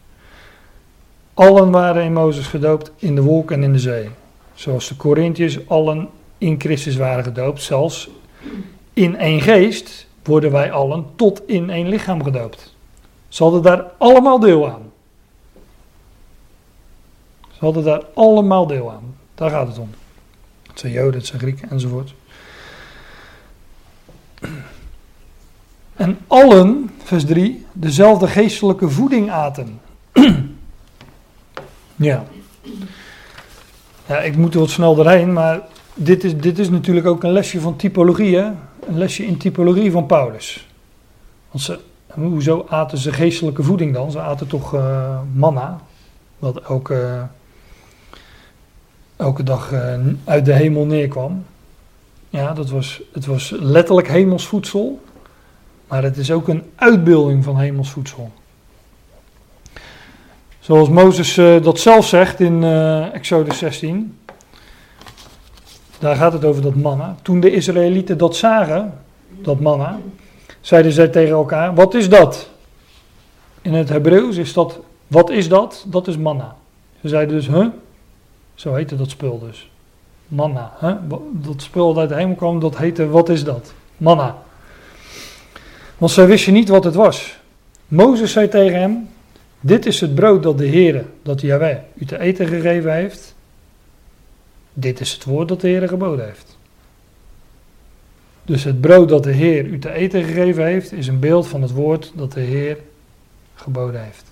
[1.34, 4.10] Allen waren in Mozes gedoopt in de wolk en in de zee.
[4.54, 7.62] Zoals de Corinthiërs allen in Christus waren gedoopt.
[7.62, 8.10] Zelfs
[8.94, 12.76] in één geest worden wij allen tot in één lichaam gedoopt.
[13.28, 14.92] Ze hadden daar allemaal deel aan.
[17.52, 19.16] Ze hadden daar allemaal deel aan.
[19.36, 19.90] Daar gaat het om.
[20.68, 22.14] Het zijn Joden, het zijn Grieken enzovoort.
[25.96, 29.80] En allen, vers 3, dezelfde geestelijke voeding aten.
[32.02, 32.24] Ja.
[34.08, 35.62] Ja, ik moet er wat snel doorheen, maar
[35.94, 38.46] dit is, dit is natuurlijk ook een lesje van typologie, hè?
[38.88, 40.68] Een lesje in typologie van Paulus.
[41.52, 41.80] Want ze,
[42.14, 44.12] hoezo aten ze geestelijke voeding dan?
[44.12, 45.80] Ze aten toch uh, manna,
[46.40, 47.28] wat elke,
[49.16, 51.46] elke dag uh, uit de hemel neerkwam.
[52.30, 55.02] Ja, dat was, het was letterlijk hemelsvoedsel,
[55.88, 58.32] maar het is ook een uitbeelding van hemelsvoedsel.
[60.62, 64.18] Zoals Mozes uh, dat zelf zegt in uh, Exodus 16.
[66.00, 67.16] Daar gaat het over dat manna.
[67.22, 70.00] Toen de Israëlieten dat zagen, dat manna,
[70.60, 72.50] zeiden zij tegen elkaar: Wat is dat?
[73.62, 75.86] In het Hebreeuws is dat: Wat is dat?
[75.88, 76.56] Dat is manna.
[77.02, 77.68] Ze zeiden dus: Huh?
[78.56, 79.70] Zo heette dat spul dus.
[80.28, 80.74] Manna.
[80.80, 80.96] Huh?
[81.32, 83.74] Dat spul dat uit de hemel kwam, dat heette: Wat is dat?
[83.98, 84.38] Manna.
[85.98, 87.40] Want zij wisten niet wat het was.
[87.88, 89.10] Mozes zei tegen hem:
[89.62, 93.36] dit is het brood dat de Heere, dat Yahweh, u te eten gegeven heeft.
[94.74, 96.58] Dit is het woord dat de Heere geboden heeft.
[98.44, 101.62] Dus het brood dat de Heer u te eten gegeven heeft, is een beeld van
[101.62, 102.78] het woord dat de Heer
[103.56, 104.32] geboden heeft.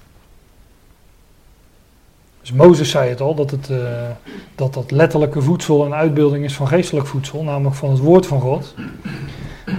[2.41, 4.10] Dus Mozes zei het al, dat, het, uh,
[4.56, 8.41] dat dat letterlijke voedsel een uitbeelding is van geestelijk voedsel, namelijk van het woord van
[8.41, 8.76] God.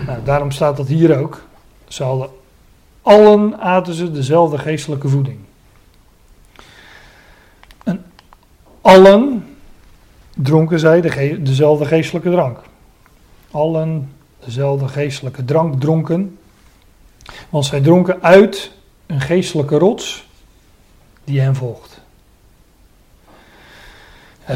[0.07, 1.43] Nou, daarom staat dat hier ook.
[1.89, 2.29] Hadden
[3.03, 5.39] Allen aten ze dezelfde geestelijke voeding.
[7.85, 8.05] En
[8.81, 9.45] allen
[10.37, 12.59] dronken zij de dezelfde geestelijke drank.
[13.51, 14.13] Allen
[14.45, 16.39] dezelfde geestelijke drank dronken.
[17.49, 18.73] Want zij dronken uit
[19.07, 20.29] een geestelijke rots
[21.25, 22.01] die hen volgt.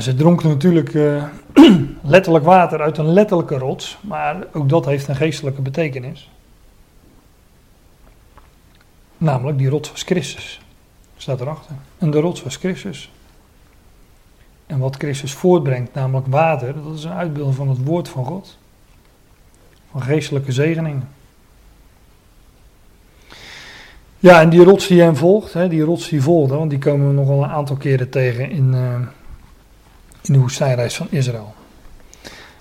[0.00, 1.24] Ze dronken natuurlijk uh,
[2.02, 6.30] letterlijk water uit een letterlijke rots, maar ook dat heeft een geestelijke betekenis.
[9.18, 10.60] Namelijk die rots was Christus.
[11.16, 11.74] Staat erachter.
[11.98, 13.10] En de rots was Christus.
[14.66, 18.58] En wat Christus voortbrengt, namelijk water, dat is een uitbeelding van het woord van God.
[19.90, 21.08] Van geestelijke zegeningen.
[24.18, 27.08] Ja, en die rots die hem volgt, hè, die rots die volgde, want die komen
[27.08, 28.94] we nog al een aantal keren tegen in, uh,
[30.22, 31.54] in de woestijnreis van Israël.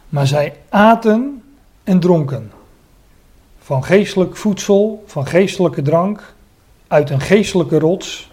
[0.09, 1.43] Maar zij aten
[1.84, 2.51] en dronken
[3.59, 6.34] van geestelijk voedsel, van geestelijke drank,
[6.88, 8.31] uit een geestelijke rots.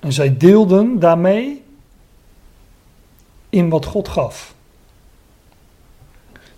[0.00, 1.64] En zij deelden daarmee
[3.48, 4.54] in wat God gaf.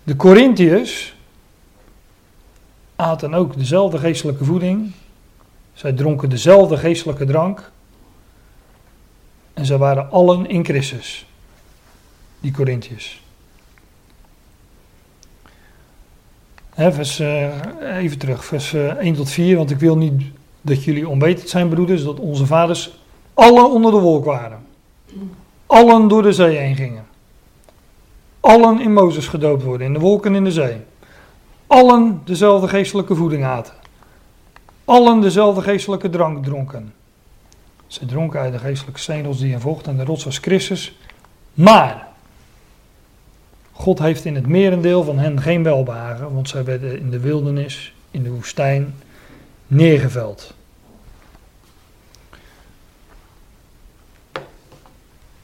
[0.03, 1.15] De Corinthiërs
[2.95, 4.91] aten ook dezelfde geestelijke voeding.
[5.73, 7.71] Zij dronken dezelfde geestelijke drank.
[9.53, 11.25] En zij waren allen in Christus.
[12.39, 13.22] Die Corinthiërs.
[16.75, 17.47] Vers, uh,
[17.97, 20.23] even terug, vers uh, eh, 1 tot 4, want ik wil niet
[20.61, 22.97] dat jullie onwetend zijn, broeders, dat onze vaders
[23.33, 24.65] allen onder de wolk waren.
[25.65, 27.05] Allen door de zee heen gingen.
[28.39, 30.77] Allen in Mozes gedoopt worden, in de wolken in de zee.
[31.67, 33.73] Allen dezelfde geestelijke voeding aten.
[34.85, 36.93] Allen dezelfde geestelijke drank dronken.
[37.87, 40.97] Ze dronken uit de geestelijke steenels die hen volgden en de rots was Christus.
[41.53, 42.07] Maar,
[43.83, 47.93] God heeft in het merendeel van hen geen welbehagen, want zij werden in de wildernis,
[48.11, 48.95] in de woestijn,
[49.67, 50.53] neergeveld.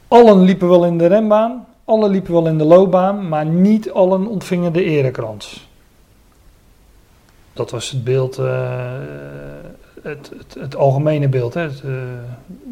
[0.08, 4.28] Allen liepen wel in de renbaan, Alle liepen wel in de loopbaan, maar niet allen
[4.28, 5.68] ontvingen de erekrans.
[7.54, 8.94] Dat was het beeld, eh,
[10.02, 11.54] het, het, het algemene beeld.
[11.54, 11.66] Hè?
[11.66, 11.92] Eh,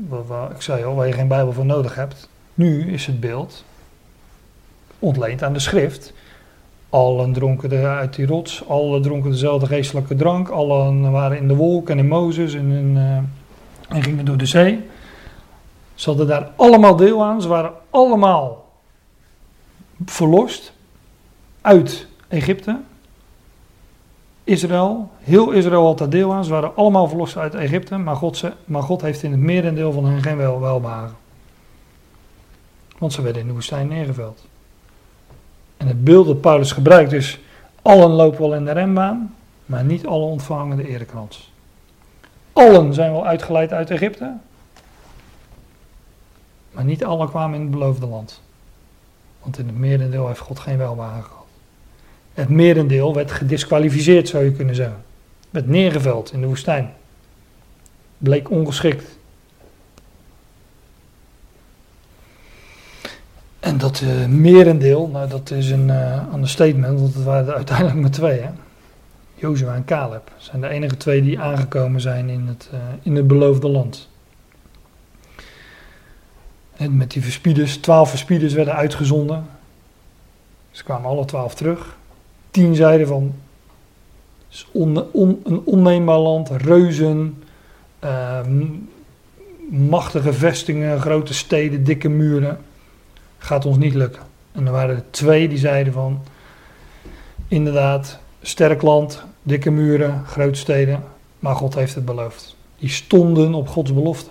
[0.07, 2.29] waar, waar- ik zei al, waar je geen Bijbel voor nodig hebt.
[2.53, 3.63] Nu is het beeld
[4.99, 6.13] ontleend aan de schrift.
[6.89, 11.89] Allen dronken uit die rots, allen dronken dezelfde geestelijke drank, allen waren in de wolk
[11.89, 14.85] en in Mozes en, in, eh, en gingen door de zee.
[15.95, 18.65] Ze hadden daar allemaal deel aan, ze waren allemaal
[20.05, 20.73] verlost
[21.61, 22.79] uit Egypte.
[24.43, 28.37] Israël, heel Israël had daar deel aan, ze waren allemaal verlost uit Egypte, maar God,
[28.37, 30.81] ze, maar God heeft in het merendeel van hen geen wel.
[32.97, 34.45] Want ze werden in de woestijn neergeveld.
[35.77, 37.39] En het beeld dat Paulus gebruikt is,
[37.81, 39.35] allen lopen wel in de renbaan,
[39.65, 41.51] maar niet alle ontvangen de erekrans.
[42.53, 44.33] Allen zijn wel uitgeleid uit Egypte,
[46.71, 48.41] maar niet alle kwamen in het beloofde land.
[49.41, 51.45] Want in het merendeel heeft God geen welbehagen gehad.
[52.33, 55.03] Het merendeel werd gedisqualificeerd, zou je kunnen zeggen.
[55.49, 56.93] Werd neergeveld in de woestijn.
[58.17, 59.16] Bleek ongeschikt.
[63.67, 68.11] En dat eh, merendeel, nou dat is een eh understatement, want het waren uiteindelijk maar
[68.11, 68.39] twee.
[68.39, 68.49] Hè?
[69.35, 73.27] Jozua en Caleb zijn de enige twee die aangekomen zijn in het, eh, in het
[73.27, 74.09] beloofde land.
[76.75, 79.45] En met die verspieders, twaalf verspieders werden uitgezonden.
[80.71, 81.97] Ze kwamen alle twaalf terug.
[82.51, 83.33] Tien zeiden van,
[84.49, 87.43] is een onneembaar land, reuzen,
[89.69, 92.57] machtige vestingen, grote steden, dikke muren.
[93.47, 94.21] Gaat ons niet lukken.
[94.51, 96.23] En er waren er twee die zeiden van,
[97.47, 101.03] inderdaad, sterk land, dikke muren, grote steden,
[101.39, 102.55] maar God heeft het beloofd.
[102.77, 104.29] Die stonden op Gods belofte.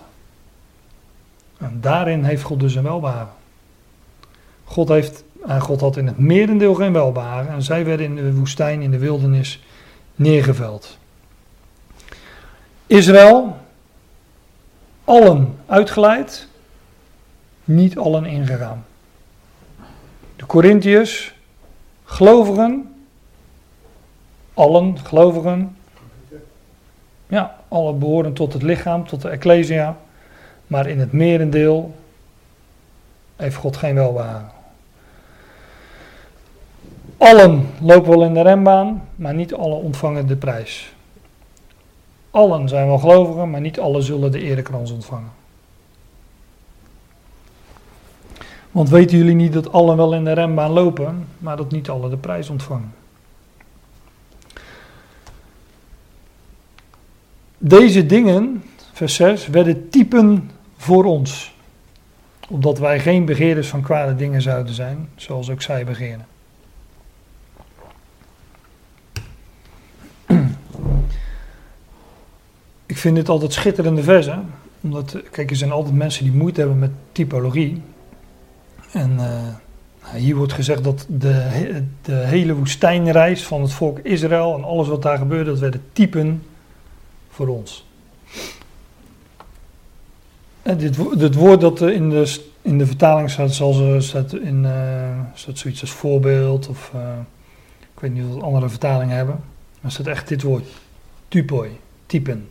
[1.57, 3.33] En daarin heeft God dus een welbehagen.
[4.63, 8.33] God, heeft, en God had in het merendeel geen welbehagen en zij werden in de
[8.33, 9.63] woestijn, in de wildernis,
[10.15, 10.97] neergeveld.
[12.87, 13.57] Israël,
[15.03, 16.47] allen uitgeleid,
[17.63, 18.85] niet allen ingegaan.
[20.37, 21.35] De Corinthiërs,
[22.03, 22.95] gelovigen,
[24.53, 25.77] allen gelovigen,
[27.27, 29.97] ja, alle behoren tot het lichaam, tot de Ecclesia,
[30.67, 31.95] maar in het merendeel
[33.35, 34.51] heeft God geen welbehagen.
[37.17, 40.93] Allen lopen wel in de renbaan, maar niet alle ontvangen de prijs.
[42.31, 45.31] Allen zijn wel gelovigen, maar niet alle zullen de erekrans ontvangen.
[48.77, 52.09] Want weten jullie niet dat allen wel in de renbaan lopen, maar dat niet alle
[52.09, 52.93] de prijs ontvangen?
[57.57, 58.63] Deze dingen,
[58.93, 61.55] vers 6, werden typen voor ons.
[62.49, 66.25] Opdat wij geen begeerders van kwade dingen zouden zijn, zoals ook zij begeren.
[72.85, 74.53] Ik vind dit altijd schitterende versen.
[74.81, 77.81] Omdat, kijk, er zijn altijd mensen die moeite hebben met typologie.
[78.97, 79.47] En eh,
[80.03, 84.87] nou, hier wordt gezegd dat de, de hele woestijnreis van het volk Israël en alles
[84.87, 86.43] wat daar gebeurde, dat werden typen
[87.29, 87.85] voor ons.
[90.61, 93.99] En dit, wo- dit woord dat eh, in de, in de vertaling staat, zoals eh,
[93.99, 97.17] staat in eh, staat zoiets als voorbeeld, of eh,
[97.93, 99.39] ik weet niet of andere vertalingen hebben.
[99.81, 100.65] Maar staat echt dit woord,
[101.27, 102.49] typoi, typen.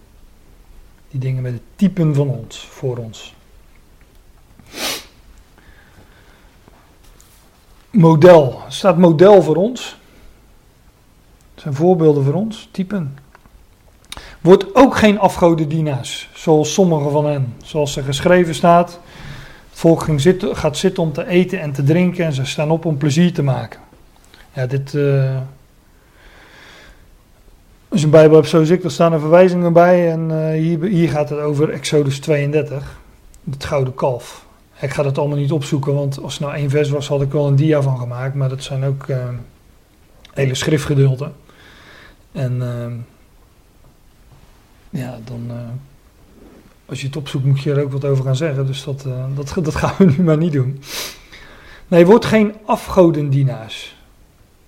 [1.11, 3.35] Die dingen met het typen van ons, voor ons.
[7.97, 9.97] Model, er staat model voor ons.
[11.55, 13.19] Dat zijn voorbeelden voor ons, typen.
[14.41, 17.55] Wordt ook geen afgodendienaars, zoals sommige van hen.
[17.65, 18.91] Zoals er geschreven staat,
[19.71, 22.71] het volk ging zitten, gaat zitten om te eten en te drinken en ze staan
[22.71, 23.81] op om plezier te maken.
[24.53, 24.95] Ja, dit...
[27.89, 30.11] als je een Bijbel zoals ik, dan staan er verwijzingen bij.
[30.11, 33.01] En eh, hier, hier gaat het over Exodus 32,
[33.51, 34.46] het gouden kalf.
[34.81, 37.33] Ik ga dat allemaal niet opzoeken, want als het nou één vers was, had ik
[37.33, 38.35] wel een dia van gemaakt.
[38.35, 39.29] Maar dat zijn ook eh,
[40.33, 41.33] hele schriftgedeelten.
[42.33, 42.93] En eh,
[45.01, 45.57] ja, dan, eh,
[46.87, 48.67] als je het opzoekt, moet je er ook wat over gaan zeggen.
[48.67, 50.83] Dus dat, eh, dat, dat gaan we nu maar niet doen.
[51.89, 53.97] Nee, word geen afgodendienaars.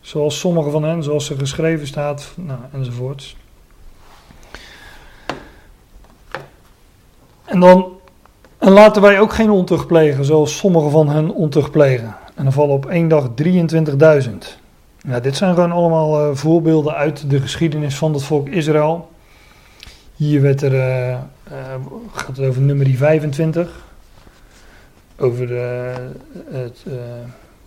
[0.01, 3.37] Zoals sommige van hen, zoals er geschreven staat, nou, enzovoorts.
[7.45, 7.98] En dan,
[8.69, 12.17] en laten wij ook geen ontucht plegen, zoals sommige van hen ontucht plegen.
[12.35, 14.31] En dan vallen op één dag 23.000.
[14.99, 19.11] Ja, dit zijn gewoon allemaal eh, voorbeelden uit de geschiedenis van het volk Israël.
[20.17, 21.21] Hier werd er, eh, eh,
[22.13, 23.85] gaat het over nummer 25.
[25.19, 25.93] Over de,
[26.51, 26.85] het,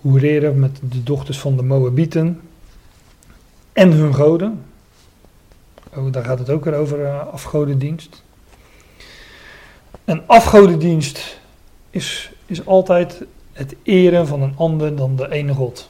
[0.01, 2.41] hoereren met de dochters van de Moabieten
[3.73, 4.63] en hun goden.
[5.95, 8.23] Oh, daar gaat het ook weer over afgodendienst.
[10.11, 11.39] En afgodendienst
[11.89, 13.23] is, is altijd
[13.53, 15.89] het eren van een ander dan de ene God.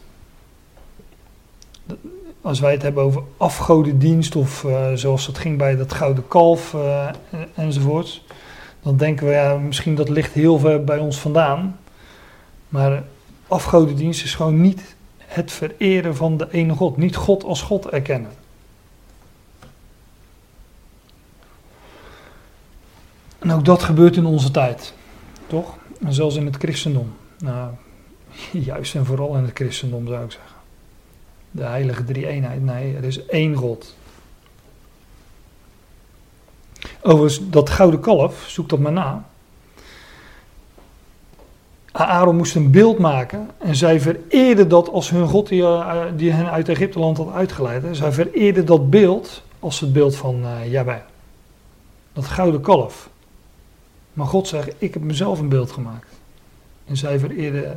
[2.41, 6.73] Als wij het hebben over afgodendienst of uh, zoals het ging bij dat gouden kalf
[6.73, 7.09] uh,
[7.55, 8.25] enzovoorts,
[8.81, 11.79] dan denken we ja, misschien dat ligt heel ver bij ons vandaan.
[12.69, 13.03] Maar
[13.47, 18.31] afgodendienst is gewoon niet het vereren van de ene God, niet God als God erkennen.
[23.41, 24.93] En ook dat gebeurt in onze tijd,
[25.47, 25.75] toch?
[26.03, 27.13] En zelfs in het christendom.
[27.39, 27.71] Nou,
[28.51, 30.55] juist en vooral in het christendom zou ik zeggen.
[31.51, 32.63] De heilige drie-eenheid.
[32.63, 33.95] Nee, er is één God.
[37.01, 39.25] Overigens, dat gouden kalf, zoek dat maar na.
[41.91, 46.31] Aaron moest een beeld maken en zij vereerden dat als hun God die, uh, die
[46.31, 47.83] hen uit Egypteland had uitgeleid.
[47.91, 50.95] Zij vereerden dat beeld als het beeld van uh.
[52.13, 53.09] Dat gouden kalf.
[54.21, 56.07] Maar God zegt, ik heb mezelf een beeld gemaakt.
[56.85, 57.19] En zij,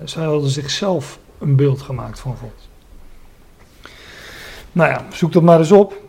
[0.05, 2.69] zij hadden zichzelf een beeld gemaakt van God.
[4.73, 6.01] Nou ja, zoek dat maar eens op.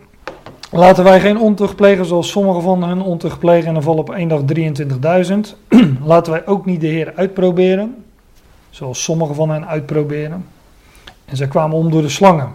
[0.70, 4.10] Laten wij geen ontucht plegen zoals sommigen van hen ontucht plegen en dan vallen op
[4.10, 5.34] één dag 23.000.
[6.12, 8.04] Laten wij ook niet de Heer uitproberen,
[8.70, 10.46] zoals sommigen van hen uitproberen.
[11.24, 12.52] En zij kwamen om door de slangen.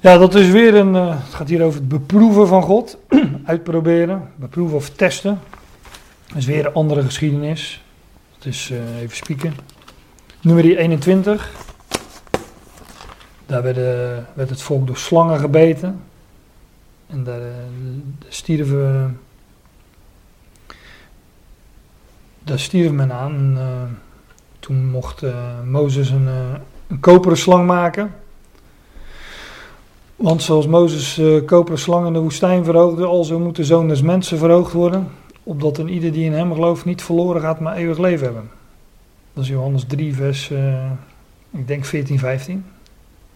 [0.00, 2.98] Ja, dat is weer een, uh, het gaat hier over het beproeven van God.
[3.44, 5.40] uitproberen, beproeven of testen.
[6.30, 7.82] Dat is weer een andere geschiedenis.
[8.38, 9.54] Dat is uh, even spieken.
[10.40, 11.50] Nummer 21.
[13.46, 13.84] Daar werd, uh,
[14.34, 16.02] werd, het volk door slangen gebeten.
[17.06, 17.46] En daar, uh,
[18.28, 19.20] stierven.
[22.44, 23.34] Daar stierf men aan.
[23.58, 23.98] En,
[24.60, 25.22] toen mocht
[25.64, 26.28] Mozes een,
[26.86, 28.14] een koperen slang maken.
[30.16, 34.02] Want zoals Mozes uh, koperen slang in de woestijn verhoogde, alzo moet de zoon des
[34.02, 35.08] mensen verhoogd worden
[35.42, 38.50] opdat een ieder die in hem gelooft niet verloren gaat, maar eeuwig leven hebben.
[39.32, 40.90] Dat is Johannes 3, vers, uh,
[41.50, 42.64] ik denk 14, 15.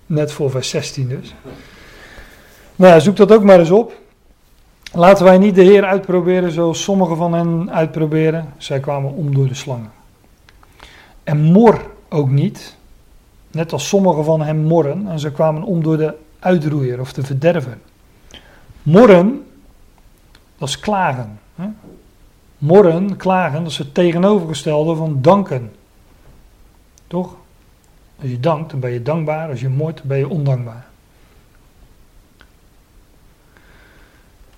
[0.06, 1.34] Net voor vers 16 dus.
[2.76, 4.02] Nou ja, zoek dat ook maar eens op.
[4.92, 8.52] Laten wij niet de Heer uitproberen zoals sommigen van hen uitproberen.
[8.56, 9.90] Zij kwamen om door de slangen.
[11.22, 12.76] En mor ook niet,
[13.50, 15.06] net als sommigen van hen morren.
[15.08, 17.78] En ze kwamen om door de uitroeier of de verderver.
[18.82, 19.44] Morren,
[20.64, 21.38] dat is klagen.
[21.54, 21.66] Hè?
[22.58, 25.72] Morren, klagen, dat is het tegenovergestelde van danken.
[27.06, 27.36] Toch?
[28.20, 29.48] Als je dankt, dan ben je dankbaar.
[29.48, 30.86] Als je mort, dan ben je ondankbaar.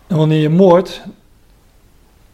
[0.06, 1.02] En wanneer je moordt,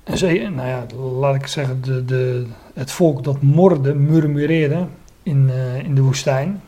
[0.05, 4.87] nou ja, laat ik zeggen, de, de, het volk dat morde, murmureerde
[5.23, 6.63] in, uh, in de woestijn.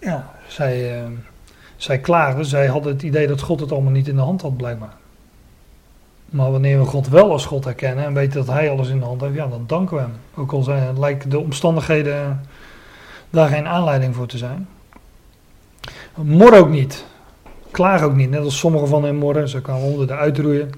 [0.00, 1.10] Ja, zij, uh,
[1.76, 4.56] zij klaagden, zij hadden het idee dat God het allemaal niet in de hand had,
[4.56, 5.00] blijkbaar.
[6.32, 9.04] Maar wanneer we God wel als God herkennen en weten dat Hij alles in de
[9.04, 10.12] hand heeft, ja, dan danken we Hem.
[10.34, 12.40] Ook al zijn, lijken de omstandigheden
[13.30, 14.68] daar geen aanleiding voor te zijn.
[16.14, 17.04] Mor ook niet.
[17.70, 20.70] Klaag ook niet, net als sommigen van hen morren, ze kwamen onder de uitroeien.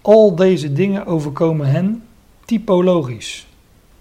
[0.00, 2.02] Al deze dingen overkomen hen
[2.44, 3.46] typologisch.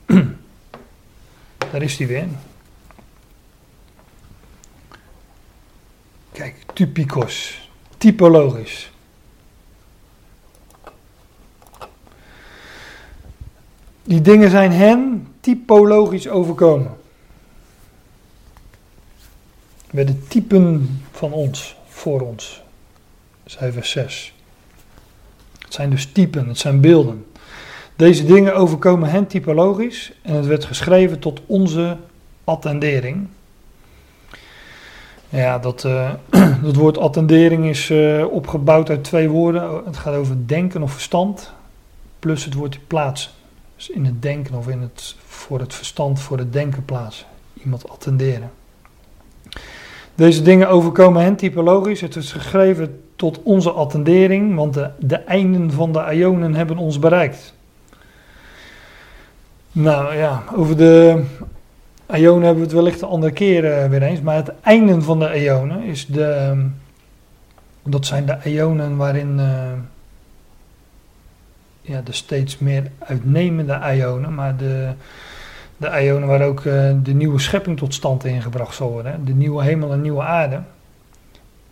[1.72, 2.28] Daar is hij weer.
[6.32, 8.89] Kijk, typikos, typologisch.
[14.10, 16.98] Die dingen zijn hen typologisch overkomen.
[19.92, 22.62] Bij de typen van ons, voor ons.
[23.44, 24.34] Dat vers 6.
[25.60, 27.26] Het zijn dus typen, het zijn beelden.
[27.96, 31.98] Deze dingen overkomen hen typologisch en het werd geschreven tot onze
[32.44, 33.28] attendering.
[35.30, 36.12] Ja, dat, uh,
[36.64, 39.86] dat woord attendering is uh, opgebouwd uit twee woorden.
[39.86, 41.54] Het gaat over denken of verstand,
[42.20, 43.38] plus het woord plaatsen.
[43.80, 47.26] Dus in het denken of in het, voor het verstand, voor het denken plaatsen.
[47.54, 48.52] Iemand attenderen.
[50.16, 52.02] Deze dingen overkomen hen typologisch.
[52.02, 57.00] Het is geschreven tot onze attendering, want de, de einden van de ionen hebben ons
[57.00, 57.54] bereikt.
[59.72, 61.24] Nou ja, over de
[62.14, 64.22] ionen hebben we het wellicht een andere keer uh, weer eens.
[64.22, 66.62] Maar het einde van de ionen is de.
[67.84, 69.38] Dat zijn de ionen waarin.
[69.38, 69.72] Uh,
[71.90, 74.90] ja, de steeds meer uitnemende ionen, maar de,
[75.78, 79.26] de ionen waar ook uh, de nieuwe schepping tot stand ingebracht zal worden.
[79.26, 80.62] De nieuwe hemel en nieuwe aarde.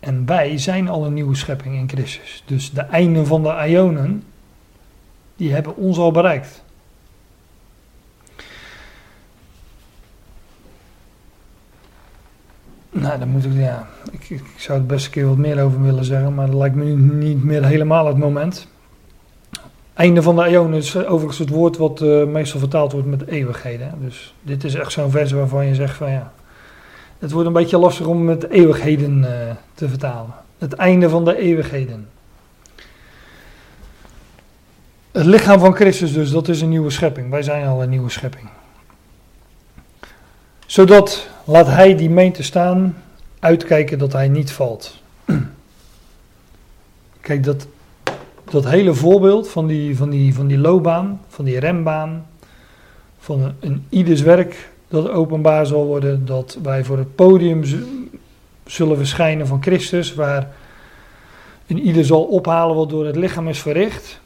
[0.00, 2.42] En wij zijn al een nieuwe schepping in Christus.
[2.46, 4.22] Dus de einden van de ionen,
[5.36, 6.62] die hebben ons al bereikt.
[12.90, 15.82] Nou, daar moet ik, ja, ik, ik zou het best een keer wat meer over
[15.82, 18.68] willen zeggen, maar dat lijkt me niet meer helemaal het moment.
[19.98, 23.94] Einde van de eeuw is overigens het woord wat eh, meestal vertaald wordt met eeuwigheden.
[24.00, 26.32] Dus dit is echt zo'n vers waarvan je zegt van ja,
[27.18, 30.34] het wordt een beetje lastig om met eeuwigheden eh, te vertalen.
[30.58, 32.08] Het einde van de eeuwigheden.
[35.12, 37.30] Het lichaam van Christus dus, dat is een nieuwe schepping.
[37.30, 38.48] Wij zijn al een nieuwe schepping.
[40.66, 43.02] Zodat, laat hij die meent te staan,
[43.38, 45.02] uitkijken dat hij niet valt.
[47.20, 47.66] Kijk, dat,
[48.50, 52.26] dat hele voorbeeld van die, van, die, van die loopbaan, van die rembaan,
[53.18, 57.64] van een, een ieders werk dat openbaar zal worden, dat wij voor het podium
[58.66, 60.54] zullen verschijnen van Christus, waar
[61.66, 64.20] een ieder zal ophalen wat door het lichaam is verricht.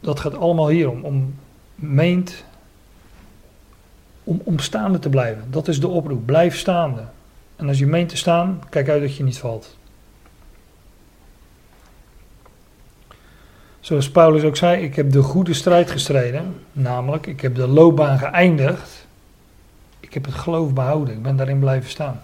[0.00, 1.34] Dat gaat allemaal hierom, om
[1.74, 2.44] meent
[4.24, 5.44] om, om staande te blijven.
[5.50, 7.04] Dat is de oproep, blijf staande.
[7.56, 9.76] En als je meent te staan, kijk uit dat je niet valt.
[13.82, 16.54] Zoals Paulus ook zei, ik heb de goede strijd gestreden.
[16.72, 19.06] Namelijk, ik heb de loopbaan geëindigd.
[20.00, 21.14] Ik heb het geloof behouden.
[21.14, 22.22] Ik ben daarin blijven staan.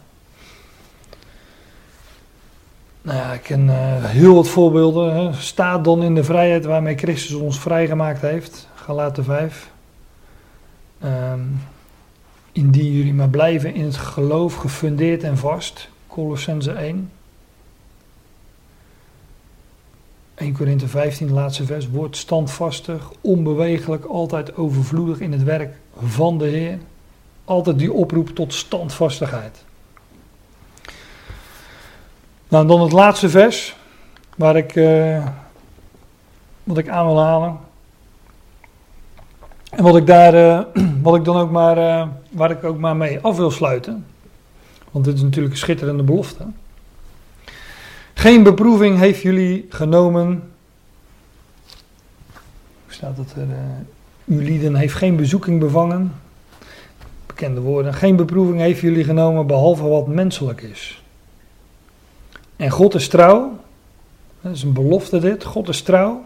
[3.03, 5.15] Nou ja, ik ken eh, heel wat voorbeelden.
[5.15, 5.33] Hè.
[5.33, 8.69] Staat dan in de vrijheid waarmee Christus ons vrijgemaakt heeft.
[8.75, 9.71] Galaten 5.
[11.01, 11.41] Ehm,
[12.53, 15.89] indien jullie maar blijven in het geloof gefundeerd en vast.
[16.07, 17.11] Colossense 1.
[20.39, 21.89] 1 Korinthe 15, de laatste vers.
[21.89, 26.79] Word standvastig, onbewegelijk, altijd overvloedig in het werk van de Heer.
[27.45, 29.65] Altijd die oproep tot standvastigheid.
[32.49, 33.77] Nou, dan het laatste vers,
[34.37, 35.27] waar ik, eh,
[36.65, 37.59] wat ik aan wil halen.
[39.71, 40.65] En wat ik daar, eh,
[41.03, 44.07] wat ik dan ook maar, eh, waar ik ook maar mee af wil sluiten.
[44.91, 46.47] Want dit is natuurlijk een schitterende belofte.
[48.19, 50.51] Geen beproeving heeft jullie genomen.
[52.85, 53.47] Hoe staat het er?
[54.29, 56.13] Uh, uw heeft geen bezoeking bevangen.
[57.27, 57.95] Bekende woorden.
[57.95, 61.03] Geen beproeving heeft jullie genomen behalve wat menselijk is.
[62.57, 63.59] En God is trouw.
[64.41, 65.45] Dat is een belofte dit.
[65.45, 66.25] God is trouw.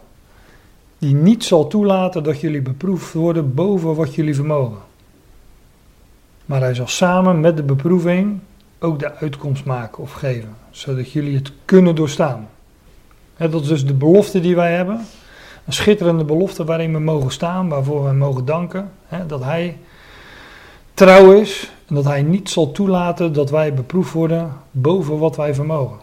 [0.99, 4.83] Die niet zal toelaten dat jullie beproefd worden boven wat jullie vermogen.
[6.47, 8.41] Maar hij zal samen met de beproeving
[8.83, 10.57] ook de uitkomst maken of geven.
[10.71, 12.49] Zodat jullie het kunnen doorstaan.
[13.37, 15.01] Dat is dus de belofte die wij hebben.
[15.67, 18.91] Een schitterende belofte waarin we mogen staan, waarvoor we mogen danken.
[19.07, 19.79] Hè, dat hij
[20.95, 25.55] trouw is en dat hij niet zal toelaten dat wij beproefd worden boven wat wij
[25.55, 25.99] vermogen.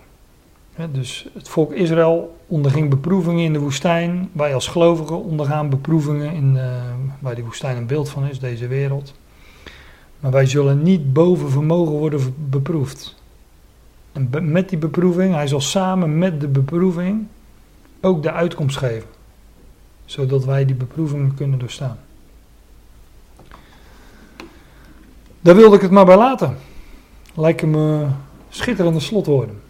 [0.74, 4.30] Hè, dus het volk Israël onderging beproevingen in de woestijn.
[4.32, 6.64] Wij als gelovigen ondergaan beproevingen in, uh,
[7.20, 9.14] waar die woestijn een beeld van is, deze wereld.
[10.20, 13.16] Maar wij zullen niet boven vermogen worden beproefd.
[14.12, 17.28] En met die beproeving, hij zal samen met de beproeving
[18.02, 19.10] ook de uitkomst geven.
[20.06, 22.00] Zodat wij die beproevingen kunnen doorstaan.
[25.42, 26.58] Daar wilde ik het maar bij laten.
[27.34, 28.08] Lijken me
[28.50, 29.62] schitterende slotwoorden.